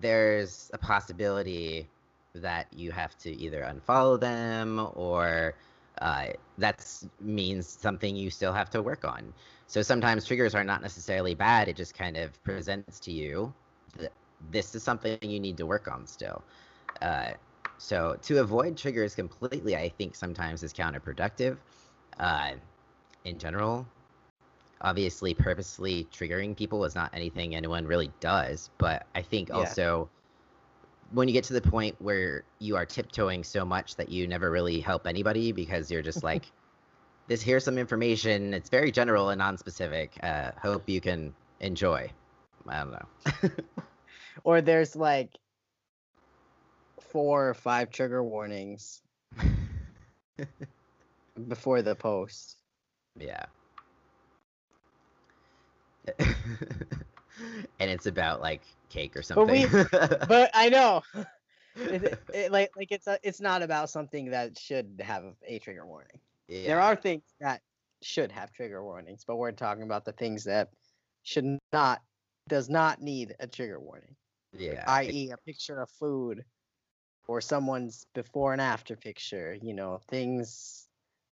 there's 0.01 0.71
a 0.73 0.79
possibility 0.79 1.89
that 2.35 2.67
you 2.73 2.91
have 2.91 3.17
to 3.19 3.31
either 3.37 3.63
unfollow 3.63 4.19
them 4.19 4.91
or 4.95 5.55
uh, 6.01 6.27
that 6.59 6.85
means 7.21 7.69
something 7.69 8.17
you 8.17 8.31
still 8.31 8.53
have 8.53 8.71
to 8.71 8.83
work 8.83 9.05
on. 9.05 9.33
So 9.67 9.83
sometimes 9.83 10.27
triggers 10.27 10.55
are 10.55 10.65
not 10.65 10.83
necessarily 10.83 11.35
bad. 11.35 11.69
It 11.69 11.77
just 11.77 11.95
kind 11.95 12.17
of 12.17 12.43
presents 12.43 12.99
to 13.01 13.13
you 13.13 13.53
that 13.99 14.13
this 14.51 14.75
is 14.75 14.83
something 14.83 15.19
you 15.23 15.39
need 15.39 15.57
to 15.59 15.67
work 15.67 15.89
on 15.89 16.07
still. 16.07 16.43
Uh, 17.01 17.33
so 17.79 18.17
to 18.23 18.41
avoid 18.41 18.77
triggers 18.77 19.15
completely, 19.15 19.77
I 19.77 19.89
think 19.89 20.17
sometimes 20.17 20.63
is 20.63 20.73
counterproductive. 20.73 21.57
Uh, 22.19 22.53
in 23.25 23.39
general, 23.39 23.87
obviously, 24.81 25.35
purposely 25.35 26.07
triggering 26.13 26.57
people 26.57 26.85
is 26.85 26.95
not 26.95 27.11
anything 27.15 27.55
anyone 27.55 27.87
really 27.87 28.11
does. 28.21 28.71
But 28.79 29.07
I 29.15 29.23
think 29.23 29.49
Yeah. 29.49 29.57
also 29.57 30.09
when 31.13 31.29
you 31.29 31.33
get 31.33 31.45
to 31.45 31.53
the 31.53 31.61
point 31.61 32.01
where 32.01 32.45
you 32.59 32.77
are 32.77 32.85
tiptoeing 32.85 33.45
so 33.45 33.65
much 33.65 33.97
that 33.97 34.11
you 34.11 34.27
never 34.27 34.51
really 34.51 34.81
help 34.81 35.07
anybody 35.07 35.53
because 35.53 35.91
you're 35.91 36.03
just 36.03 36.23
like, 36.23 36.51
this 37.29 37.41
here's 37.41 37.65
some 37.65 37.79
information. 37.79 38.53
It's 38.53 38.69
very 38.69 38.93
general 38.93 39.31
and 39.31 39.39
non-specific. 39.39 40.19
Uh, 40.23 40.51
hope 40.61 40.89
you 40.89 41.01
can 41.01 41.35
enjoy. 41.61 42.11
I 42.69 42.81
don't 42.81 42.93
know. 42.93 43.51
or 44.45 44.61
there's 44.61 44.97
like 44.97 45.31
four 47.01 47.49
or 47.49 47.55
five 47.55 47.91
trigger 47.91 48.23
warnings 48.23 49.03
before 51.49 51.83
the 51.83 51.95
post 51.95 52.57
yeah. 53.19 53.45
and 56.19 57.91
it's 57.91 58.07
about 58.07 58.41
like 58.41 58.63
cake 58.91 59.17
or 59.17 59.23
But 59.35 59.49
we- 59.49 59.63
something. 59.63 59.87
but 60.29 60.51
i 60.55 60.69
know 60.69 61.03
it, 61.77 62.19
it, 62.33 62.53
like 62.53 62.71
like 62.77 62.93
it's 62.93 63.07
a, 63.07 63.19
it's 63.23 63.41
not 63.41 63.63
about 63.63 63.91
something 63.91 64.31
that 64.31 64.59
should 64.59 65.01
have 65.03 65.25
a 65.47 65.59
trigger 65.59 65.87
warning 65.87 66.19
yeah. 66.47 66.67
there 66.67 66.81
are 66.81 66.95
things 66.95 67.23
that 67.41 67.63
should 68.03 68.31
have 68.31 68.53
trigger 68.53 68.85
warnings 68.85 69.25
but 69.27 69.37
we're 69.37 69.51
talking 69.51 69.83
about 69.83 70.05
the 70.05 70.13
things 70.13 70.45
that 70.45 70.69
should 71.23 71.59
not 71.73 72.03
does 72.49 72.69
not 72.69 73.01
need 73.01 73.35
a 73.41 73.47
trigger 73.47 73.81
warning 73.81 74.15
yeah. 74.57 74.85
i.e. 74.89 75.31
a 75.31 75.37
picture 75.39 75.81
of 75.81 75.91
food 75.91 76.45
or 77.27 77.41
someone's 77.41 78.07
before 78.15 78.53
and 78.53 78.61
after 78.61 78.95
picture 78.95 79.57
you 79.63 79.73
know 79.73 79.99
things 80.09 80.87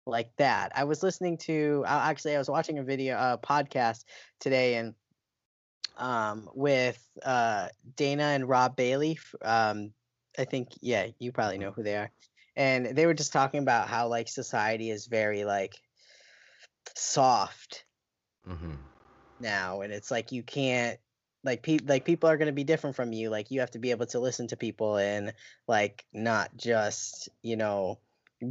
like 0.05 0.35
that. 0.37 0.71
I 0.75 0.85
was 0.85 1.03
listening 1.03 1.37
to 1.39 1.83
actually 1.87 2.35
i 2.35 2.37
was 2.37 2.49
watching 2.49 2.79
a 2.79 2.83
video 2.83 3.15
a 3.15 3.39
podcast 3.41 4.03
today 4.39 4.75
and 4.75 4.93
um 5.97 6.49
with 6.53 7.01
uh 7.23 7.67
dana 7.95 8.23
and 8.23 8.47
rob 8.47 8.75
bailey 8.75 9.19
um 9.43 9.91
i 10.39 10.45
think 10.45 10.69
yeah 10.81 11.07
you 11.19 11.31
probably 11.31 11.57
know 11.57 11.71
who 11.71 11.83
they 11.83 11.95
are. 11.95 12.11
And 12.57 12.97
they 12.97 13.05
were 13.05 13.13
just 13.13 13.31
talking 13.31 13.61
about 13.61 13.87
how 13.87 14.07
like 14.07 14.27
society 14.27 14.89
is 14.89 15.07
very 15.07 15.45
like 15.45 15.79
soft 16.95 17.85
mm-hmm. 18.47 18.73
now 19.39 19.81
and 19.81 19.93
it's 19.93 20.11
like 20.11 20.33
you 20.33 20.43
can't 20.43 20.99
like 21.43 21.63
pe- 21.63 21.79
like 21.85 22.05
people 22.05 22.29
are 22.29 22.37
going 22.37 22.47
to 22.47 22.53
be 22.53 22.63
different 22.63 22.95
from 22.95 23.13
you. 23.13 23.29
Like 23.29 23.51
you 23.51 23.61
have 23.61 23.71
to 23.71 23.79
be 23.79 23.91
able 23.91 24.05
to 24.07 24.19
listen 24.19 24.47
to 24.47 24.57
people 24.57 24.97
and 24.97 25.33
like 25.67 26.05
not 26.13 26.55
just 26.55 27.29
you 27.41 27.55
know 27.55 27.99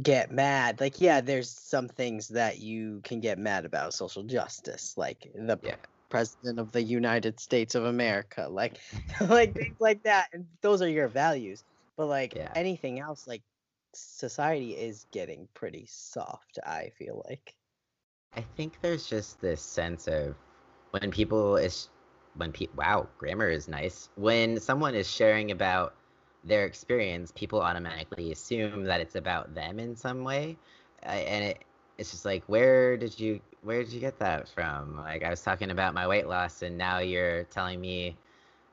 get 0.01 0.31
mad 0.31 0.79
like 0.79 1.01
yeah 1.01 1.19
there's 1.21 1.49
some 1.49 1.87
things 1.89 2.29
that 2.29 2.59
you 2.59 3.01
can 3.03 3.19
get 3.19 3.37
mad 3.37 3.65
about 3.65 3.93
social 3.93 4.23
justice 4.23 4.93
like 4.97 5.29
the 5.35 5.59
Yeah. 5.61 5.75
president 6.09 6.59
of 6.59 6.71
the 6.71 6.81
united 6.81 7.39
states 7.39 7.75
of 7.75 7.83
america 7.85 8.47
like 8.49 8.79
like 9.29 9.53
things 9.55 9.75
like 9.79 10.03
that 10.03 10.27
and 10.33 10.45
those 10.61 10.81
are 10.81 10.87
your 10.89 11.07
values 11.09 11.63
but 11.97 12.07
like 12.07 12.35
Yeah. 12.35 12.51
anything 12.55 12.99
else 12.99 13.27
like 13.27 13.43
society 13.93 14.71
is 14.77 15.05
getting 15.11 15.47
pretty 15.53 15.85
soft 15.87 16.59
i 16.65 16.89
feel 16.97 17.23
like 17.27 17.55
I 18.35 18.41
think 18.41 18.79
there's 18.81 19.07
just 19.07 19.41
this 19.41 19.61
sense 19.61 20.07
of 20.07 20.35
when 20.91 21.11
people 21.11 21.57
is 21.57 21.89
when 22.35 22.51
pe- 22.51 22.67
wow 22.75 23.07
grammar 23.17 23.49
is 23.49 23.67
nice 23.67 24.09
when 24.15 24.59
someone 24.59 24.95
is 24.95 25.09
sharing 25.09 25.51
about 25.51 25.95
their 26.43 26.65
experience 26.65 27.31
people 27.31 27.61
automatically 27.61 28.31
assume 28.31 28.83
that 28.85 28.99
it's 28.99 29.15
about 29.15 29.53
them 29.53 29.79
in 29.79 29.95
some 29.95 30.23
way. 30.23 30.57
Uh, 31.05 31.09
and 31.09 31.45
it 31.45 31.63
it's 31.97 32.11
just 32.11 32.25
like 32.25 32.43
where 32.47 32.97
did 32.97 33.19
you 33.19 33.39
where 33.63 33.83
did 33.83 33.91
you 33.91 33.99
get 33.99 34.17
that 34.19 34.47
from? 34.49 34.97
Like 34.97 35.23
i 35.23 35.29
was 35.29 35.41
talking 35.41 35.71
about 35.71 35.93
my 35.93 36.07
weight 36.07 36.27
loss 36.27 36.61
and 36.61 36.77
now 36.77 36.99
you're 36.99 37.43
telling 37.45 37.79
me 37.79 38.17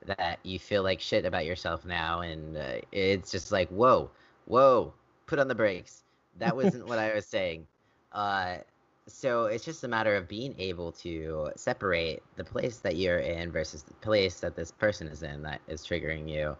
that 0.07 0.39
you 0.43 0.59
feel 0.59 0.83
like 0.83 1.01
shit 1.01 1.27
about 1.27 1.45
yourself 1.45 1.85
now 1.85 2.21
and 2.21 2.57
uh, 2.57 2.81
it's 2.93 3.31
just 3.31 3.53
like 3.53 3.69
whoa 3.69 4.11
whoa 4.47 4.93
put 5.27 5.39
on 5.39 5.49
the 5.49 5.55
brakes. 5.55 6.05
That 6.39 6.57
wasn't 6.61 6.87
what 6.87 6.99
i 6.99 7.14
was 7.14 7.27
saying. 7.27 7.66
Uh 8.12 8.59
so 9.07 9.47
it's 9.47 9.64
just 9.64 9.85
a 9.85 9.89
matter 9.89 10.14
of 10.16 10.29
being 10.29 10.55
able 10.59 10.93
to 10.93 11.51
separate 11.57 12.23
the 12.37 12.45
place 12.45 12.79
that 12.79 12.97
you're 12.97 13.21
in 13.21 13.51
versus 13.51 13.83
the 13.83 13.95
place 13.95 14.41
that 14.41 14.55
this 14.55 14.71
person 14.71 15.09
is 15.09 15.23
in 15.23 15.43
that 15.43 15.61
is 15.66 15.83
triggering 15.83 16.29
you 16.29 16.57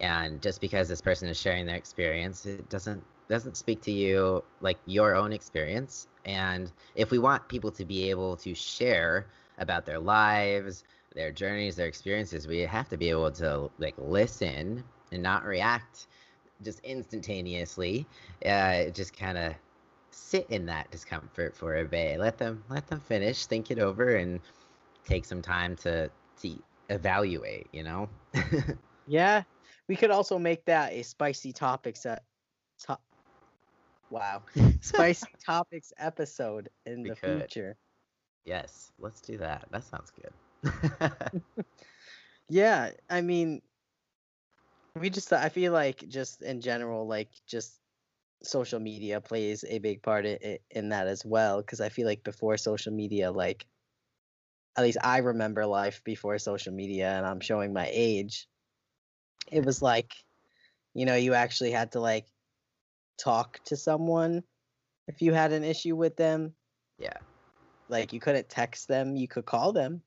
and 0.00 0.42
just 0.42 0.60
because 0.60 0.88
this 0.88 1.00
person 1.00 1.28
is 1.28 1.38
sharing 1.40 1.66
their 1.66 1.76
experience 1.76 2.46
it 2.46 2.68
doesn't 2.68 2.96
doesn't 3.28 3.56
speak 3.56 3.82
to 3.82 3.92
you 3.92 4.42
like 4.60 4.78
your 4.84 5.14
own 5.16 5.32
experience. 5.32 6.06
And 6.24 6.72
if 6.94 7.10
we 7.10 7.18
want 7.18 7.48
people 7.48 7.70
to 7.72 7.84
be 7.84 8.10
able 8.10 8.36
to 8.38 8.54
share 8.54 9.26
about 9.58 9.86
their 9.86 9.98
lives 9.98 10.84
their 11.14 11.32
journeys 11.32 11.76
their 11.76 11.86
experiences 11.86 12.46
we 12.46 12.60
have 12.60 12.88
to 12.88 12.96
be 12.96 13.10
able 13.10 13.30
to 13.32 13.70
like 13.78 13.94
listen 13.98 14.84
and 15.12 15.22
not 15.22 15.44
react 15.44 16.06
just 16.62 16.80
instantaneously. 16.80 18.06
Uh 18.44 18.90
just 18.90 19.16
kind 19.16 19.38
of 19.38 19.54
sit 20.10 20.46
in 20.50 20.66
that 20.66 20.90
discomfort 20.90 21.56
for 21.56 21.76
a 21.76 21.84
bit. 21.84 22.18
Let 22.20 22.38
them 22.38 22.64
let 22.68 22.86
them 22.88 23.00
finish 23.00 23.46
think 23.46 23.70
it 23.70 23.78
over 23.78 24.16
and 24.16 24.40
take 25.04 25.24
some 25.24 25.42
time 25.42 25.76
to 25.76 26.10
to 26.42 26.56
evaluate, 26.88 27.68
you 27.72 27.82
know? 27.82 28.08
Yeah, 29.06 29.44
we 29.88 29.96
could 29.96 30.10
also 30.10 30.38
make 30.38 30.64
that 30.66 30.92
a 30.92 31.02
spicy 31.02 31.52
topics 31.52 32.06
at 32.06 32.24
top. 32.80 33.02
Wow, 34.10 34.42
spicy 34.80 35.28
topics 35.44 35.92
episode 35.98 36.68
in 36.86 37.02
We 37.02 37.10
the 37.10 37.16
could. 37.16 37.48
future. 37.48 37.76
yes, 38.44 38.92
let's 38.98 39.20
do 39.20 39.36
that. 39.38 39.66
That 39.70 39.84
sounds 39.84 40.10
good. 40.10 40.32
Yeah, 42.48 42.92
I 43.08 43.20
mean, 43.22 43.62
we 44.94 45.10
just 45.10 45.32
I 45.32 45.48
feel 45.48 45.72
like 45.72 46.06
just 46.08 46.42
in 46.42 46.60
general, 46.60 47.06
like 47.06 47.30
just 47.46 47.80
social 48.42 48.80
media 48.80 49.20
plays 49.20 49.64
a 49.68 49.78
big 49.78 50.02
part 50.02 50.26
in, 50.26 50.58
in 50.70 50.88
that 50.90 51.06
as 51.06 51.24
well. 51.24 51.60
Because 51.60 51.80
I 51.80 51.88
feel 51.88 52.06
like 52.06 52.24
before 52.24 52.56
social 52.56 52.92
media, 52.92 53.30
like 53.30 53.66
at 54.76 54.82
least 54.84 54.98
I 55.02 55.18
remember 55.18 55.66
life 55.66 56.02
before 56.04 56.38
social 56.38 56.72
media, 56.72 57.10
and 57.10 57.26
I'm 57.26 57.40
showing 57.40 57.72
my 57.72 57.88
age. 57.92 58.48
It 59.50 59.64
was 59.64 59.82
like, 59.82 60.14
you 60.94 61.04
know, 61.06 61.14
you 61.16 61.34
actually 61.34 61.70
had 61.70 61.92
to 61.92 62.00
like 62.00 62.26
talk 63.18 63.60
to 63.66 63.76
someone 63.76 64.42
if 65.08 65.22
you 65.22 65.32
had 65.32 65.52
an 65.52 65.64
issue 65.64 65.96
with 65.96 66.16
them. 66.16 66.54
yeah. 66.98 67.18
Like 67.88 68.12
you 68.12 68.20
couldn't 68.20 68.48
text 68.48 68.88
them, 68.88 69.16
you 69.16 69.28
could 69.28 69.46
call 69.46 69.72
them. 69.72 70.02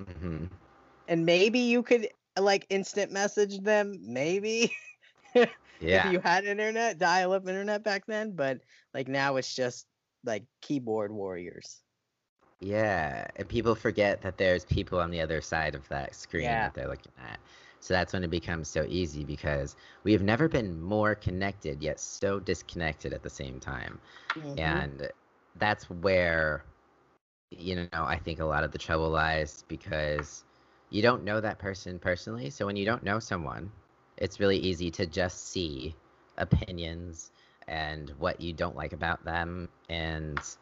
mm-hmm. 0.00 0.46
and 1.08 1.26
maybe 1.26 1.58
you 1.58 1.82
could 1.82 2.08
like 2.38 2.66
instant 2.70 3.12
message 3.12 3.58
them 3.60 3.98
maybe 4.02 4.72
Yeah. 5.34 6.06
if 6.06 6.12
you 6.12 6.20
had 6.20 6.44
internet 6.46 6.98
dial 6.98 7.32
up 7.32 7.46
internet 7.46 7.82
back 7.84 8.06
then 8.06 8.32
but 8.34 8.60
like 8.94 9.08
now 9.08 9.36
it's 9.36 9.54
just 9.54 9.86
like 10.24 10.44
keyboard 10.62 11.12
warriors 11.12 11.82
Yeah, 12.60 13.26
and 13.36 13.46
people 13.48 13.74
forget 13.74 14.22
that 14.22 14.38
there's 14.38 14.64
people 14.64 14.98
on 15.00 15.10
the 15.10 15.20
other 15.20 15.40
side 15.42 15.74
of 15.74 15.86
that 15.88 16.14
screen 16.14 16.44
Yeah. 16.44 16.64
that 16.68 16.74
they're 16.74 16.88
looking 16.88 17.12
at. 17.28 17.38
So 17.82 17.94
that's 17.94 18.14
when 18.14 18.24
it 18.24 18.30
becomes 18.30 18.70
so 18.70 18.86
easy 18.88 19.26
because 19.26 19.76
we 20.04 20.14
have 20.14 20.24
never 20.24 20.48
been 20.48 20.80
more 20.82 21.16
connected 21.16 21.82
yet 21.82 22.00
so 22.00 22.40
disconnected 22.40 23.14
at 23.14 23.24
the 23.24 23.30
same 23.30 23.60
time. 23.60 24.00
Mhm. 24.36 24.86
And 24.86 25.10
that's 25.56 25.90
where 25.90 26.66
you 27.50 27.76
know, 27.76 27.88
I 28.04 28.18
think 28.18 28.40
a 28.40 28.44
lot 28.46 28.64
of 28.64 28.72
the 28.72 28.78
trouble 28.78 29.10
lies 29.10 29.64
because 29.68 30.44
you 30.90 31.02
don't 31.02 31.24
know 31.24 31.40
that 31.40 31.58
person 31.58 31.98
personally. 31.98 32.50
So 32.50 32.66
when 32.66 32.76
you 32.76 32.86
don't 32.86 33.04
know 33.04 33.18
someone, 33.20 33.72
it's 34.18 34.40
really 34.40 34.58
easy 34.58 34.90
to 34.92 35.06
just 35.06 35.48
see 35.50 35.96
opinions 36.38 37.30
and 37.68 38.10
what 38.18 38.40
you 38.40 38.52
don't 38.54 38.76
like 38.76 38.92
about 38.92 39.24
them 39.24 39.70
and 39.88 40.56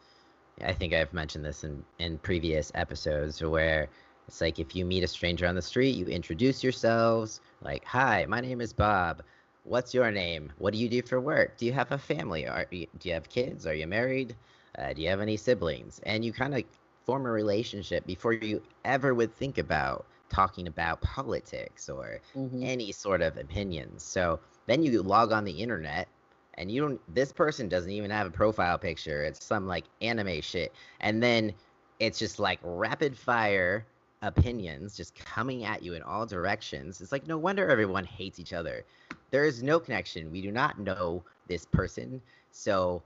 I 0.61 0.73
think 0.73 0.93
I've 0.93 1.13
mentioned 1.13 1.45
this 1.45 1.63
in, 1.63 1.85
in 1.99 2.19
previous 2.19 2.71
episodes 2.75 3.41
where 3.43 3.89
it's 4.27 4.41
like 4.41 4.59
if 4.59 4.75
you 4.75 4.85
meet 4.85 5.03
a 5.03 5.07
stranger 5.07 5.47
on 5.47 5.55
the 5.55 5.61
street, 5.61 5.95
you 5.95 6.05
introduce 6.05 6.63
yourselves, 6.63 7.41
like, 7.61 7.83
hi, 7.85 8.25
my 8.27 8.39
name 8.41 8.61
is 8.61 8.73
Bob. 8.73 9.23
What's 9.63 9.93
your 9.93 10.11
name? 10.11 10.51
What 10.57 10.73
do 10.73 10.79
you 10.79 10.89
do 10.89 11.01
for 11.01 11.19
work? 11.19 11.57
Do 11.57 11.65
you 11.65 11.73
have 11.73 11.91
a 11.91 11.97
family? 11.97 12.47
Are 12.47 12.65
you, 12.71 12.87
do 12.97 13.09
you 13.09 13.13
have 13.15 13.29
kids? 13.29 13.67
Are 13.67 13.73
you 13.73 13.87
married? 13.87 14.35
Uh, 14.77 14.93
do 14.93 15.01
you 15.01 15.09
have 15.09 15.21
any 15.21 15.37
siblings? 15.37 15.99
And 16.03 16.23
you 16.25 16.33
kind 16.33 16.55
of 16.55 16.63
form 17.05 17.25
a 17.25 17.31
relationship 17.31 18.05
before 18.05 18.33
you 18.33 18.61
ever 18.85 19.13
would 19.13 19.35
think 19.35 19.57
about 19.57 20.07
talking 20.29 20.67
about 20.67 21.01
politics 21.01 21.89
or 21.89 22.21
Mhm. 22.35 22.63
any 22.63 22.91
sort 22.91 23.21
of 23.21 23.37
opinions. 23.37 24.03
So 24.03 24.39
then 24.65 24.81
you 24.83 25.01
log 25.03 25.31
on 25.31 25.43
the 25.43 25.51
internet 25.51 26.07
and 26.55 26.71
you 26.71 26.81
don't 26.81 27.01
this 27.13 27.31
person 27.33 27.67
doesn't 27.69 27.91
even 27.91 28.11
have 28.11 28.27
a 28.27 28.31
profile 28.31 28.77
picture. 28.77 29.23
It's 29.23 29.43
some 29.45 29.67
like 29.67 29.85
anime 30.01 30.41
shit. 30.41 30.73
And 31.01 31.21
then 31.21 31.53
it's 31.99 32.19
just 32.19 32.39
like 32.39 32.59
rapid 32.63 33.17
fire 33.17 33.87
opinions 34.21 34.95
just 34.95 35.15
coming 35.15 35.65
at 35.65 35.81
you 35.81 35.93
in 35.93 36.01
all 36.03 36.25
directions. 36.25 37.01
It's 37.01 37.11
like 37.11 37.27
no 37.27 37.37
wonder 37.37 37.69
everyone 37.69 38.05
hates 38.05 38.39
each 38.39 38.53
other. 38.53 38.85
There 39.31 39.45
is 39.45 39.63
no 39.63 39.79
connection. 39.79 40.31
We 40.31 40.41
do 40.41 40.51
not 40.51 40.79
know 40.79 41.23
this 41.47 41.65
person. 41.65 42.21
So 42.51 43.01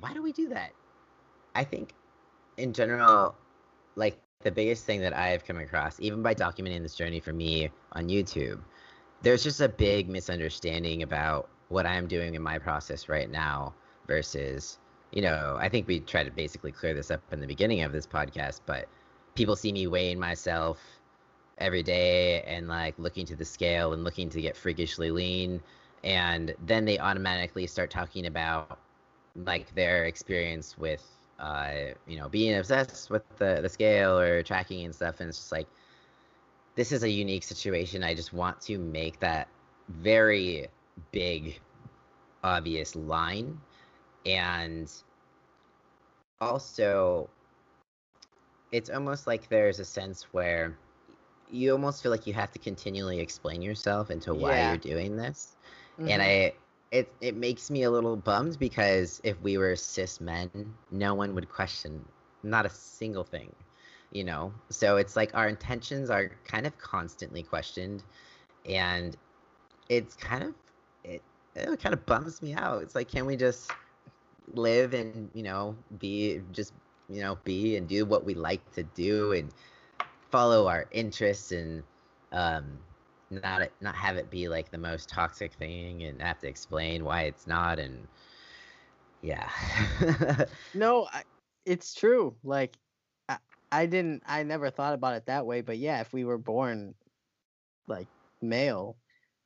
why 0.00 0.12
do 0.12 0.22
we 0.22 0.32
do 0.32 0.48
that? 0.48 0.72
I 1.54 1.64
think 1.64 1.94
in 2.56 2.72
general 2.72 3.34
like 3.96 4.18
the 4.42 4.50
biggest 4.50 4.84
thing 4.84 5.00
that 5.00 5.16
I've 5.16 5.44
come 5.44 5.58
across, 5.58 6.00
even 6.00 6.22
by 6.22 6.34
documenting 6.34 6.82
this 6.82 6.94
journey 6.94 7.20
for 7.20 7.32
me 7.32 7.70
on 7.92 8.08
YouTube, 8.08 8.60
there's 9.22 9.42
just 9.42 9.60
a 9.60 9.68
big 9.68 10.08
misunderstanding 10.08 11.02
about 11.02 11.48
what 11.68 11.86
I'm 11.86 12.06
doing 12.06 12.34
in 12.34 12.42
my 12.42 12.58
process 12.58 13.08
right 13.08 13.30
now 13.30 13.74
versus, 14.06 14.78
you 15.12 15.22
know, 15.22 15.56
I 15.60 15.68
think 15.68 15.86
we 15.86 16.00
try 16.00 16.24
to 16.24 16.30
basically 16.30 16.72
clear 16.72 16.94
this 16.94 17.10
up 17.10 17.20
in 17.32 17.40
the 17.40 17.46
beginning 17.46 17.82
of 17.82 17.92
this 17.92 18.06
podcast, 18.06 18.60
but 18.64 18.88
people 19.40 19.56
see 19.56 19.72
me 19.72 19.86
weighing 19.86 20.20
myself 20.20 20.78
every 21.56 21.82
day 21.82 22.42
and 22.42 22.68
like 22.68 22.94
looking 22.98 23.24
to 23.24 23.34
the 23.34 23.44
scale 23.44 23.94
and 23.94 24.04
looking 24.04 24.28
to 24.28 24.38
get 24.38 24.54
freakishly 24.54 25.10
lean. 25.10 25.62
And 26.04 26.54
then 26.66 26.84
they 26.84 26.98
automatically 26.98 27.66
start 27.66 27.90
talking 27.90 28.26
about 28.26 28.78
like 29.34 29.74
their 29.74 30.04
experience 30.04 30.76
with 30.76 31.02
uh, 31.38 31.94
you 32.06 32.18
know, 32.18 32.28
being 32.28 32.54
obsessed 32.58 33.08
with 33.08 33.22
the, 33.38 33.60
the 33.62 33.68
scale 33.70 34.18
or 34.18 34.42
tracking 34.42 34.84
and 34.84 34.94
stuff. 34.94 35.20
And 35.20 35.30
it's 35.30 35.38
just 35.38 35.52
like, 35.52 35.68
this 36.74 36.92
is 36.92 37.02
a 37.02 37.08
unique 37.08 37.44
situation. 37.44 38.04
I 38.04 38.14
just 38.14 38.34
want 38.34 38.60
to 38.68 38.76
make 38.76 39.20
that 39.20 39.48
very 39.88 40.68
big, 41.12 41.58
obvious 42.44 42.94
line. 42.94 43.58
And 44.26 44.92
also, 46.42 47.30
it's 48.72 48.90
almost 48.90 49.26
like 49.26 49.48
there's 49.48 49.78
a 49.80 49.84
sense 49.84 50.32
where 50.32 50.78
you 51.48 51.72
almost 51.72 52.02
feel 52.02 52.10
like 52.12 52.26
you 52.26 52.34
have 52.34 52.52
to 52.52 52.58
continually 52.58 53.20
explain 53.20 53.62
yourself 53.62 54.10
into 54.10 54.34
why 54.34 54.58
Yeah. 54.58 54.74
you're 54.74 54.78
doing 54.78 55.16
this 55.16 55.56
and 56.06 56.22
Mhm. 56.22 56.34
I 56.34 56.54
it 56.92 57.14
it 57.20 57.36
makes 57.36 57.70
me 57.70 57.82
a 57.84 57.90
little 57.90 58.16
bummed 58.16 58.58
because 58.58 59.20
if 59.24 59.40
we 59.42 59.58
were 59.58 59.76
cis 59.76 60.20
men, 60.20 60.68
no 60.82 61.04
one 61.04 61.24
would 61.24 61.38
question 61.38 61.96
not 62.36 62.58
a 62.58 62.62
single 62.62 63.22
thing, 63.24 63.54
you 64.10 64.24
know. 64.24 64.52
So 64.70 64.96
it's 64.96 65.16
like 65.16 65.34
our 65.34 65.48
intentions 65.48 66.10
are 66.10 66.30
kind 66.44 66.66
of 66.66 66.78
constantly 66.78 67.42
questioned, 67.42 68.04
and 68.64 69.16
it's 69.88 70.14
kind 70.16 70.44
of 70.44 70.54
it 71.04 71.22
it 71.54 71.80
kind 71.80 71.94
of 71.94 72.06
bums 72.06 72.42
me 72.42 72.54
out. 72.54 72.82
It's 72.82 72.94
like 72.94 73.08
can 73.08 73.26
we 73.26 73.36
just 73.36 73.72
live 74.52 74.94
and 74.94 75.30
you 75.34 75.42
know 75.42 75.76
be 75.98 76.40
just 76.52 76.72
you 77.10 77.20
know 77.20 77.36
be 77.44 77.76
and 77.76 77.88
do 77.88 78.04
what 78.04 78.24
we 78.24 78.34
like 78.34 78.70
to 78.72 78.82
do 78.82 79.32
and 79.32 79.52
follow 80.30 80.66
our 80.68 80.86
interests 80.92 81.52
and 81.52 81.82
um 82.32 82.78
not 83.30 83.68
not 83.80 83.94
have 83.94 84.16
it 84.16 84.30
be 84.30 84.48
like 84.48 84.70
the 84.70 84.78
most 84.78 85.08
toxic 85.08 85.52
thing 85.54 86.02
and 86.02 86.20
have 86.22 86.38
to 86.38 86.48
explain 86.48 87.04
why 87.04 87.22
it's 87.22 87.46
not 87.46 87.78
and 87.78 88.06
yeah. 89.22 89.50
No 90.74 91.06
I, 91.10 91.24
it's 91.64 91.94
true 91.94 92.36
like 92.42 92.78
I, 93.28 93.38
I 93.72 93.86
didn't 93.86 94.22
i 94.26 94.42
never 94.42 94.70
thought 94.70 94.94
about 94.94 95.16
it 95.16 95.26
that 95.26 95.46
way 95.46 95.60
but 95.62 95.78
yeah 95.78 96.00
if 96.00 96.12
we 96.12 96.24
were 96.24 96.38
born 96.38 96.94
like 97.88 98.08
male 98.42 98.98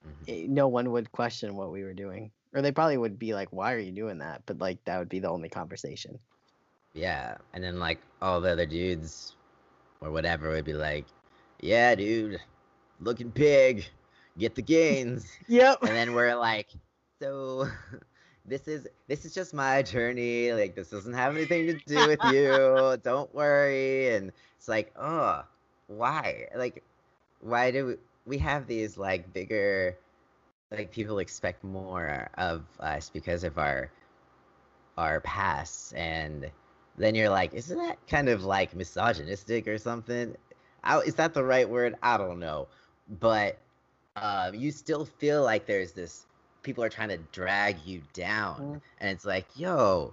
Mhm. 0.04 0.28
eh, 0.28 0.46
no 0.48 0.68
one 0.68 0.90
would 0.92 1.12
question 1.12 1.56
what 1.56 1.72
we 1.72 1.84
were 1.84 1.94
doing 1.94 2.32
or 2.54 2.62
they 2.62 2.72
probably 2.72 2.98
would 2.98 3.18
be 3.18 3.34
like 3.34 3.52
why 3.52 3.74
are 3.74 3.78
you 3.78 3.92
doing 3.92 4.18
that? 4.18 4.44
But 4.46 4.58
like 4.58 4.84
that 4.84 4.98
would 4.98 5.08
be 5.10 5.20
the 5.20 5.30
only 5.30 5.50
conversation 5.50 6.20
yeah 6.94 7.36
and 7.52 7.62
then 7.62 7.78
like 7.78 8.00
all 8.22 8.40
the 8.40 8.50
other 8.50 8.66
dudes 8.66 9.36
or 10.00 10.10
whatever 10.10 10.50
would 10.50 10.64
be 10.64 10.72
like 10.72 11.04
yeah 11.60 11.94
dude 11.94 12.40
looking 13.00 13.30
pig 13.30 13.86
get 14.38 14.54
the 14.54 14.62
gains. 14.62 15.26
Yep. 15.48 15.82
And 15.82 15.90
then 15.90 16.14
we're 16.14 16.34
like 16.34 16.68
so 17.20 17.68
this 18.46 18.66
is 18.68 18.86
this 19.08 19.24
is 19.24 19.34
just 19.34 19.54
my 19.54 19.82
journey 19.82 20.52
like 20.52 20.74
this 20.74 20.90
doesn't 20.90 21.14
have 21.14 21.36
anything 21.36 21.66
to 21.66 21.78
do 21.86 22.08
with 22.08 22.20
you 22.32 22.96
don't 23.02 23.32
worry. 23.34 24.14
And 24.14 24.32
it's 24.56 24.68
like 24.68 24.92
oh 24.98 25.44
why? 25.86 26.46
Like 26.56 26.82
why 27.40 27.70
do 27.70 27.86
we, 27.86 27.94
we 28.26 28.38
have 28.38 28.66
these 28.66 28.96
like 28.96 29.32
bigger 29.32 29.96
like 30.70 30.90
people 30.90 31.18
expect 31.18 31.62
more 31.62 32.28
of 32.36 32.64
us 32.80 33.10
because 33.10 33.44
of 33.44 33.58
our 33.58 33.90
our 34.96 35.20
pasts 35.20 35.92
and 35.92 36.50
then 36.96 37.14
you're 37.14 37.30
like 37.30 37.54
isn't 37.54 37.78
that 37.78 37.98
kind 38.06 38.28
of 38.28 38.44
like 38.44 38.74
misogynistic 38.74 39.68
or 39.68 39.78
something? 39.78 40.36
I, 40.82 40.98
is 40.98 41.14
that 41.14 41.34
the 41.34 41.42
right 41.42 41.68
word? 41.68 41.94
I 42.02 42.18
don't 42.18 42.38
know. 42.38 42.68
But 43.20 43.58
um, 44.16 44.54
you 44.54 44.70
still 44.70 45.04
feel 45.04 45.42
like 45.42 45.66
there's 45.66 45.92
this 45.92 46.26
people 46.62 46.84
are 46.84 46.88
trying 46.88 47.10
to 47.10 47.18
drag 47.32 47.76
you 47.84 48.02
down. 48.12 48.60
Mm. 48.60 48.80
and 49.00 49.10
it's 49.10 49.24
like 49.24 49.46
yo 49.56 50.12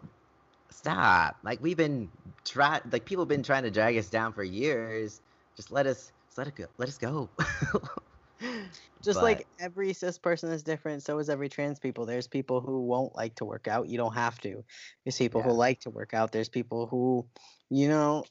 stop. 0.70 1.38
Like 1.44 1.62
we've 1.62 1.78
been 1.78 2.10
try 2.46 2.82
like 2.92 3.06
people 3.06 3.24
have 3.24 3.30
been 3.30 3.44
trying 3.44 3.64
to 3.64 3.72
drag 3.72 3.98
us 3.98 4.10
down 4.10 4.34
for 4.34 4.44
years. 4.44 5.22
Just 5.56 5.72
let 5.72 5.86
us 5.86 6.12
just 6.28 6.38
let 6.38 6.48
it 6.48 6.56
go 6.56 6.66
let 6.78 6.90
us 6.90 6.98
go 6.98 7.30
just 9.02 9.18
But- 9.20 9.24
like 9.24 9.48
every 9.60 9.94
cis 9.94 10.18
person 10.18 10.52
is 10.52 10.64
different 10.64 11.04
so 11.04 11.20
is 11.20 11.30
every 11.30 11.50
trans 11.50 11.80
people 11.80 12.06
there's 12.06 12.28
people 12.28 12.62
who 12.62 12.82
won't 12.82 13.16
like 13.16 13.36
to 13.36 13.46
work 13.46 13.68
out 13.68 13.88
you 13.88 13.98
don't 13.98 14.14
have 14.14 14.40
to 14.42 14.64
there's 15.06 15.18
people 15.18 15.42
Yeah. 15.42 15.48
who 15.48 15.54
like 15.54 15.80
to 15.82 15.90
work 15.90 16.14
out 16.14 16.32
there's 16.32 16.50
people 16.50 16.88
who 16.88 17.26
you 17.70 17.88
know 17.88 18.24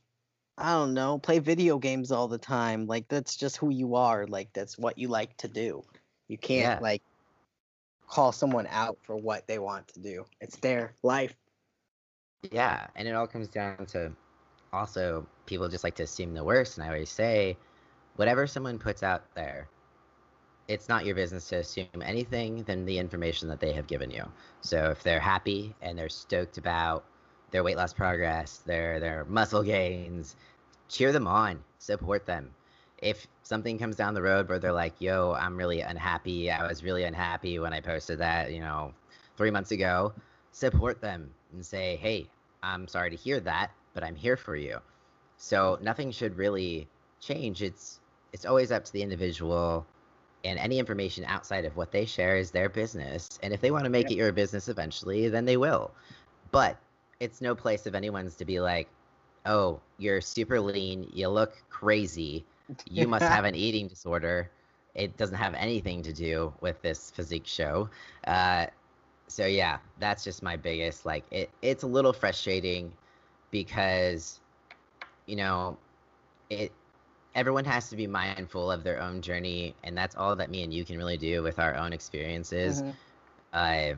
I 0.58 0.72
don't 0.72 0.92
know, 0.92 1.16
play 1.18 1.38
video 1.38 1.78
games 1.78 2.12
all 2.12 2.28
the 2.28 2.36
time. 2.36 2.86
Like 2.86 3.08
that's 3.08 3.34
just 3.34 3.56
who 3.56 3.70
you 3.70 3.94
are. 3.94 4.26
Like 4.26 4.52
that's 4.52 4.76
what 4.76 4.98
you 4.98 5.08
like 5.08 5.34
to 5.38 5.48
do. 5.48 5.82
You 6.28 6.36
can't 6.36 6.78
Yeah. 6.78 6.78
like 6.82 7.02
call 8.06 8.30
someone 8.30 8.66
out 8.70 8.98
for 9.00 9.16
what 9.16 9.46
they 9.46 9.58
want 9.58 9.88
to 9.94 10.00
do. 10.00 10.26
It's 10.38 10.56
their 10.58 10.92
life. 11.02 11.34
Yeah, 12.52 12.88
and 12.94 13.08
it 13.08 13.12
all 13.12 13.26
comes 13.26 13.48
down 13.48 13.86
to 13.86 14.12
also 14.70 15.26
people 15.46 15.66
just 15.68 15.82
like 15.82 15.94
to 15.94 16.02
assume 16.02 16.34
the 16.34 16.44
worst, 16.44 16.76
and 16.76 16.84
I 16.84 16.88
always 16.88 17.08
say, 17.10 17.56
whatever 18.16 18.46
someone 18.46 18.78
puts 18.78 19.02
out 19.02 19.34
there, 19.34 19.66
it's 20.70 20.88
not 20.88 21.04
your 21.04 21.16
business 21.16 21.48
to 21.48 21.56
assume 21.56 21.86
anything 22.00 22.62
than 22.62 22.84
the 22.84 22.96
information 22.96 23.48
that 23.48 23.58
they 23.58 23.72
have 23.72 23.88
given 23.88 24.08
you. 24.08 24.24
So 24.60 24.90
if 24.90 25.02
they're 25.02 25.18
happy 25.18 25.74
and 25.82 25.98
they're 25.98 26.08
stoked 26.08 26.58
about 26.58 27.04
their 27.50 27.64
weight 27.64 27.76
loss 27.76 27.92
progress, 27.92 28.58
their 28.58 29.00
their 29.00 29.24
muscle 29.24 29.64
gains, 29.64 30.36
cheer 30.88 31.10
them 31.10 31.26
on, 31.26 31.64
support 31.78 32.24
them. 32.24 32.54
If 33.02 33.26
something 33.42 33.78
comes 33.78 33.96
down 33.96 34.14
the 34.14 34.22
road 34.22 34.48
where 34.48 34.60
they're 34.60 34.72
like, 34.72 35.00
"Yo, 35.00 35.32
I'm 35.32 35.56
really 35.56 35.80
unhappy. 35.80 36.52
I 36.52 36.68
was 36.68 36.84
really 36.84 37.02
unhappy 37.02 37.58
when 37.58 37.72
I 37.72 37.80
posted 37.80 38.18
that, 38.18 38.52
you 38.52 38.60
know, 38.60 38.94
3 39.36 39.50
months 39.50 39.72
ago." 39.72 40.12
Support 40.52 41.00
them 41.00 41.34
and 41.52 41.66
say, 41.66 41.96
"Hey, 41.96 42.28
I'm 42.62 42.86
sorry 42.86 43.10
to 43.10 43.16
hear 43.16 43.40
that, 43.40 43.72
but 43.92 44.04
I'm 44.04 44.14
here 44.14 44.36
for 44.36 44.54
you." 44.54 44.78
So 45.36 45.78
nothing 45.82 46.12
should 46.12 46.36
really 46.36 46.88
change. 47.18 47.60
It's 47.60 48.00
it's 48.32 48.46
always 48.46 48.70
up 48.70 48.84
to 48.84 48.92
the 48.92 49.02
individual 49.02 49.84
and 50.44 50.58
any 50.58 50.78
information 50.78 51.24
outside 51.24 51.64
of 51.64 51.76
what 51.76 51.92
they 51.92 52.04
share 52.06 52.36
is 52.36 52.50
their 52.50 52.68
business. 52.68 53.38
And 53.42 53.52
if 53.52 53.60
they 53.60 53.70
want 53.70 53.84
to 53.84 53.90
make 53.90 54.04
Yep. 54.04 54.10
it 54.10 54.14
your 54.14 54.32
business 54.32 54.68
eventually, 54.68 55.28
then 55.28 55.44
they 55.44 55.56
will. 55.56 55.90
But 56.52 56.78
it's 57.20 57.40
no 57.40 57.54
place 57.54 57.86
of 57.86 57.94
anyone's 57.94 58.36
to 58.36 58.44
be 58.44 58.60
like, 58.60 58.88
"Oh, 59.46 59.80
you're 59.98 60.20
super 60.20 60.60
lean, 60.60 61.08
you 61.12 61.28
look 61.28 61.52
crazy, 61.70 62.44
you 62.86 63.06
must 63.08 63.28
have 63.28 63.44
an 63.44 63.54
eating 63.54 63.88
disorder." 63.88 64.50
It 64.94 65.16
doesn't 65.16 65.36
have 65.36 65.54
anything 65.54 66.02
to 66.02 66.12
do 66.12 66.52
with 66.60 66.82
this 66.82 67.10
physique 67.10 67.46
show. 67.46 67.88
Uh, 68.26 68.66
so 69.28 69.46
yeah, 69.46 69.78
that's 69.98 70.24
just 70.24 70.42
my 70.42 70.56
biggest 70.56 71.06
like 71.06 71.24
it. 71.30 71.50
It's 71.62 71.82
a 71.82 71.86
little 71.86 72.12
frustrating 72.12 72.92
because, 73.50 74.40
you 75.26 75.36
know, 75.36 75.78
it 76.50 76.72
everyone 77.34 77.64
has 77.64 77.88
to 77.90 77.96
be 77.96 78.06
mindful 78.06 78.70
of 78.70 78.82
their 78.82 79.00
own 79.00 79.22
journey 79.22 79.74
and 79.84 79.96
that's 79.96 80.16
all 80.16 80.34
that 80.36 80.50
me 80.50 80.62
and 80.62 80.74
you 80.74 80.84
can 80.84 80.96
really 80.98 81.16
do 81.16 81.42
with 81.42 81.58
our 81.58 81.74
own 81.76 81.92
experiences 81.92 82.82
Mhm. 82.82 82.94
uh, 83.52 83.94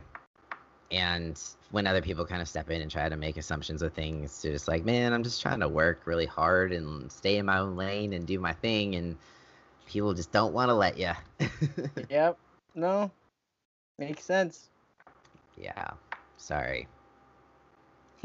and 0.91 1.41
when 1.71 1.87
other 1.87 2.03
people 2.03 2.27
kind 2.27 2.43
of 2.43 2.49
step 2.49 2.69
in 2.71 2.83
and 2.83 2.91
try 2.91 3.09
to 3.09 3.17
make 3.17 3.39
assumptions 3.39 3.81
of 3.81 3.93
things 3.95 4.41
to 4.43 4.51
just 4.51 4.69
like 4.69 4.85
man 4.85 5.13
i'm 5.13 5.23
just 5.23 5.41
trying 5.41 5.61
to 5.61 5.69
work 5.69 6.03
really 6.07 6.27
hard 6.27 6.73
and 6.73 7.11
stay 7.11 7.39
in 7.39 7.47
my 7.47 7.59
own 7.59 7.77
lane 7.77 8.13
and 8.13 8.27
do 8.27 8.39
my 8.39 8.53
thing 8.53 8.95
and 8.97 9.17
people 9.87 10.13
just 10.15 10.31
don't 10.33 10.53
want 10.53 10.69
to 10.69 10.75
let 10.75 10.99
you 10.99 11.11
Yep. 12.11 12.39
No. 12.75 13.11
Makes 13.99 14.25
sense. 14.25 14.69
yeah 15.57 15.91
sorry 16.37 16.87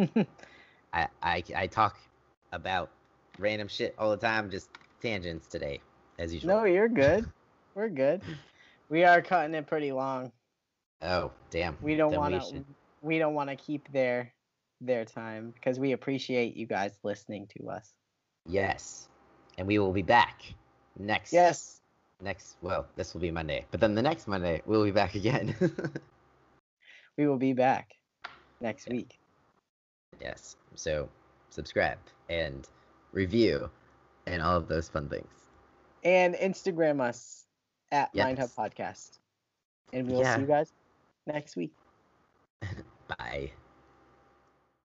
I, 0.93 1.07
I 1.21 1.43
i 1.55 1.67
talk 1.67 1.97
about 2.51 2.89
random 3.39 3.67
shit 3.67 3.95
all 3.97 4.09
the 4.11 4.17
time 4.17 4.49
just 4.49 4.69
tangents 5.01 5.47
today 5.47 5.79
as 6.19 6.33
usual 6.33 6.49
no, 6.57 6.63
you're 6.65 6.89
good. 6.89 7.25
We're 7.75 7.89
good. 7.89 8.21
We 8.89 9.03
are 9.03 9.21
cutting 9.21 9.53
it 9.55 9.67
pretty 9.67 9.91
long. 9.91 10.31
oh 11.01 11.31
damn 11.51 11.77
We 11.81 11.95
don't 11.95 12.15
want 12.15 12.33
to. 12.33 12.63
We 13.01 13.19
don't 13.19 13.33
want 13.35 13.49
to 13.49 13.55
keep 13.55 13.91
their 13.91 14.33
their 14.81 15.05
time 15.05 15.51
because 15.51 15.79
we 15.79 15.91
appreciate 15.91 16.55
you 16.55 16.65
guys 16.65 16.91
listening 17.03 17.47
to 17.57 17.69
us. 17.69 17.93
Yes. 18.47 19.07
And 19.57 19.67
we 19.67 19.77
will 19.79 19.93
be 19.93 20.01
back 20.03 20.41
next. 20.97 21.33
Yes. 21.33 21.81
Next, 22.21 22.57
well, 22.63 22.87
this 22.95 23.13
will 23.13 23.21
be 23.21 23.29
Monday. 23.29 23.65
But 23.69 23.79
then 23.79 23.93
the 23.93 24.01
next 24.01 24.27
Monday, 24.27 24.61
we'll 24.65 24.83
be 24.83 24.91
back 24.91 25.13
again. 25.15 25.55
We 27.17 27.27
will 27.27 27.37
be 27.37 27.53
back 27.53 27.93
next 28.61 28.87
Yeah. 28.87 28.93
week. 28.97 29.19
yes. 30.21 30.55
So 30.75 31.09
subscribe 31.49 31.97
and 32.29 32.67
review 33.11 33.69
and 34.27 34.41
all 34.43 34.57
of 34.57 34.67
those 34.67 34.89
fun 34.89 35.09
things. 35.09 35.49
And 36.03 36.35
Instagram 36.35 37.01
us 37.01 37.47
at 37.91 38.11
Hub 38.37 38.49
Podcast. 38.55 39.19
And 39.93 40.09
we'll 40.09 40.21
Yeah. 40.21 40.35
see 40.35 40.41
you 40.41 40.47
guys 40.47 40.73
next 41.27 41.55
week. 41.55 41.73
Bye. 43.07 43.51